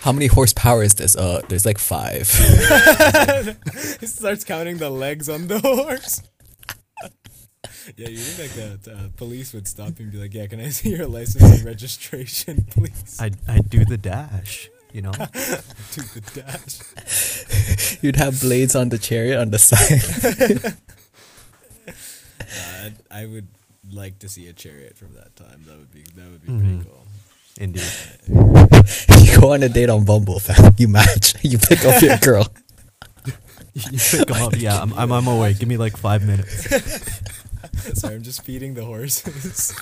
How 0.00 0.12
many 0.12 0.26
horsepower 0.26 0.82
is 0.82 0.94
this? 0.94 1.14
Uh, 1.14 1.42
there's 1.48 1.66
like 1.66 1.78
five. 1.78 2.26
he 4.00 4.06
starts 4.06 4.44
counting 4.44 4.78
the 4.78 4.88
legs 4.88 5.28
on 5.28 5.48
the 5.48 5.60
horse. 5.60 6.22
Yeah, 7.96 8.08
you 8.08 8.16
think 8.18 8.56
like 8.56 8.82
the 8.82 8.92
uh, 8.92 9.08
police 9.16 9.52
would 9.52 9.66
stop 9.68 9.98
you 9.98 10.04
and 10.04 10.12
be 10.12 10.18
like, 10.18 10.34
"Yeah, 10.34 10.46
can 10.46 10.60
I 10.60 10.68
see 10.70 10.90
your 10.90 11.06
license 11.06 11.42
and 11.58 11.64
registration, 11.64 12.64
please?" 12.70 13.18
I'd 13.20 13.36
I'd 13.48 13.68
do 13.70 13.84
the 13.84 13.96
dash. 13.98 14.68
You 14.92 15.02
know, 15.02 15.12
do 15.12 16.02
the 16.16 16.22
dash. 16.34 17.98
You'd 18.02 18.16
have 18.16 18.40
blades 18.40 18.74
on 18.74 18.88
the 18.88 18.98
chariot 18.98 19.38
on 19.38 19.50
the 19.50 19.58
side. 19.58 20.74
Uh, 22.40 22.90
I 23.10 23.26
would 23.26 23.46
like 23.92 24.18
to 24.20 24.28
see 24.28 24.48
a 24.48 24.52
chariot 24.52 24.96
from 24.98 25.14
that 25.14 25.36
time. 25.36 25.62
That 25.66 25.78
would 25.78 25.92
be 25.92 26.02
that 26.16 26.30
would 26.30 26.42
be 26.42 26.48
Mhm. 26.52 26.58
pretty 26.60 26.84
cool. 26.90 27.06
indeed. 27.58 29.26
you 29.26 29.40
go 29.40 29.52
on 29.52 29.62
a 29.62 29.68
date 29.68 29.90
on 29.90 30.04
Bumble, 30.04 30.40
fam. 30.40 30.72
You 30.78 30.88
match. 30.88 31.34
You 31.44 31.58
pick 31.58 31.84
up 31.84 32.00
your 32.02 32.16
girl. 32.18 32.48
You 33.74 33.98
pick 33.98 34.30
'em 34.30 34.42
up. 34.42 34.56
Yeah, 34.56 34.80
I'm, 34.80 34.92
I'm 34.94 35.12
on 35.12 35.24
my 35.24 35.36
way. 35.38 35.54
Give 35.54 35.68
me 35.68 35.76
like 35.76 35.96
five 35.96 36.26
minutes. 36.26 36.66
Sorry, 37.94 38.14
I'm 38.14 38.22
just 38.22 38.42
feeding 38.44 38.74
the 38.74 38.84
horses. 38.84 39.74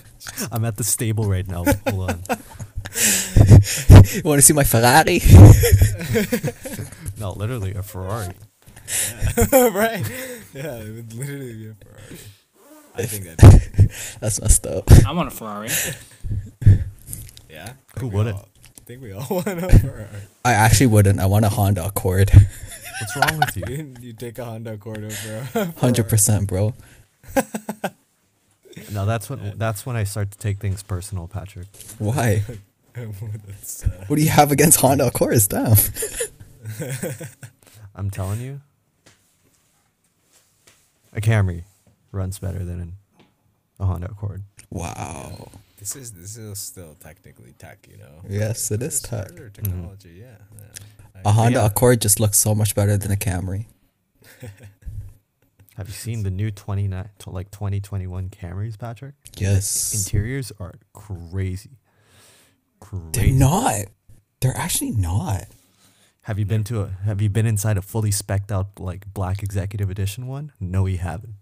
I'm 0.52 0.64
at 0.64 0.76
the 0.76 0.84
stable 0.84 1.24
right 1.28 1.46
now. 1.46 1.64
Hold 1.88 2.10
on. 2.10 2.22
You 4.14 4.22
want 4.24 4.38
to 4.38 4.42
see 4.42 4.52
my 4.52 4.64
Ferrari? 4.64 5.20
No, 7.18 7.32
literally 7.32 7.74
a 7.74 7.82
Ferrari. 7.82 8.34
right? 9.52 10.04
Yeah, 10.54 10.76
it 10.78 10.94
would 10.94 11.12
literally 11.14 11.52
be 11.54 11.68
a 11.68 11.74
Ferrari. 11.74 12.18
I 12.96 13.02
think 13.04 13.24
that. 13.24 14.18
That's 14.20 14.40
messed 14.40 14.66
up. 14.66 14.90
I 15.06 15.12
want 15.12 15.28
a 15.28 15.30
Ferrari. 15.30 15.68
Yeah. 17.48 17.74
Who 17.98 18.08
wouldn't? 18.08 18.36
all- 18.36 18.48
I 18.78 18.82
think 18.92 19.02
we 19.02 19.12
all 19.12 19.26
want 19.30 19.46
a 19.46 19.78
Ferrari. 19.78 20.06
I 20.44 20.52
actually 20.54 20.86
wouldn't. 20.88 21.20
I 21.20 21.26
want 21.26 21.44
a 21.44 21.48
Honda 21.50 21.86
Accord. 21.86 22.30
What's 23.00 23.16
wrong 23.16 23.38
with 23.38 23.56
you? 23.56 23.76
You, 23.76 23.94
you 24.00 24.12
take 24.12 24.38
a 24.38 24.44
Honda 24.44 24.72
Accord 24.72 25.04
over 25.04 25.72
Hundred 25.78 26.08
percent, 26.08 26.48
bro. 26.48 26.74
No, 28.92 29.04
that's 29.06 29.28
when 29.30 29.52
that's 29.56 29.84
when 29.86 29.94
I 29.96 30.04
start 30.04 30.30
to 30.32 30.38
take 30.38 30.58
things 30.58 30.82
personal, 30.82 31.28
Patrick. 31.28 31.66
Why? 31.98 32.42
That's, 32.94 33.84
uh, 33.86 34.04
What 34.08 34.16
do 34.16 34.22
you 34.22 34.30
have 34.30 34.50
against 34.52 34.80
Honda 34.80 35.06
Accords? 35.08 35.46
Damn. 35.48 35.76
I'm 37.94 38.10
telling 38.10 38.40
you, 38.40 38.60
a 41.12 41.20
Camry 41.20 41.64
runs 42.12 42.38
better 42.38 42.64
than 42.64 42.94
a 43.78 43.86
Honda 43.86 44.08
Accord. 44.10 44.42
Wow. 44.70 45.50
this 45.78 45.94
is 45.96 46.12
this 46.12 46.36
is 46.36 46.58
still 46.58 46.96
technically 47.00 47.52
tech, 47.58 47.86
you 47.90 47.98
know. 47.98 48.22
Yes, 48.28 48.70
it 48.70 48.82
is 48.82 48.98
It's 48.98 49.08
tech. 49.08 49.28
harder 49.28 49.50
technology, 49.50 50.16
yeah. 50.20 50.36
yeah. 50.56 51.20
I- 51.24 51.28
A 51.28 51.32
Honda 51.32 51.58
Yeah. 51.60 51.66
Accord 51.66 52.00
just 52.00 52.18
looks 52.18 52.38
so 52.38 52.54
much 52.54 52.74
better 52.74 52.96
than 52.96 53.10
a 53.12 53.16
Camry. 53.16 53.66
Have 55.80 55.88
you 55.88 55.94
seen 55.94 56.24
the 56.24 56.30
new 56.30 56.50
29 56.50 57.08
like 57.28 57.50
2021 57.52 58.28
Camrys, 58.28 58.78
Patrick? 58.78 59.14
Yes. 59.38 59.94
Interiors 59.94 60.52
are 60.60 60.74
crazy. 60.92 61.78
They're 63.12 63.32
not. 63.32 63.86
They're 64.42 64.54
actually 64.54 64.90
not. 64.90 65.46
Have 66.24 66.38
you 66.38 66.44
been 66.44 66.64
to 66.64 66.82
a 66.82 66.88
have 67.06 67.22
you 67.22 67.30
been 67.30 67.46
inside 67.46 67.78
a 67.78 67.80
fully 67.80 68.10
specced 68.10 68.52
out 68.52 68.78
like 68.78 69.14
black 69.14 69.42
executive 69.42 69.88
edition 69.88 70.26
one? 70.26 70.52
No, 70.60 70.84
you 70.84 70.98
haven't. 70.98 71.40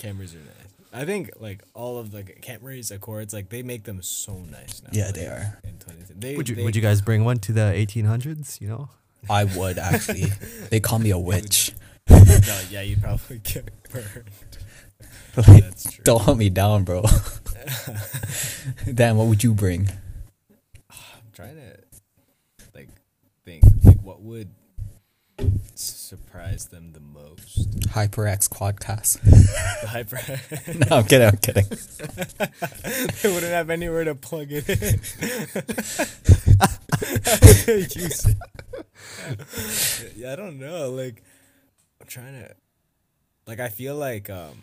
Camrys 0.00 0.34
are 0.34 0.38
nice. 0.38 0.72
I 0.92 1.04
think 1.04 1.30
like 1.38 1.62
all 1.74 1.98
of 1.98 2.10
the 2.10 2.24
Camrys, 2.24 2.90
Accords, 2.90 3.32
like 3.32 3.50
they 3.50 3.62
make 3.62 3.84
them 3.84 4.02
so 4.02 4.38
nice 4.38 4.82
now. 4.82 4.90
Yeah, 4.92 5.06
like, 5.06 5.14
they 5.14 5.26
are. 5.26 5.60
In 5.62 5.78
20, 5.78 6.02
they, 6.16 6.36
Would 6.36 6.48
you 6.48 6.56
they, 6.56 6.64
would 6.64 6.74
you 6.74 6.82
guys 6.82 7.00
bring 7.00 7.24
one 7.24 7.38
to 7.38 7.52
the 7.52 7.60
1800s, 7.60 8.60
you 8.60 8.66
know? 8.66 8.88
I 9.30 9.44
would 9.44 9.78
actually. 9.78 10.32
they 10.70 10.80
call 10.80 10.98
me 10.98 11.10
a 11.10 11.18
witch. 11.18 11.72
No, 12.10 12.60
yeah, 12.70 12.82
you'd 12.82 13.02
probably 13.02 13.38
get 13.44 13.68
burned. 13.90 14.30
Like, 15.36 15.62
That's 15.64 15.92
true. 15.92 16.04
don't 16.04 16.22
hunt 16.22 16.38
me 16.38 16.50
down, 16.50 16.84
bro. 16.84 17.04
Damn, 18.94 19.16
what 19.16 19.26
would 19.28 19.44
you 19.44 19.54
bring? 19.54 19.88
I'm 20.90 21.32
trying 21.32 21.56
to 21.56 21.76
like 22.74 22.88
think 23.44 23.62
like 23.84 24.00
what 24.02 24.20
would 24.22 24.48
surprise 25.74 26.66
them 26.66 26.92
the 26.92 27.00
most. 27.00 27.70
HyperX 27.88 28.48
Quadcast. 28.48 29.20
The 29.20 29.86
hyper. 29.88 30.18
no, 30.90 30.96
I'm 30.96 31.04
kidding. 31.04 31.28
I'm 31.28 31.36
kidding. 31.36 31.64
they 33.22 33.32
wouldn't 33.32 33.52
have 33.52 33.70
anywhere 33.70 34.04
to 34.04 34.14
plug 34.14 34.48
it 34.50 34.68
in. 34.68 35.00
Use 38.02 38.26
it. 38.26 38.36
yeah, 40.16 40.32
I 40.32 40.36
don't 40.36 40.58
know. 40.58 40.90
Like, 40.90 41.22
trying 42.08 42.34
to. 42.42 42.54
Like, 43.46 43.60
I 43.60 43.68
feel 43.68 43.94
like, 43.96 44.28
um, 44.28 44.62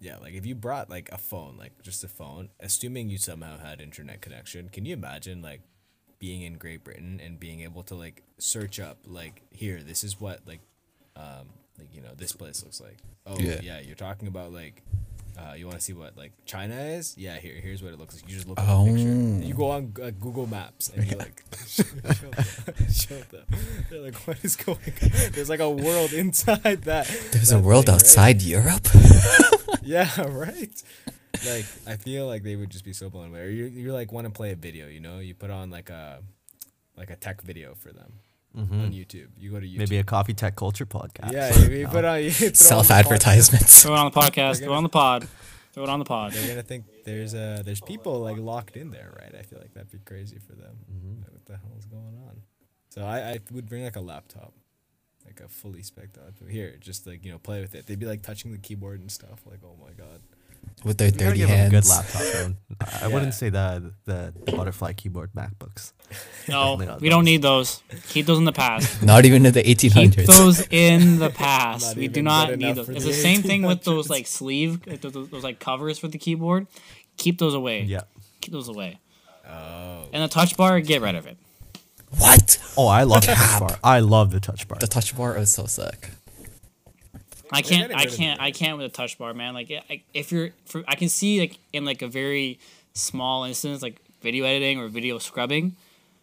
yeah, 0.00 0.18
like 0.18 0.34
if 0.34 0.44
you 0.46 0.54
brought 0.54 0.90
like 0.90 1.08
a 1.10 1.18
phone, 1.18 1.56
like 1.58 1.80
just 1.82 2.04
a 2.04 2.08
phone, 2.08 2.50
assuming 2.60 3.08
you 3.08 3.18
somehow 3.18 3.58
had 3.58 3.80
internet 3.80 4.20
connection, 4.20 4.68
can 4.68 4.84
you 4.84 4.92
imagine 4.94 5.40
like 5.42 5.62
being 6.18 6.42
in 6.42 6.54
Great 6.54 6.84
Britain 6.84 7.20
and 7.24 7.40
being 7.40 7.62
able 7.62 7.82
to 7.84 7.94
like 7.94 8.22
search 8.38 8.78
up 8.78 8.98
like 9.06 9.42
here, 9.50 9.80
this 9.82 10.04
is 10.04 10.20
what 10.20 10.40
like, 10.46 10.60
um, 11.16 11.48
like 11.78 11.88
you 11.92 12.00
know 12.00 12.12
this 12.16 12.32
place 12.32 12.62
looks 12.62 12.80
like. 12.80 12.98
Oh 13.26 13.40
Yeah. 13.40 13.60
yeah, 13.62 13.80
you're 13.80 13.96
talking 13.96 14.28
about 14.28 14.52
like 14.52 14.82
uh, 15.36 15.54
you 15.54 15.66
want 15.66 15.78
to 15.78 15.84
see 15.84 15.92
what 15.92 16.16
like 16.16 16.32
China 16.44 16.74
is? 16.74 17.16
Yeah, 17.16 17.38
here, 17.38 17.54
here's 17.54 17.82
what 17.82 17.92
it 17.92 17.98
looks 17.98 18.14
like. 18.14 18.28
You 18.28 18.34
just 18.34 18.48
look 18.48 18.58
at 18.58 18.66
the 18.66 18.84
picture. 18.84 19.08
Oh. 19.08 19.46
You 19.46 19.54
go 19.54 19.70
on 19.70 19.92
uh, 20.02 20.10
Google 20.10 20.46
Maps 20.46 20.90
and 20.90 21.10
you 21.10 21.16
like 21.16 21.42
show, 21.66 21.84
show 22.92 23.20
them. 23.30 23.44
They're 23.90 24.00
like, 24.00 24.16
what 24.26 24.44
is 24.44 24.56
going 24.56 24.78
on? 24.78 25.10
There's 25.32 25.48
like 25.48 25.60
a 25.60 25.70
world 25.70 26.12
inside 26.12 26.82
that. 26.82 27.06
There's 27.32 27.52
a 27.52 27.58
world 27.58 27.86
thing, 27.86 27.94
right? 27.94 28.00
outside 28.00 28.42
Europe. 28.42 28.88
Yeah, 29.86 30.08
right. 30.28 30.82
Like 31.46 31.66
I 31.86 31.96
feel 31.96 32.26
like 32.26 32.42
they 32.42 32.56
would 32.56 32.70
just 32.70 32.86
be 32.86 32.94
so 32.94 33.10
blown 33.10 33.28
away. 33.28 33.40
Or 33.40 33.48
you 33.50 33.66
you 33.66 33.92
like 33.92 34.12
want 34.12 34.26
to 34.26 34.30
play 34.32 34.52
a 34.52 34.56
video, 34.56 34.88
you 34.88 35.00
know? 35.00 35.18
You 35.18 35.34
put 35.34 35.50
on 35.50 35.70
like 35.70 35.90
a 35.90 36.22
like 36.96 37.10
a 37.10 37.16
tech 37.16 37.42
video 37.42 37.74
for 37.74 37.92
them 37.92 38.20
on 38.56 38.92
YouTube. 38.92 39.28
You 39.38 39.50
go 39.50 39.60
to 39.60 39.66
YouTube. 39.66 39.70
Mm-hmm. 39.70 39.78
Maybe 39.78 39.98
a 39.98 40.04
coffee 40.04 40.34
tech 40.34 40.56
culture 40.56 40.86
podcast. 40.86 41.32
yeah, 41.32 41.56
you, 41.58 41.74
you 41.78 41.88
put 41.88 42.04
on 42.04 42.22
you 42.22 42.30
throw 42.30 42.48
on 42.48 42.54
Self 42.54 42.90
advertisements. 42.90 43.82
Throw 43.82 43.94
it 43.94 43.98
on 43.98 44.10
the 44.10 44.20
podcast. 44.20 44.62
Throw 44.62 44.72
it 44.72 44.76
on 44.76 44.82
the 44.82 44.88
pod. 44.88 45.28
Throw 45.72 45.84
it 45.84 45.88
on 45.88 45.98
the 45.98 46.04
pod. 46.04 46.32
podcast. 46.32 46.34
They're 46.34 46.48
gonna 46.48 46.62
think 46.62 46.84
there's 47.04 47.34
uh 47.34 47.62
there's 47.64 47.80
people 47.80 48.20
like 48.20 48.36
locked 48.38 48.76
in 48.76 48.90
there, 48.90 49.12
right? 49.18 49.34
I 49.38 49.42
feel 49.42 49.58
like 49.58 49.74
that'd 49.74 49.90
be 49.90 49.98
crazy 50.04 50.38
for 50.38 50.52
them. 50.52 50.76
Mm-hmm. 50.92 51.22
Like, 51.22 51.32
what 51.32 51.44
the 51.46 51.56
hell 51.56 51.76
is 51.78 51.86
going 51.86 52.16
on? 52.28 52.42
So 52.90 53.04
I, 53.04 53.18
I 53.18 53.38
would 53.50 53.68
bring 53.68 53.82
like 53.82 53.96
a 53.96 54.00
laptop, 54.00 54.54
like 55.24 55.40
a 55.40 55.48
fully 55.48 55.82
spec'd 55.82 56.16
laptop. 56.16 56.48
Here, 56.48 56.76
just 56.78 57.06
like 57.06 57.24
you 57.24 57.32
know, 57.32 57.38
play 57.38 57.60
with 57.60 57.74
it. 57.74 57.86
They'd 57.86 57.98
be 57.98 58.06
like 58.06 58.22
touching 58.22 58.52
the 58.52 58.58
keyboard 58.58 59.00
and 59.00 59.10
stuff. 59.10 59.40
Like, 59.46 59.60
oh 59.64 59.76
my 59.80 59.92
god. 59.92 60.20
With 60.84 60.98
their 60.98 61.08
You 61.08 61.12
gotta 61.12 61.24
dirty 61.24 61.38
give 61.38 61.50
'em 61.50 61.66
a 61.66 61.70
good 61.70 61.84
hands. 61.84 61.88
laptop 61.90 62.22
though. 62.22 62.54
I- 62.80 62.84
I 62.84 63.00
Yeah. 63.00 63.14
wouldn't 63.14 63.34
say 63.34 63.48
the 63.50 63.92
the 64.04 64.32
butterfly 64.52 64.92
keyboard 64.92 65.30
MacBooks. 65.34 65.92
No, 66.48 66.72
Definitely 66.76 66.86
not 66.86 67.00
we 67.00 67.08
don't 67.08 67.24
need 67.24 67.42
those. 67.42 67.82
Keep 68.08 68.26
those 68.26 68.38
in 68.38 68.44
the 68.44 68.52
past. 68.52 69.02
Not 69.12 69.24
even 69.24 69.46
in 69.46 69.52
the 69.52 69.62
1800s. 69.62 69.92
Keep 69.92 69.92
1800s. 70.12 70.26
those 70.26 70.66
in 70.70 71.18
the 71.18 71.30
past. 71.30 71.96
We 71.96 72.08
do 72.08 72.22
not 72.22 72.56
need 72.58 72.76
those. 72.76 72.88
It's 72.90 73.04
the 73.04 73.10
the 73.10 73.16
same 73.16 73.42
thing 73.42 73.62
with 73.62 73.82
those 73.84 74.10
like 74.10 74.26
sleeve, 74.26 74.80
like, 74.86 75.00
those, 75.00 75.12
those, 75.12 75.28
those, 75.30 75.42
like 75.42 75.58
covers 75.58 75.98
for 75.98 76.06
the 76.08 76.18
keyboard. 76.18 76.66
Keep 77.16 77.38
those 77.38 77.54
away. 77.54 77.82
Yeah. 77.82 78.02
Keep 78.42 78.52
those 78.52 78.68
away. 78.68 79.00
Oh. 79.48 80.04
And 80.12 80.22
the 80.22 80.28
touch 80.28 80.56
bar, 80.56 80.78
get 80.80 81.00
rid 81.02 81.14
of 81.14 81.26
it. 81.26 81.36
What? 82.18 82.58
Oh, 82.76 82.86
I 82.86 83.02
love 83.04 83.22
the 83.26 83.34
touch 83.34 83.60
bar. 83.60 83.78
I 83.82 83.98
love 84.00 84.30
the 84.30 84.40
touch 84.40 84.68
bar. 84.68 84.78
The 84.78 84.86
touch 84.86 85.16
bar 85.16 85.36
is 85.38 85.50
so 85.52 85.66
sick. 85.66 86.10
I 87.52 87.62
can't. 87.62 87.94
I 87.94 88.06
can't. 88.06 88.40
I 88.40 88.50
can't 88.50 88.78
with 88.78 88.86
a 88.86 88.94
touch 88.94 89.18
bar, 89.18 89.34
man. 89.34 89.54
Like, 89.54 89.70
I, 89.90 90.02
if 90.12 90.32
you're, 90.32 90.50
for, 90.66 90.82
I 90.88 90.94
can 90.94 91.08
see 91.08 91.40
like 91.40 91.58
in 91.72 91.84
like 91.84 92.02
a 92.02 92.08
very 92.08 92.58
small 92.94 93.44
instance, 93.44 93.82
like 93.82 94.00
video 94.22 94.44
editing 94.44 94.78
or 94.80 94.88
video 94.88 95.18
scrubbing, 95.18 95.76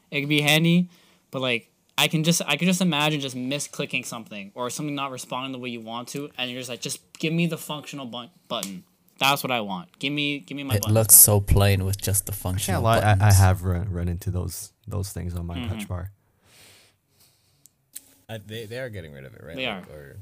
it 0.10 0.20
could 0.22 0.30
be 0.30 0.42
handy. 0.42 0.90
But 1.30 1.42
like, 1.42 1.70
I 1.98 2.08
can 2.08 2.24
just, 2.24 2.42
I 2.48 2.58
can 2.58 2.68
just 2.68 2.82
imagine 2.82 3.20
just 3.22 3.36
misclicking 3.36 4.06
something 4.06 4.52
or 4.56 4.70
something 4.70 4.96
not 4.96 5.12
responding 5.12 5.52
the 5.52 5.60
way 5.60 5.70
you 5.70 5.82
want 5.82 6.08
to, 6.10 6.30
and 6.38 6.50
you're 6.50 6.60
just 6.60 6.70
like, 6.70 6.82
just 6.82 7.00
give 7.20 7.32
me 7.34 7.46
the 7.46 7.58
functional 7.58 8.06
bu- 8.06 8.28
button. 8.48 8.84
That's 9.20 9.44
what 9.44 9.52
I 9.52 9.62
want. 9.62 10.00
Give 10.00 10.12
me, 10.12 10.40
give 10.40 10.56
me 10.56 10.64
my. 10.64 10.76
It 10.76 10.88
looks 10.88 11.14
back. 11.14 11.20
so 11.22 11.40
plain 11.40 11.86
with 11.86 12.02
just 12.02 12.26
the 12.26 12.32
Can't 12.32 12.42
functional 12.42 12.82
lie, 12.82 13.00
I, 13.00 13.28
I 13.28 13.32
have 13.34 13.64
run, 13.64 13.92
run 13.92 14.08
into 14.08 14.32
those 14.32 14.72
those 14.88 15.12
things 15.12 15.36
on 15.36 15.46
my 15.46 15.58
Mm-hmm. 15.58 15.78
touch 15.78 15.88
bar. 15.88 16.12
Uh, 18.28 18.40
they 18.46 18.66
they 18.66 18.80
are 18.80 18.90
getting 18.90 19.12
rid 19.14 19.26
of 19.26 19.34
it, 19.36 19.44
right? 19.44 19.56
They 19.56 19.68
Like, 19.68 19.88
are. 19.90 19.94
Or 19.94 20.18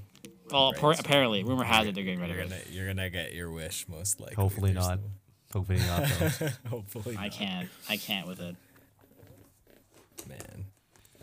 Well, 0.51 0.71
Right, 0.71 0.81
appar- 0.81 0.95
so 0.95 1.01
apparently, 1.01 1.43
rumor 1.43 1.63
has 1.63 1.87
it 1.87 1.95
they're 1.95 2.03
getting 2.03 2.19
rid 2.19 2.29
you're 2.29 2.41
of 2.41 2.49
gonna 2.49 2.61
it. 2.61 2.67
you're 2.71 2.87
gonna 2.87 3.09
get 3.09 3.33
your 3.33 3.51
wish 3.51 3.85
most 3.87 4.19
likely. 4.19 4.35
Hopefully 4.35 4.73
There's 4.73 4.87
not. 4.87 4.99
Hopefully 5.53 5.79
not. 5.79 6.07
Though. 6.09 6.45
no- 6.45 6.51
hopefully 6.69 7.15
I 7.17 7.23
not, 7.23 7.31
can't. 7.33 7.69
I 7.89 7.97
can't 7.97 8.27
with 8.27 8.39
it. 8.39 8.55
man. 10.27 10.65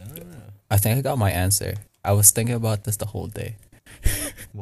I 0.00 0.04
don't 0.08 0.30
know. 0.30 0.38
I 0.70 0.76
think 0.78 0.98
I 0.98 1.02
got 1.02 1.18
my 1.18 1.30
answer. 1.30 1.74
I 2.04 2.12
was 2.12 2.30
thinking 2.30 2.54
about 2.54 2.84
this 2.84 2.96
the 2.96 3.06
whole 3.06 3.26
day. 3.28 3.56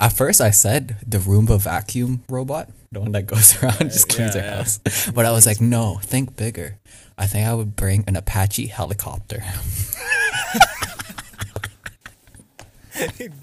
At 0.00 0.08
first, 0.14 0.40
I 0.40 0.50
said 0.50 0.96
the 1.06 1.18
Roomba 1.18 1.60
vacuum 1.60 2.22
robot, 2.28 2.68
the 2.92 3.00
one 3.00 3.12
that 3.12 3.26
goes 3.26 3.60
around 3.62 3.80
and 3.80 3.90
just 3.90 4.10
oh, 4.12 4.14
cleans 4.16 4.34
yeah, 4.34 4.42
your 4.42 4.50
yeah. 4.50 4.56
house. 4.58 5.10
But 5.14 5.26
I 5.26 5.32
was 5.32 5.46
like, 5.46 5.60
no, 5.60 5.98
think 6.02 6.36
bigger. 6.36 6.78
I 7.18 7.26
think 7.26 7.46
I 7.46 7.54
would 7.54 7.76
bring 7.76 8.04
an 8.06 8.16
Apache 8.16 8.66
helicopter. 8.66 9.42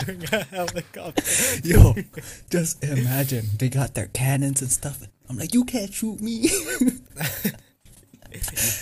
Bring 0.06 0.24
a 0.32 0.44
helicopter. 0.46 1.24
Yo, 1.64 1.94
just 2.50 2.84
imagine 2.84 3.46
they 3.60 3.70
got 3.70 3.94
their 3.96 4.08
cannons 4.08 4.62
and 4.62 4.72
stuff. 4.72 5.02
I'm 5.30 5.38
like, 5.38 5.54
you 5.54 5.64
can't 5.66 5.94
shoot 5.94 6.20
me. 6.22 6.48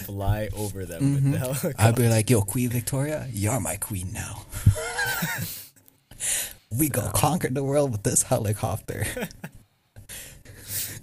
Fly 0.06 0.50
over 0.56 0.86
them 0.86 1.02
Mm-hmm. 1.02 1.14
with 1.14 1.32
the 1.34 1.40
helicopter. 1.40 1.76
I'd 1.78 1.96
be 1.96 2.08
like, 2.08 2.30
yo, 2.30 2.42
Queen 2.42 2.70
Victoria, 2.70 3.28
you're 3.32 3.60
my 3.60 3.76
queen 3.78 4.12
now. 4.14 4.44
we 6.78 6.90
go 6.90 7.10
conquer 7.14 7.50
the 7.50 7.64
world 7.64 7.92
with 7.92 8.04
this 8.04 8.24
helicopter. 8.24 9.06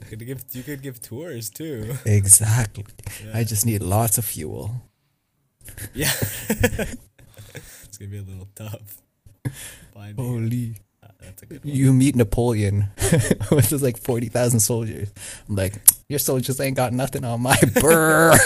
Could 0.08 0.24
give 0.26 0.42
you 0.52 0.62
could 0.62 0.80
give 0.82 1.02
tours 1.02 1.50
too. 1.50 1.94
exactly. 2.06 2.86
I 3.34 3.44
just 3.44 3.66
need 3.66 3.82
lots 3.82 4.16
of 4.16 4.24
fuel. 4.24 4.80
Yeah. 5.92 6.10
it's 6.48 7.98
gonna 7.98 8.10
be 8.10 8.16
a 8.18 8.22
little 8.22 8.48
tough. 8.54 9.02
Finding 9.98 10.24
it. 10.24 10.28
Holy. 10.28 10.74
Uh, 11.02 11.08
that's 11.20 11.42
a 11.42 11.46
good 11.46 11.64
one. 11.64 11.74
You 11.74 11.92
meet 11.92 12.14
Napoleon 12.14 12.88
with 13.50 13.68
just 13.68 13.82
like 13.82 13.98
40,000 13.98 14.60
soldiers. 14.60 15.12
I'm 15.48 15.56
like, 15.56 15.74
your 16.08 16.20
soldiers 16.20 16.60
ain't 16.60 16.76
got 16.76 16.92
nothing 16.92 17.24
on 17.24 17.40
my 17.42 17.56
brr. 17.80 18.36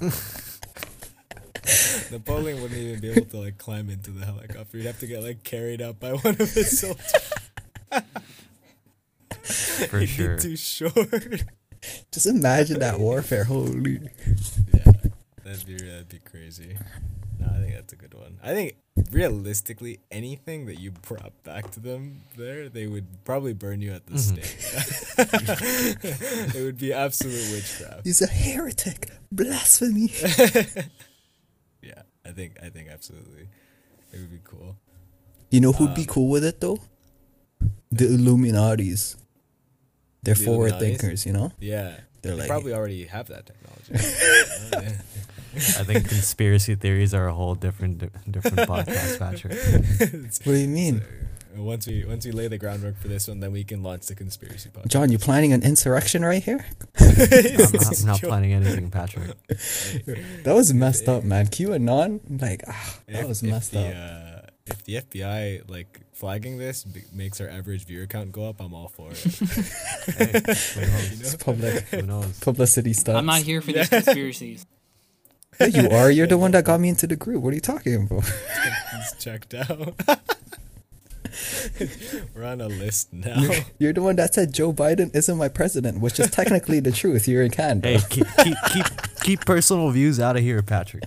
Napoleon 2.10 2.60
wouldn't 2.60 2.78
even 2.80 3.00
be 3.00 3.10
able 3.12 3.24
to 3.26 3.36
like 3.38 3.56
climb 3.56 3.88
into 3.88 4.10
the 4.10 4.26
helicopter. 4.26 4.76
He'd 4.76 4.86
have 4.86 4.98
to 4.98 5.06
get 5.06 5.22
like 5.22 5.42
carried 5.42 5.80
up 5.80 5.98
by 6.00 6.12
one 6.12 6.34
of 6.38 6.52
his 6.52 6.80
soldiers. 6.80 7.32
For 9.88 10.00
He'd 10.00 10.06
sure. 10.08 10.36
be 10.36 10.42
too 10.42 10.56
short. 10.56 11.44
just 12.12 12.26
imagine 12.26 12.80
that 12.80 13.00
warfare. 13.00 13.44
Holy. 13.44 14.00
yeah, 14.74 14.92
that'd 15.44 15.66
be 15.66 15.76
that'd 15.76 16.08
be 16.08 16.18
crazy. 16.18 16.76
No, 17.38 17.46
I 17.46 17.60
think 17.60 17.74
that's 17.74 17.92
a 17.92 17.96
good 17.96 18.12
one. 18.14 18.38
I 18.42 18.52
think 18.54 18.76
realistically, 19.10 20.00
anything 20.10 20.66
that 20.66 20.78
you 20.78 20.90
brought 20.90 21.32
back 21.44 21.70
to 21.72 21.80
them 21.80 22.22
there, 22.36 22.68
they 22.68 22.86
would 22.86 23.06
probably 23.24 23.52
burn 23.52 23.80
you 23.80 23.92
at 23.92 24.06
the 24.06 24.14
Mm-hmm. 24.14 24.42
stake. 24.42 26.54
it 26.54 26.62
would 26.62 26.78
be 26.78 26.92
absolute 26.92 27.50
witchcraft. 27.52 28.04
He's 28.04 28.22
a 28.22 28.26
heretic. 28.26 29.10
Blasphemy. 29.30 30.12
Yeah, 31.84 32.02
I 32.24 32.30
think 32.30 32.58
I 32.62 32.68
think 32.68 32.88
absolutely, 32.90 33.48
it 34.12 34.20
would 34.20 34.30
be 34.30 34.38
cool. 34.44 34.76
You 35.50 35.60
know 35.60 35.72
who'd 35.72 35.96
be 35.96 36.04
cool 36.06 36.28
with 36.30 36.44
it 36.44 36.60
though? 36.60 36.78
The 37.90 38.04
Illuminatis. 38.04 39.16
They're 40.22 40.34
The 40.36 40.44
forward 40.44 40.74
Illuminatis? 40.74 40.80
thinkers, 41.00 41.26
you 41.26 41.32
know? 41.32 41.50
Yeah, 41.58 41.96
They're 42.22 42.36
they 42.36 42.42
like- 42.42 42.48
probably 42.48 42.72
already 42.72 43.04
have 43.06 43.26
that 43.28 43.46
technology. 43.46 44.96
I 45.54 45.84
think 45.84 46.08
conspiracy 46.08 46.74
theories 46.74 47.12
are 47.14 47.26
a 47.28 47.34
whole 47.34 47.54
different 47.54 47.98
di- 47.98 48.08
different 48.30 48.56
podcast, 48.68 49.18
Patrick. 49.18 49.58
What 50.44 50.52
do 50.52 50.58
you 50.58 50.68
mean? 50.68 51.02
Uh, 51.56 51.62
once 51.62 51.86
we 51.86 52.04
once 52.06 52.24
we 52.24 52.32
lay 52.32 52.48
the 52.48 52.56
groundwork 52.56 52.96
for 52.98 53.08
this 53.08 53.28
one, 53.28 53.40
then 53.40 53.52
we 53.52 53.62
can 53.64 53.82
launch 53.82 54.06
the 54.06 54.14
conspiracy 54.14 54.70
podcast. 54.70 54.88
John, 54.88 55.12
you 55.12 55.18
planning 55.18 55.52
an 55.52 55.62
insurrection 55.62 56.24
right 56.24 56.42
here? 56.42 56.64
I'm, 56.98 57.06
I'm 57.10 58.06
not 58.06 58.20
planning 58.22 58.52
anything, 58.54 58.90
Patrick. 58.90 59.36
That 60.44 60.54
was 60.54 60.72
messed 60.72 61.08
up, 61.08 61.24
man. 61.24 61.46
QAnon? 61.48 62.40
Like, 62.40 62.62
ah, 62.66 62.98
that 63.08 63.22
If- 63.22 63.28
was 63.28 63.42
if 63.42 63.50
messed 63.50 63.72
the, 63.72 63.80
up. 63.80 63.94
Uh, 63.94 64.46
if 64.64 64.84
the 64.84 64.94
FBI 64.94 65.68
like 65.68 66.00
flagging 66.14 66.56
this 66.56 66.84
b- 66.84 67.02
makes 67.12 67.40
our 67.40 67.48
average 67.48 67.84
viewer 67.84 68.06
count 68.06 68.32
go 68.32 68.48
up, 68.48 68.60
I'm 68.60 68.72
all 68.72 68.88
for 68.88 69.10
it. 69.10 69.18
Hey, 70.16 70.40
who 70.40 70.80
knows? 70.80 71.20
It's 71.20 71.36
public 71.36 71.84
Who 71.88 72.02
knows? 72.02 72.38
publicity 72.40 72.92
stuff. 72.92 73.16
I'm 73.16 73.26
not 73.26 73.42
here 73.42 73.60
for 73.60 73.72
these 73.72 73.88
conspiracies. 73.88 74.64
Yeah, 75.60 75.66
you 75.66 75.88
are. 75.92 76.10
You're 76.10 76.26
the 76.26 76.38
one 76.38 76.50
that 76.52 76.64
got 76.64 76.80
me 76.80 76.88
into 76.88 77.06
the 77.06 77.16
group. 77.16 77.42
What 77.42 77.50
are 77.52 77.54
you 77.54 77.60
talking 77.60 77.94
about? 78.10 78.24
He's 78.96 79.14
checked 79.18 79.54
out. 79.54 79.94
We're 82.34 82.44
on 82.44 82.60
a 82.60 82.68
list 82.68 83.12
now. 83.12 83.48
You're 83.78 83.92
the 83.94 84.02
one 84.02 84.16
that 84.16 84.34
said 84.34 84.52
Joe 84.52 84.72
Biden 84.72 85.14
isn't 85.14 85.36
my 85.38 85.48
president, 85.48 86.00
which 86.00 86.20
is 86.20 86.30
technically 86.30 86.80
the 86.80 86.92
truth. 86.92 87.26
You're 87.26 87.42
in 87.42 87.50
Canada. 87.50 87.88
Hey, 87.88 88.00
keep 88.10 88.26
keep 88.44 88.56
keep 88.72 88.86
keep 89.22 89.40
personal 89.46 89.88
views 89.90 90.20
out 90.20 90.36
of 90.36 90.42
here, 90.42 90.60
Patrick. 90.62 91.04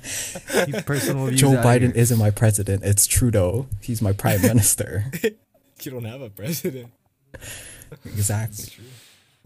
Keep 0.66 0.86
personal 0.86 1.28
views. 1.28 1.40
Joe 1.42 1.52
out 1.52 1.58
of 1.60 1.66
Biden 1.66 1.82
here. 1.94 2.02
isn't 2.02 2.18
my 2.18 2.32
president. 2.32 2.84
It's 2.84 3.06
Trudeau. 3.06 3.68
He's 3.82 4.02
my 4.02 4.14
prime 4.14 4.42
minister. 4.42 5.12
you 5.22 5.92
don't 5.92 6.06
have 6.06 6.22
a 6.22 6.30
president. 6.32 6.92
exactly. 8.06 8.66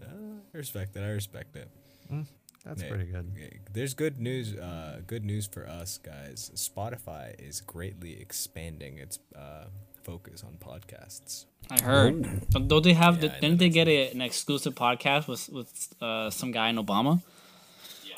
Uh, 0.01 0.05
I 0.53 0.57
respect 0.57 0.95
it. 0.95 1.01
I 1.01 1.09
respect 1.09 1.55
it. 1.57 1.67
Mm. 2.11 2.25
That's 2.69 2.83
Yeah. 2.83 2.89
pretty 2.89 3.05
good. 3.05 3.31
Okay, 3.35 3.59
There's 3.73 3.93
good 3.95 4.19
news. 4.19 4.55
Uh, 4.55 5.01
good 5.07 5.25
news 5.25 5.47
for 5.47 5.67
us 5.67 5.97
guys. 5.97 6.51
Spotify 6.55 7.33
is 7.39 7.61
greatly 7.61 8.19
expanding 8.21 8.99
its 8.99 9.17
uh, 9.35 9.65
focus 10.03 10.43
on 10.43 10.57
podcasts. 10.59 11.45
I 11.71 11.81
heard. 11.81 12.47
Don't 12.51 12.83
they 12.83 12.93
have, 12.93 13.15
Yeah, 13.15 13.29
the, 13.29 13.39
didn't 13.41 13.57
they 13.57 13.69
get 13.69 13.87
a, 13.87 14.11
an 14.11 14.21
exclusive 14.21 14.75
podcast 14.75 15.27
with 15.27 15.49
with 15.49 15.93
uh, 16.01 16.29
some 16.29 16.51
guy 16.51 16.69
in 16.69 16.77
Obama? 16.77 17.21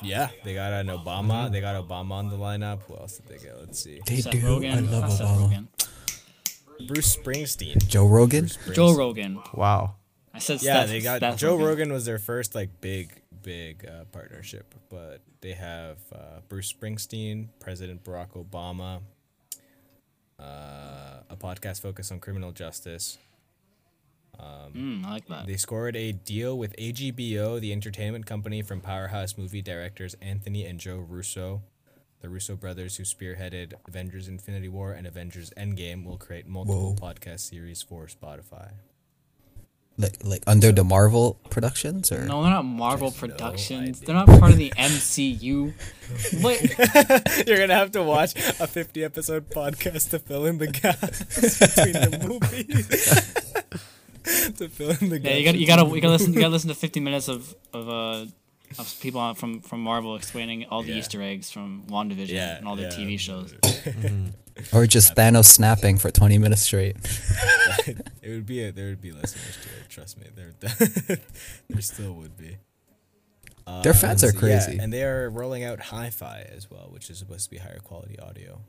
Yeah, 0.02 0.28
they 0.44 0.54
got 0.54 0.72
an 0.72 0.88
Obama. 0.88 1.50
They 1.50 1.60
got 1.60 1.76
Obama 1.82 2.12
on 2.12 2.28
the 2.28 2.36
lineup. 2.36 2.80
Who 2.88 2.96
else 2.96 3.18
did 3.18 3.28
they 3.28 3.38
get? 3.44 3.58
Let's 3.58 3.78
see. 3.80 4.00
They 4.06 4.16
Seth 4.20 4.32
do. 4.32 4.40
Rogen. 4.40 4.72
I 4.76 4.80
love 4.80 5.00
not 5.02 5.12
Seth 5.12 5.28
Obama. 5.28 5.68
Rogen. 5.68 6.88
Bruce 6.88 7.16
Springsteen. 7.16 7.86
Joe 7.88 8.06
Rogan. 8.06 8.50
Joe 8.72 8.94
Rogan. 8.94 9.40
Wow. 9.54 9.94
I 10.34 10.40
said 10.40 10.60
Yeah, 10.62 10.80
Seth- 10.80 10.88
they 10.90 11.00
got 11.00 11.20
Seth 11.20 11.38
Joe 11.38 11.56
Rogan 11.56 11.92
was 11.92 12.04
their 12.04 12.18
first 12.18 12.54
like 12.54 12.80
big 12.80 13.21
big 13.42 13.86
uh, 13.86 14.04
partnership, 14.12 14.74
but 14.88 15.20
they 15.40 15.52
have 15.52 15.98
uh, 16.14 16.40
Bruce 16.48 16.72
Springsteen, 16.72 17.48
President 17.60 18.04
Barack 18.04 18.30
Obama, 18.30 19.00
uh, 20.38 21.22
a 21.30 21.36
podcast 21.36 21.80
focused 21.80 22.12
on 22.12 22.20
criminal 22.20 22.52
justice. 22.52 23.18
Mm, 24.74 25.04
I 25.04 25.10
like 25.10 25.26
that. 25.28 25.46
They 25.46 25.56
scored 25.56 25.96
a 25.96 26.12
deal 26.12 26.58
with 26.58 26.74
AGBO, 26.76 27.60
the 27.60 27.72
entertainment 27.72 28.26
company 28.26 28.62
from 28.62 28.80
Powerhouse 28.80 29.36
movie 29.36 29.62
directors 29.62 30.14
Anthony 30.20 30.64
and 30.64 30.78
Joe 30.78 30.98
Russo. 30.98 31.62
The 32.20 32.28
Russo 32.28 32.54
brothers, 32.54 32.96
who 32.96 33.02
spearheaded 33.02 33.72
Avengers 33.88 34.28
Infinity 34.28 34.68
War 34.68 34.92
and 34.92 35.06
Avengers 35.06 35.52
Endgame, 35.56 36.04
will 36.04 36.18
create 36.18 36.46
multiple 36.46 36.94
Whoa. 36.94 37.12
podcast 37.12 37.40
series 37.40 37.82
for 37.82 38.06
Spotify. 38.06 38.70
Like, 39.98 40.16
like 40.24 40.42
under 40.46 40.72
the 40.72 40.82
Marvel 40.84 41.34
productions, 41.50 42.10
or 42.10 42.24
No, 42.24 42.42
they're 42.42 42.50
not 42.50 42.64
Marvel 42.64 43.10
Just 43.10 43.22
no 43.22 43.28
Productions. 43.28 43.98
idea. 44.02 44.06
they're 44.06 44.14
not 44.16 44.26
part 44.40 44.50
of 44.52 44.56
the 44.56 44.70
MCU. 44.70 45.72
What? 46.40 46.58
You're 47.46 47.58
gonna 47.58 47.74
have 47.74 47.92
to 47.92 48.02
watch 48.02 48.34
a 48.58 48.66
50 48.66 49.04
episode 49.04 49.50
podcast 49.50 50.10
to 50.10 50.18
fill 50.18 50.46
in 50.46 50.58
the 50.58 50.66
gaps 50.68 51.20
between 51.58 51.92
the 51.92 52.18
movies. 52.26 52.88
to 54.56 54.68
fill 54.68 54.90
in 55.00 55.10
the 55.10 55.18
gaps. 55.18 55.30
Yeah, 55.30 55.36
you 55.38 55.44
got 55.44 55.54
you 55.56 55.66
gotta 55.66 55.84
you 55.94 56.00
gotta 56.00 56.12
listen 56.12 56.32
you 56.32 56.40
gotta 56.40 56.52
listen 56.52 56.68
to 56.68 56.74
50 56.74 57.00
minutes 57.00 57.28
of 57.28 57.54
of 57.72 57.88
uh 57.88 58.26
of 58.78 58.96
people 59.00 59.34
from 59.34 59.60
from 59.60 59.80
Marvel 59.82 60.16
explaining 60.16 60.64
all 60.70 60.82
the 60.82 60.90
Yeah. 60.92 60.98
Easter 60.98 61.22
eggs 61.22 61.50
from 61.50 61.84
WandaVision 61.88 62.28
Yeah, 62.28 62.56
and 62.58 62.66
all 62.68 62.76
their 62.76 62.90
yeah. 62.90 62.96
TV 62.98 63.18
shows. 63.18 63.54
or 64.72 64.86
just 64.86 65.14
Thanos 65.14 65.46
snapping 65.46 65.98
for 65.98 66.10
twenty 66.10 66.38
minutes 66.38 66.62
straight. 66.62 66.96
it 68.22 68.28
would 68.30 68.46
be 68.46 68.62
a, 68.64 68.72
there 68.72 68.88
would 68.88 69.00
be 69.00 69.12
listeners 69.12 69.56
to 69.62 69.68
it. 69.68 69.88
Trust 69.88 70.18
me, 70.18 70.26
there 70.34 70.52
there 71.68 71.80
still 71.82 72.12
would 72.14 72.36
be. 72.36 72.56
Their 73.82 73.94
fans 73.94 74.22
are 74.24 74.28
so, 74.32 74.34
yeah, 74.46 74.60
crazy. 74.64 74.78
and 74.78 74.92
they 74.92 75.02
are 75.04 75.30
rolling 75.30 75.62
out 75.64 75.80
hi-fi 75.80 76.44
as 76.54 76.68
well, 76.70 76.88
which 76.90 77.08
is 77.08 77.18
supposed 77.18 77.44
to 77.44 77.50
be 77.50 77.58
higher 77.58 77.78
quality 77.78 78.18
audio. 78.18 78.60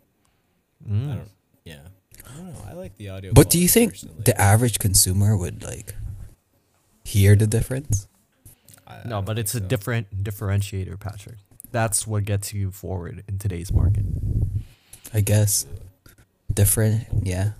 I 0.86 0.90
Mm. 0.90 1.08
don't. 1.16 1.30
Yeah, 1.66 1.80
I 2.30 2.38
don't 2.38 2.54
know. 2.54 2.60
I 2.70 2.74
like 2.74 2.96
the 2.98 3.10
audio. 3.10 3.34
But 3.34 3.50
do 3.50 3.58
you 3.60 3.68
think 3.68 3.94
personally. 3.94 4.22
the 4.24 4.40
average 4.40 4.80
consumer 4.80 5.36
would 5.36 5.64
like 5.64 5.96
hear 7.04 7.36
the 7.36 7.48
difference? 7.48 8.08
I- 8.94 9.00
I 9.00 9.04
No, 9.04 9.10
don't 9.18 9.26
but 9.26 9.36
think 9.36 9.46
it's 9.46 9.56
a 9.56 9.60
different 9.60 10.24
differentiator, 10.24 11.00
Patrick. 11.00 11.38
That's 11.72 12.06
what 12.06 12.26
gets 12.26 12.54
you 12.54 12.72
forward 12.72 13.24
in 13.28 13.40
today's 13.40 13.72
market. 13.74 14.06
I 15.14 15.22
guess 15.22 15.66
different. 16.54 17.08
Yeah, 17.24 17.52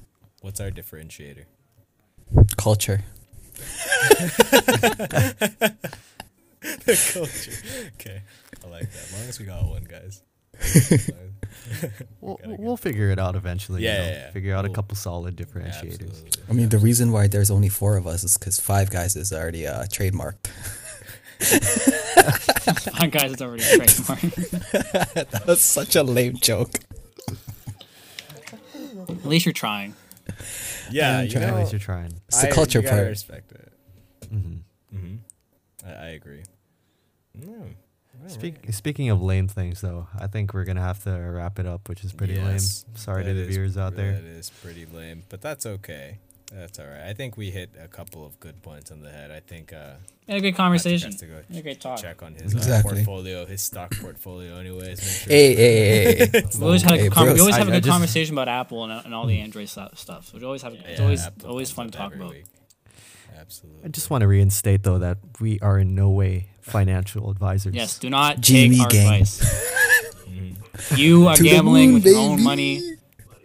What's 0.42 0.60
our 0.62 0.70
differentiator? 0.72 1.46
culture. 2.58 3.02
Culture. 7.12 7.52
Okay, 8.00 8.22
I 8.64 8.68
like 8.70 8.90
that. 8.92 9.04
As 9.04 9.14
long 9.14 9.22
as 9.30 9.40
we 9.40 9.46
got 9.46 9.66
one, 9.68 9.84
guys. 9.84 10.22
We'll, 12.22 12.40
we'll 12.46 12.78
figure 12.78 13.10
it 13.10 13.20
out 13.20 13.36
eventually. 13.36 13.82
you 13.82 13.88
Yeah, 13.90 13.98
know, 13.98 14.04
yeah, 14.04 14.12
yeah. 14.12 14.32
Figure 14.32 14.56
out 14.56 14.66
a 14.66 14.70
We'll- 14.70 14.76
couple 14.76 14.96
solid 14.96 15.36
differentiators. 15.36 16.02
Absolutely. 16.02 16.32
I 16.50 16.54
mean, 16.54 16.70
the 16.70 16.78
reason 16.78 17.12
why 17.12 17.28
there's 17.28 17.52
only 17.52 17.70
four 17.70 17.98
of 17.98 18.08
us 18.08 18.24
is 18.24 18.38
because 18.38 18.60
Five 18.60 18.90
Guys 18.92 19.16
is 19.16 19.34
already 19.34 19.68
uh, 19.68 19.84
trademarked. 19.86 20.50
Fine, 21.40 23.10
guys, 23.10 23.32
it's 23.34 23.42
already 23.42 23.64
trademarked. 23.64 25.30
that 25.32 25.48
was 25.48 25.62
such 25.62 25.96
a 25.96 26.04
lame 26.04 26.38
joke. 26.38 26.72
At 29.10 29.26
least 29.26 29.46
you're 29.46 29.54
trying. 29.54 29.94
Yeah, 30.90 31.22
you 31.22 31.30
trying. 31.30 31.44
At 31.46 31.56
least 31.56 31.72
you're 31.74 31.80
trying. 31.80 32.14
It's 32.28 32.42
the 32.42 32.50
I- 32.50 32.52
culture 32.52 32.80
you 32.80 32.84
gotta 32.86 32.98
part. 32.98 33.08
Respect 33.10 33.52
it. 33.52 33.74
Mm-hmm. 34.34 34.98
Mm-hmm. 34.98 35.88
I, 35.88 35.92
I 35.92 36.08
agree. 36.10 36.44
Mm, 37.38 37.74
all 38.24 38.30
Speak, 38.30 38.56
right. 38.66 38.74
Speaking 38.74 39.10
of 39.10 39.22
lame 39.22 39.48
things, 39.48 39.82
though, 39.82 40.08
I 40.18 40.28
think 40.28 40.54
we're 40.54 40.66
gonna 40.66 40.82
have 40.82 41.04
to 41.04 41.12
wrap 41.12 41.60
it 41.60 41.66
up, 41.66 41.90
which 41.90 42.04
is 42.04 42.14
pretty 42.14 42.34
Yes, 42.36 42.86
lame. 42.88 42.96
Sorry 42.96 43.24
to 43.24 43.30
that 43.30 43.34
the 43.36 43.42
is- 43.42 43.56
viewers 43.56 43.78
out 43.78 43.96
there. 43.96 44.14
That 44.14 44.24
is 44.24 44.50
pretty 44.50 44.86
lame, 44.86 45.24
but 45.30 45.42
that's 45.42 45.66
okay. 45.66 46.20
That's 46.56 46.78
all 46.80 46.86
right. 46.86 47.02
I 47.10 47.14
think 47.14 47.36
we 47.36 47.50
hit 47.50 47.72
a 47.84 47.88
couple 47.88 48.24
of 48.26 48.40
good 48.40 48.62
points 48.62 48.92
on 48.92 49.00
the 49.02 49.10
head. 49.10 49.32
I 49.32 49.40
think 49.40 49.74
uh, 49.74 49.96
had 50.28 50.38
a 50.38 50.40
great 50.40 50.42
Patrick 50.42 50.56
conversation. 50.56 51.12
has 51.12 51.20
to 51.22 51.26
go 51.26 51.36
had 51.36 51.58
a 51.58 51.62
great 51.64 51.82
talk. 51.82 52.00
check 52.00 52.22
on 52.22 52.36
his 52.36 52.56
uh, 52.70 52.80
portfolio, 52.84 53.46
his 53.46 53.62
stock 53.64 53.92
portfolio. 54.00 54.58
Anyways, 54.58 55.02
sure 55.02 55.34
Hey, 55.34 55.56
hey, 55.56 56.16
hey, 56.16 56.30
hey. 56.32 56.44
We 56.60 56.64
always, 56.66 56.82
had 56.84 56.92
a 56.92 56.98
Hey, 56.98 57.10
con- 57.10 57.24
we 57.24 57.30
bros. 57.32 57.40
always 57.42 57.56
have 57.56 57.68
a 57.68 57.72
I- 57.72 57.74
I 57.74 57.78
good 57.78 57.84
just- 57.86 57.92
conversation 57.92 58.36
about 58.36 58.50
Apple 58.50 58.84
and, 58.84 59.06
and 59.06 59.16
all 59.16 59.26
the 59.26 59.40
Android 59.40 59.68
stu- 59.68 59.88
stuff. 59.96 60.32
We 60.34 60.44
always 60.44 60.62
have 60.62 60.74
it's 60.74 61.00
Yeah, 61.00 61.04
always 61.04 61.26
Apple 61.26 61.50
always 61.50 61.72
fun 61.72 61.90
to 61.90 61.98
talk 61.98 62.14
about. 62.14 62.30
week. 62.30 62.46
Absolutely. 63.36 63.86
I 63.86 63.88
just 63.90 64.10
want 64.10 64.22
to 64.22 64.28
reinstate 64.28 64.84
though 64.84 65.00
that 65.00 65.18
we 65.40 65.60
are 65.60 65.80
in 65.80 65.96
no 65.96 66.12
way 66.12 66.50
financial 66.62 67.30
advisors. 67.32 67.74
Yes, 67.74 67.98
do 67.98 68.10
not 68.10 68.40
Jimmy 68.42 68.76
take 68.78 68.84
our 68.84 68.90
gang. 68.90 69.14
advice. 69.14 69.74
Mhm. 70.30 70.98
You 70.98 71.28
are 71.28 71.36
To 71.36 71.44
gambling 71.44 71.86
moon, 71.92 71.94
with 71.96 72.06
your 72.06 72.18
own 72.18 72.32
baby. 72.38 72.44
money. 72.44 72.80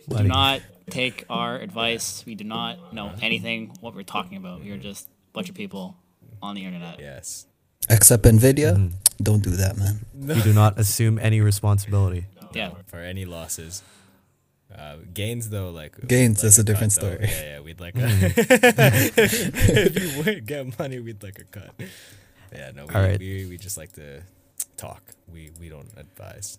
Do 0.09 0.15
Money. 0.15 0.29
not 0.29 0.61
take 0.91 1.25
our 1.31 1.59
advice. 1.59 2.25
We 2.27 2.35
do 2.35 2.45
not 2.45 2.93
know 2.93 3.13
anything 3.23 3.77
what 3.81 3.95
we're 3.95 4.03
talking 4.03 4.37
about. 4.37 4.61
We 4.63 4.71
are 4.71 4.77
just 4.79 5.07
a 5.07 5.11
bunch 5.33 5.49
of 5.49 5.55
people 5.55 5.97
on 6.43 6.55
the 6.55 6.65
internet. 6.65 6.99
Yes. 7.01 7.47
Except 7.89 8.25
Nvidia, 8.25 8.75
Mhm. 8.77 8.93
don't 9.23 9.43
do 9.43 9.51
that, 9.51 9.77
man. 9.77 10.05
We 10.37 10.43
do 10.43 10.53
not 10.53 10.79
assume 10.79 11.19
any 11.19 11.41
responsibility. 11.41 12.27
Yeah. 12.55 12.71
For 12.87 12.99
any 12.99 13.25
losses. 13.25 13.83
Uh, 14.75 14.97
gains 15.15 15.49
though, 15.49 15.71
like 15.71 15.97
Gains, 16.07 16.39
like 16.39 16.43
that's 16.43 16.59
a 16.59 16.61
cut, 16.61 16.67
different 16.67 16.93
though. 16.95 17.11
story. 17.15 17.27
Yeah, 17.29 17.43
yeah, 17.55 17.61
we'd 17.61 17.81
like 17.81 17.95
a, 17.97 18.05
if 19.17 19.95
you 19.97 20.23
would 20.23 20.47
get 20.47 20.79
money, 20.79 21.01
we'd 21.01 21.23
like 21.23 21.39
a 21.39 21.45
cut. 21.45 21.73
Yeah, 22.53 22.71
no, 22.77 22.85
we, 22.87 22.95
All 22.95 23.01
right. 23.03 23.19
we, 23.19 23.47
we 23.47 23.57
just 23.57 23.77
like 23.77 23.93
to 23.93 24.23
talk. 24.77 25.03
We 25.33 25.51
we 25.61 25.69
don't 25.69 25.89
advise. 25.97 26.59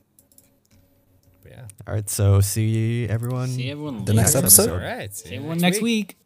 But 1.42 1.52
yeah, 1.52 1.66
All 1.88 1.94
right, 1.94 2.10
so 2.10 2.42
see 2.42 3.08
everyone. 3.08 3.48
See 3.50 3.70
everyone 3.72 4.06
The 4.06 4.14
next 4.14 4.36
later. 4.36 4.46
episode? 4.46 4.70
all 4.72 4.78
right. 4.78 5.14
See 5.16 5.36
everyone 5.36 5.58
next 5.60 5.82
week. 5.82 6.18